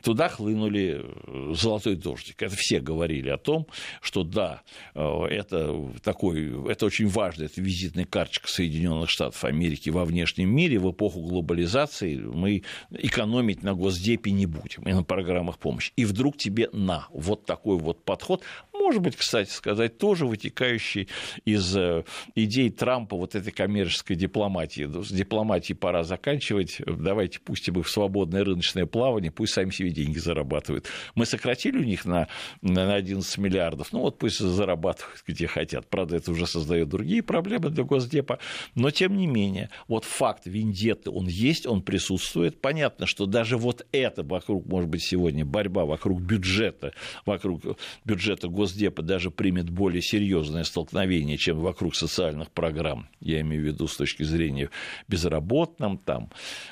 туда 0.01 0.27
хлынули 0.29 1.01
э, 1.03 1.53
золотой 1.53 1.95
дождик. 1.95 2.41
Это 2.41 2.55
все 2.55 2.79
говорили 2.79 3.29
о 3.29 3.37
том, 3.37 3.67
что 4.01 4.23
да, 4.23 4.61
э, 4.95 5.25
это 5.29 5.91
такой, 6.03 6.71
это 6.71 6.85
очень 6.87 7.07
важно, 7.07 7.43
это 7.43 7.61
визитная 7.61 8.05
карточка 8.05 8.47
Соединенных 8.47 9.09
Штатов 9.09 9.43
Америки 9.43 9.89
во 9.89 10.05
внешнем 10.05 10.53
мире. 10.53 10.79
В 10.79 10.91
эпоху 10.91 11.21
глобализации 11.21 12.15
мы 12.17 12.63
экономить 12.89 13.63
на 13.63 13.73
Госдепе 13.73 14.31
не 14.31 14.45
будем 14.45 14.83
и 14.83 14.93
на 14.93 15.03
программах 15.03 15.59
помощи. 15.59 15.91
И 15.95 16.05
вдруг 16.05 16.37
тебе 16.37 16.69
на 16.71 17.07
вот 17.11 17.45
такой 17.45 17.77
вот 17.77 18.03
подход, 18.03 18.43
может 18.73 19.01
быть, 19.01 19.15
кстати 19.15 19.49
сказать, 19.49 19.97
тоже 19.97 20.25
вытекающий 20.25 21.07
из 21.45 21.75
э, 21.77 22.03
идей 22.33 22.71
Трампа 22.71 23.15
вот 23.15 23.35
этой 23.35 23.51
коммерческой 23.51 24.15
дипломатии. 24.15 24.87
С 25.03 25.11
дипломатией 25.11 25.77
пора 25.77 26.03
заканчивать, 26.03 26.81
давайте 26.85 27.39
пустим 27.39 27.79
их 27.79 27.85
в 27.85 27.91
свободное 27.91 28.43
рыночное 28.43 28.87
плавание, 28.87 29.31
пусть 29.31 29.53
сами 29.53 29.66
себе 29.71 29.91
деньги 29.91 30.17
зарабатывают. 30.17 30.85
Мы 31.15 31.25
сократили 31.25 31.77
у 31.77 31.83
них 31.83 32.05
на, 32.05 32.27
на 32.61 32.95
11 32.95 33.37
миллиардов, 33.37 33.91
ну 33.91 33.99
вот 33.99 34.17
пусть 34.17 34.39
зарабатывают 34.39 35.23
где 35.27 35.47
хотят. 35.47 35.87
Правда, 35.89 36.17
это 36.17 36.31
уже 36.31 36.47
создает 36.47 36.89
другие 36.89 37.21
проблемы 37.21 37.69
для 37.69 37.83
Госдепа, 37.83 38.39
но 38.75 38.91
тем 38.91 39.17
не 39.17 39.27
менее, 39.27 39.69
вот 39.87 40.05
факт 40.05 40.45
вендетты, 40.45 41.09
он 41.09 41.27
есть, 41.27 41.65
он 41.65 41.81
присутствует. 41.81 42.61
Понятно, 42.61 43.05
что 43.05 43.25
даже 43.25 43.57
вот 43.57 43.85
это 43.91 44.23
вокруг, 44.23 44.65
может 44.65 44.89
быть, 44.89 45.03
сегодня 45.03 45.45
борьба 45.45 45.85
вокруг 45.85 46.21
бюджета, 46.21 46.93
вокруг 47.25 47.61
бюджета 48.05 48.47
Госдепа 48.47 49.01
даже 49.01 49.31
примет 49.31 49.69
более 49.69 50.01
серьезное 50.01 50.63
столкновение, 50.63 51.37
чем 51.37 51.59
вокруг 51.59 51.95
социальных 51.95 52.51
программ. 52.51 53.07
Я 53.19 53.41
имею 53.41 53.63
в 53.63 53.65
виду 53.65 53.87
с 53.87 53.97
точки 53.97 54.23
зрения 54.23 54.69
безработным, 55.07 55.97
там, 55.97 56.29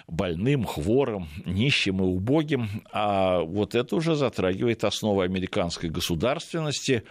больным, 0.08 0.64
хворым, 0.64 1.28
нищим 1.46 2.00
и 2.00 2.04
убогим. 2.04 2.70
А 2.92 3.40
вот 3.42 3.76
это 3.76 3.96
уже 3.96 4.16
затрагивает 4.16 4.84
основы 4.84 5.24
американской 5.24 5.90
государственности, 5.90 7.04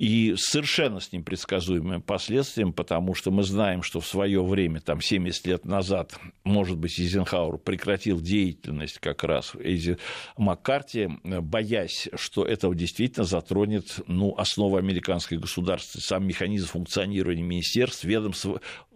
и 0.00 0.34
совершенно 0.38 1.00
с 1.00 1.12
непредсказуемыми 1.12 2.00
последствиями, 2.00 2.70
потому 2.70 3.14
что 3.14 3.30
мы 3.30 3.42
знаем, 3.42 3.82
что 3.82 4.00
в 4.00 4.06
свое 4.06 4.42
время, 4.42 4.80
там 4.80 5.00
70 5.00 5.46
лет 5.46 5.64
назад, 5.64 6.18
может 6.44 6.78
быть, 6.78 6.98
Эйзенхауэр 6.98 7.58
прекратил 7.58 8.20
деятельность 8.20 8.98
как 8.98 9.24
раз 9.24 9.52
Эйзи 9.58 9.98
Маккарти, 10.38 11.10
боясь, 11.22 12.08
что 12.14 12.44
это 12.44 12.72
действительно 12.72 13.24
затронет 13.24 14.00
ну, 14.06 14.34
основу 14.38 14.76
американской 14.76 15.38
государственности, 15.38 16.08
сам 16.08 16.26
механизм 16.26 16.68
функционирования 16.68 17.42
министерств, 17.42 18.04
ведомств, 18.04 18.46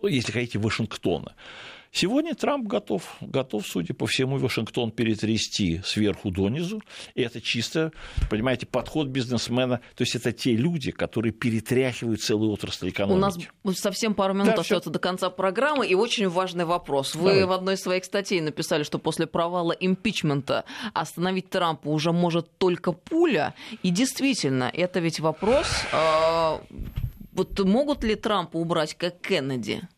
если 0.02 0.32
хотите, 0.32 0.58
Вашингтона. 0.58 1.34
Сегодня 1.94 2.34
Трамп 2.34 2.66
готов, 2.66 3.16
готов, 3.20 3.64
судя 3.64 3.94
по 3.94 4.08
всему, 4.08 4.36
Вашингтон 4.38 4.90
перетрясти 4.90 5.80
сверху 5.84 6.32
донизу. 6.32 6.82
И 7.14 7.22
это 7.22 7.40
чисто, 7.40 7.92
понимаете, 8.28 8.66
подход 8.66 9.06
бизнесмена. 9.06 9.78
То 9.94 10.02
есть 10.02 10.16
это 10.16 10.32
те 10.32 10.56
люди, 10.56 10.90
которые 10.90 11.32
перетряхивают 11.32 12.20
целую 12.20 12.50
отрасль 12.50 12.88
экономики. 12.88 13.48
У 13.62 13.68
нас 13.68 13.78
совсем 13.78 14.14
пару 14.14 14.34
минут 14.34 14.56
да, 14.56 14.60
остается 14.60 14.90
до 14.90 14.98
конца 14.98 15.30
программы. 15.30 15.86
И 15.86 15.94
очень 15.94 16.28
важный 16.28 16.64
вопрос. 16.64 17.14
Вы 17.14 17.30
Давай. 17.30 17.44
в 17.44 17.52
одной 17.52 17.74
из 17.74 17.82
своих 17.82 18.04
статей 18.04 18.40
написали, 18.40 18.82
что 18.82 18.98
после 18.98 19.28
провала 19.28 19.70
импичмента 19.70 20.64
остановить 20.94 21.48
Трампа 21.48 21.86
уже 21.86 22.10
может 22.10 22.58
только 22.58 22.90
пуля. 22.90 23.54
И 23.84 23.90
действительно, 23.90 24.68
это 24.74 24.98
ведь 24.98 25.20
вопрос... 25.20 25.68
Э, 25.92 26.58
вот 27.34 27.58
могут 27.60 28.02
ли 28.02 28.16
Трампа 28.16 28.56
убрать 28.56 28.94
как 28.94 29.20
Кеннеди? 29.20 29.88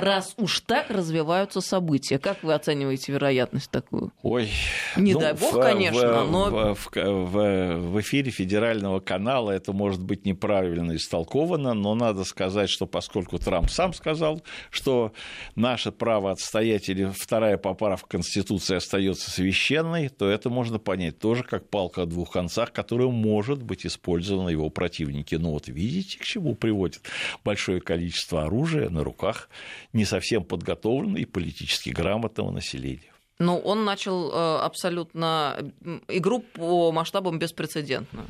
Раз 0.00 0.34
уж 0.36 0.60
так 0.60 0.90
развиваются 0.90 1.60
события. 1.60 2.18
Как 2.18 2.42
вы 2.42 2.54
оцениваете 2.54 3.12
вероятность 3.12 3.70
такую? 3.70 4.12
Ой, 4.22 4.50
не 4.96 5.14
ну, 5.14 5.20
дай 5.20 5.32
бог, 5.34 5.54
в, 5.54 5.60
конечно, 5.60 6.24
в, 6.24 6.30
но... 6.30 6.74
В, 6.74 6.88
в, 6.94 7.76
в 7.76 8.00
эфире 8.00 8.30
федерального 8.30 9.00
канала 9.00 9.50
это 9.50 9.72
может 9.72 10.02
быть 10.02 10.24
неправильно 10.24 10.96
истолковано, 10.96 11.74
но 11.74 11.94
надо 11.94 12.24
сказать, 12.24 12.70
что 12.70 12.86
поскольку 12.86 13.38
Трамп 13.38 13.70
сам 13.70 13.92
сказал, 13.92 14.42
что 14.70 15.12
наше 15.54 15.92
право 15.92 16.30
отстоять 16.30 16.88
или 16.88 17.10
вторая 17.14 17.56
поправка 17.56 18.08
Конституции 18.08 18.76
остается 18.76 19.30
священной, 19.30 20.08
то 20.08 20.28
это 20.28 20.50
можно 20.50 20.78
понять 20.78 21.18
тоже 21.18 21.42
как 21.42 21.68
палка 21.68 22.02
о 22.02 22.06
двух 22.06 22.32
концах, 22.32 22.72
которая 22.72 23.08
может 23.08 23.62
быть 23.62 23.86
использована 23.86 24.48
его 24.48 24.70
противники. 24.70 25.34
Ну 25.34 25.50
вот 25.50 25.68
видите, 25.68 26.18
к 26.18 26.22
чему 26.22 26.54
приводит 26.54 27.02
большое 27.44 27.80
количество 27.80 28.44
оружия 28.44 28.88
на 28.90 29.04
руках 29.04 29.48
не 29.92 30.04
совсем 30.04 30.44
подготовленного 30.44 31.18
и 31.18 31.24
политически 31.24 31.90
грамотного 31.90 32.50
населения. 32.50 33.12
Ну, 33.38 33.58
он 33.58 33.84
начал 33.84 34.30
э, 34.30 34.58
абсолютно 34.60 35.72
игру 36.08 36.40
по 36.40 36.90
масштабам 36.92 37.38
беспрецедентную. 37.38 38.26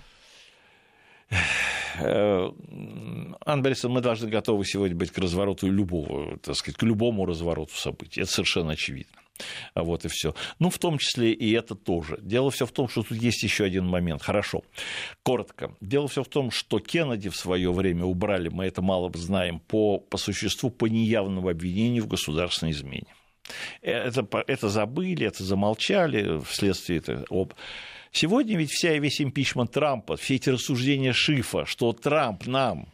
Э, 1.99 2.51
Анна 3.45 3.63
Борисовна, 3.63 3.95
мы 3.95 4.01
должны 4.01 4.29
готовы 4.29 4.65
сегодня 4.65 4.97
быть 4.97 5.11
к 5.13 5.19
развороту 5.19 5.69
любого, 5.69 6.39
так 6.39 6.57
сказать, 6.57 6.77
к 6.77 6.83
любому 6.83 7.25
развороту 7.25 7.75
событий. 7.75 8.23
Это 8.23 8.31
совершенно 8.31 8.73
очевидно. 8.73 9.17
А 9.75 9.83
вот 9.83 10.05
и 10.05 10.09
все. 10.09 10.35
Ну, 10.59 10.71
в 10.71 10.79
том 10.79 10.99
числе 10.99 11.33
и 11.33 11.53
это 11.53 11.75
тоже. 11.75 12.19
Дело 12.21 12.51
все 12.51 12.67
в 12.67 12.73
том, 12.73 12.89
что 12.89 13.03
тут 13.03 13.19
есть 13.19 13.43
еще 13.43 13.65
один 13.65 13.87
момент. 13.87 14.23
Хорошо. 14.23 14.63
Коротко. 15.23 15.75
Дело 15.81 16.09
все 16.09 16.23
в 16.23 16.29
том, 16.29 16.51
что 16.51 16.79
Кеннеди 16.79 17.29
в 17.29 17.37
свое 17.37 17.73
время 17.73 18.05
убрали, 18.05 18.49
мы 18.49 18.67
это 18.67 18.83
мало 18.83 19.11
знаем, 19.15 19.61
по, 19.61 19.99
по 19.99 20.19
существу 20.19 20.71
по 20.71 20.87
неявному 20.87 21.49
обвинению 21.49 22.05
в 22.05 22.09
государственной 22.09 22.73
измене. 22.73 23.15
Это, 23.81 24.27
это 24.47 24.69
забыли, 24.69 25.27
это 25.27 25.45
замолчали 25.45 26.41
вследствие 26.41 26.99
этого. 26.99 27.51
Сегодня 28.11 28.57
ведь 28.57 28.71
вся 28.71 28.97
весь 28.99 29.21
импичмент 29.21 29.73
Трампа, 29.73 30.17
все 30.17 30.37
эти 30.37 30.49
рассуждения 30.49 31.13
Шифа, 31.13 31.67
что 31.67 31.93
Трамп 31.93 32.47
нам 32.47 32.89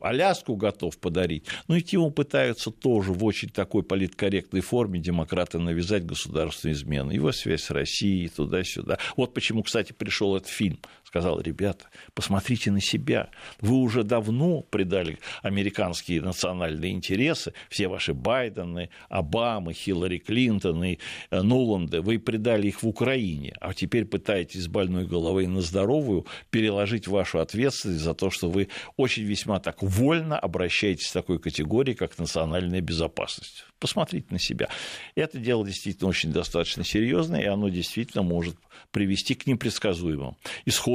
Аляску 0.00 0.56
готов 0.56 0.98
подарить. 0.98 1.44
Но 1.46 1.52
ну, 1.68 1.74
ведь 1.76 1.92
ему 1.92 2.10
пытаются 2.10 2.70
тоже 2.70 3.12
в 3.12 3.24
очень 3.24 3.48
такой 3.48 3.82
политкорректной 3.82 4.60
форме 4.60 5.00
демократы 5.00 5.58
навязать 5.58 6.04
государственную 6.04 6.76
измену. 6.76 7.10
Его 7.10 7.32
связь 7.32 7.62
с 7.62 7.70
Россией, 7.70 8.28
туда-сюда. 8.28 8.98
Вот 9.16 9.32
почему, 9.34 9.62
кстати, 9.62 9.92
пришел 9.92 10.36
этот 10.36 10.48
фильм 10.48 10.78
сказал, 11.06 11.40
ребята, 11.40 11.86
посмотрите 12.14 12.72
на 12.72 12.80
себя. 12.80 13.30
Вы 13.60 13.76
уже 13.76 14.02
давно 14.02 14.62
предали 14.62 15.18
американские 15.42 16.20
национальные 16.20 16.92
интересы, 16.92 17.52
все 17.70 17.86
ваши 17.86 18.12
Байдены, 18.12 18.90
Обамы, 19.08 19.72
Хиллари 19.72 20.18
Клинтон 20.18 20.82
и 20.82 20.98
э, 21.30 21.42
Нуланды, 21.42 22.00
вы 22.00 22.18
предали 22.18 22.66
их 22.66 22.82
в 22.82 22.88
Украине, 22.88 23.54
а 23.60 23.72
теперь 23.72 24.04
пытаетесь 24.04 24.64
с 24.64 24.68
больной 24.68 25.06
головой 25.06 25.46
на 25.46 25.60
здоровую 25.60 26.26
переложить 26.50 27.06
вашу 27.06 27.38
ответственность 27.38 28.02
за 28.02 28.14
то, 28.14 28.30
что 28.30 28.50
вы 28.50 28.68
очень 28.96 29.22
весьма 29.22 29.60
так 29.60 29.82
вольно 29.82 30.36
обращаетесь 30.38 31.08
к 31.08 31.12
такой 31.12 31.38
категории, 31.38 31.94
как 31.94 32.18
национальная 32.18 32.80
безопасность. 32.80 33.64
Посмотрите 33.78 34.26
на 34.30 34.40
себя. 34.40 34.68
Это 35.14 35.38
дело 35.38 35.64
действительно 35.64 36.08
очень 36.08 36.32
достаточно 36.32 36.82
серьезное, 36.82 37.42
и 37.42 37.46
оно 37.46 37.68
действительно 37.68 38.24
может 38.24 38.56
привести 38.90 39.34
к 39.34 39.46
непредсказуемым 39.46 40.36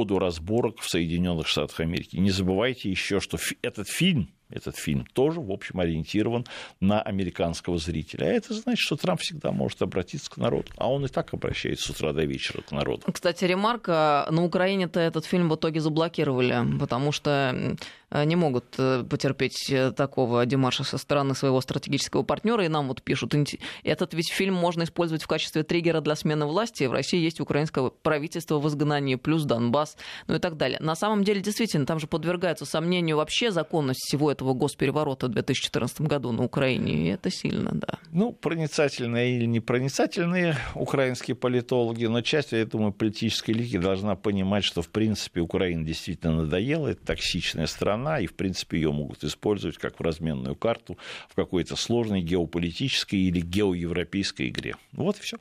исходу 0.02 0.18
разборок 0.18 0.80
в 0.80 0.88
Соединенных 0.88 1.46
Штатах 1.46 1.80
Америки. 1.80 2.16
Не 2.16 2.30
забывайте 2.30 2.90
еще, 2.90 3.20
что 3.20 3.38
этот 3.62 3.88
фильм 3.88 4.34
этот 4.52 4.76
фильм 4.76 5.06
тоже, 5.12 5.40
в 5.40 5.50
общем, 5.50 5.80
ориентирован 5.80 6.46
на 6.80 7.00
американского 7.00 7.78
зрителя. 7.78 8.26
А 8.26 8.28
это 8.28 8.54
значит, 8.54 8.80
что 8.80 8.96
Трамп 8.96 9.20
всегда 9.20 9.52
может 9.52 9.82
обратиться 9.82 10.30
к 10.30 10.36
народу. 10.36 10.66
А 10.76 10.90
он 10.90 11.04
и 11.04 11.08
так 11.08 11.32
обращается 11.34 11.88
с 11.88 11.90
утра 11.90 12.12
до 12.12 12.24
вечера 12.24 12.62
к 12.62 12.72
народу. 12.72 13.02
Кстати, 13.12 13.44
ремарка. 13.44 14.26
На 14.30 14.44
Украине-то 14.44 15.00
этот 15.00 15.24
фильм 15.24 15.48
в 15.48 15.56
итоге 15.56 15.80
заблокировали, 15.80 16.78
потому 16.78 17.12
что 17.12 17.76
Э, 18.12 18.24
не 18.24 18.36
могут 18.36 18.74
э, 18.78 19.04
потерпеть 19.08 19.70
э, 19.70 19.90
такого 19.90 20.44
демарша 20.44 20.84
со 20.84 20.98
стороны 20.98 21.34
своего 21.34 21.60
стратегического 21.60 22.22
партнера. 22.22 22.64
И 22.64 22.68
нам 22.68 22.88
вот 22.88 23.02
пишут, 23.02 23.34
этот 23.82 24.14
ведь 24.14 24.30
фильм 24.30 24.54
можно 24.54 24.82
использовать 24.82 25.22
в 25.22 25.26
качестве 25.26 25.62
триггера 25.62 26.00
для 26.00 26.14
смены 26.14 26.44
власти. 26.44 26.84
В 26.84 26.92
России 26.92 27.18
есть 27.18 27.40
украинское 27.40 27.90
правительство 28.02 28.58
в 28.58 28.68
изгнании, 28.68 29.14
плюс 29.14 29.44
Донбасс, 29.44 29.96
ну 30.26 30.34
и 30.34 30.38
так 30.38 30.56
далее. 30.56 30.78
На 30.80 30.94
самом 30.94 31.24
деле, 31.24 31.40
действительно, 31.40 31.86
там 31.86 31.98
же 31.98 32.06
подвергается 32.06 32.66
сомнению 32.66 33.16
вообще 33.16 33.50
законность 33.50 34.00
всего 34.00 34.30
этого 34.30 34.41
госпереворота 34.42 35.26
в 35.26 35.30
2014 35.30 36.02
году 36.02 36.32
на 36.32 36.44
Украине. 36.44 36.92
И 36.92 37.06
это 37.08 37.30
сильно, 37.30 37.70
да. 37.72 37.98
Ну, 38.10 38.32
проницательные 38.32 39.36
или 39.36 39.46
непроницательные 39.46 40.56
украинские 40.74 41.34
политологи, 41.34 42.06
но 42.06 42.20
часть, 42.22 42.52
я 42.52 42.66
думаю, 42.66 42.92
политической 42.92 43.52
лиги 43.52 43.78
должна 43.78 44.16
понимать, 44.16 44.64
что, 44.64 44.82
в 44.82 44.88
принципе, 44.88 45.40
Украина 45.40 45.84
действительно 45.84 46.42
надоела, 46.42 46.88
это 46.88 47.06
токсичная 47.06 47.66
страна, 47.66 48.20
и, 48.20 48.26
в 48.26 48.34
принципе, 48.34 48.78
ее 48.78 48.92
могут 48.92 49.24
использовать 49.24 49.78
как 49.78 49.98
в 49.98 50.02
разменную 50.02 50.56
карту 50.56 50.98
в 51.28 51.34
какой-то 51.34 51.76
сложной 51.76 52.20
геополитической 52.22 53.16
или 53.16 53.40
геоевропейской 53.40 54.48
игре. 54.48 54.74
Вот 54.92 55.18
и 55.18 55.20
все. 55.20 55.38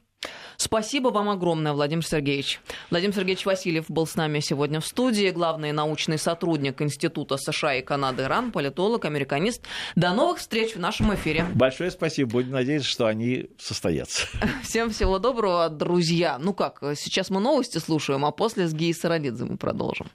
Спасибо 0.58 1.10
вам 1.10 1.30
огромное, 1.30 1.74
Владимир 1.74 2.06
Сергеевич. 2.06 2.62
Владимир 2.92 3.16
Сергеевич 3.16 3.46
Васильев 3.46 3.86
был 3.90 4.06
с 4.06 4.16
нами 4.16 4.40
сегодня 4.42 4.80
в 4.80 4.86
студии, 4.86 5.32
главный 5.32 5.72
научный 5.72 6.20
сотрудник 6.20 6.82
Института 6.82 7.38
США 7.38 7.76
и 7.76 7.82
Канады 7.82 8.28
РАН, 8.28 8.52
политолог, 8.52 9.06
американист. 9.06 9.64
До 9.96 10.14
новых 10.14 10.38
встреч 10.38 10.76
в 10.76 10.80
нашем 10.80 11.16
эфире. 11.16 11.48
Большое 11.56 11.90
спасибо. 11.90 12.30
Будем 12.30 12.52
надеяться, 12.52 12.88
что 12.88 13.08
они 13.08 13.48
состоятся. 13.58 14.28
Всем 14.64 14.92
всего 14.92 15.18
доброго, 15.18 15.68
друзья. 15.70 16.38
Ну 16.38 16.54
как, 16.54 16.84
сейчас 16.96 17.32
мы 17.32 17.42
новости 17.42 17.80
слушаем, 17.80 18.24
а 18.24 18.32
после 18.32 18.68
с 18.68 18.74
Гией 18.74 18.94
Саралидзе 18.94 19.46
мы 19.46 19.58
продолжим. 19.58 20.12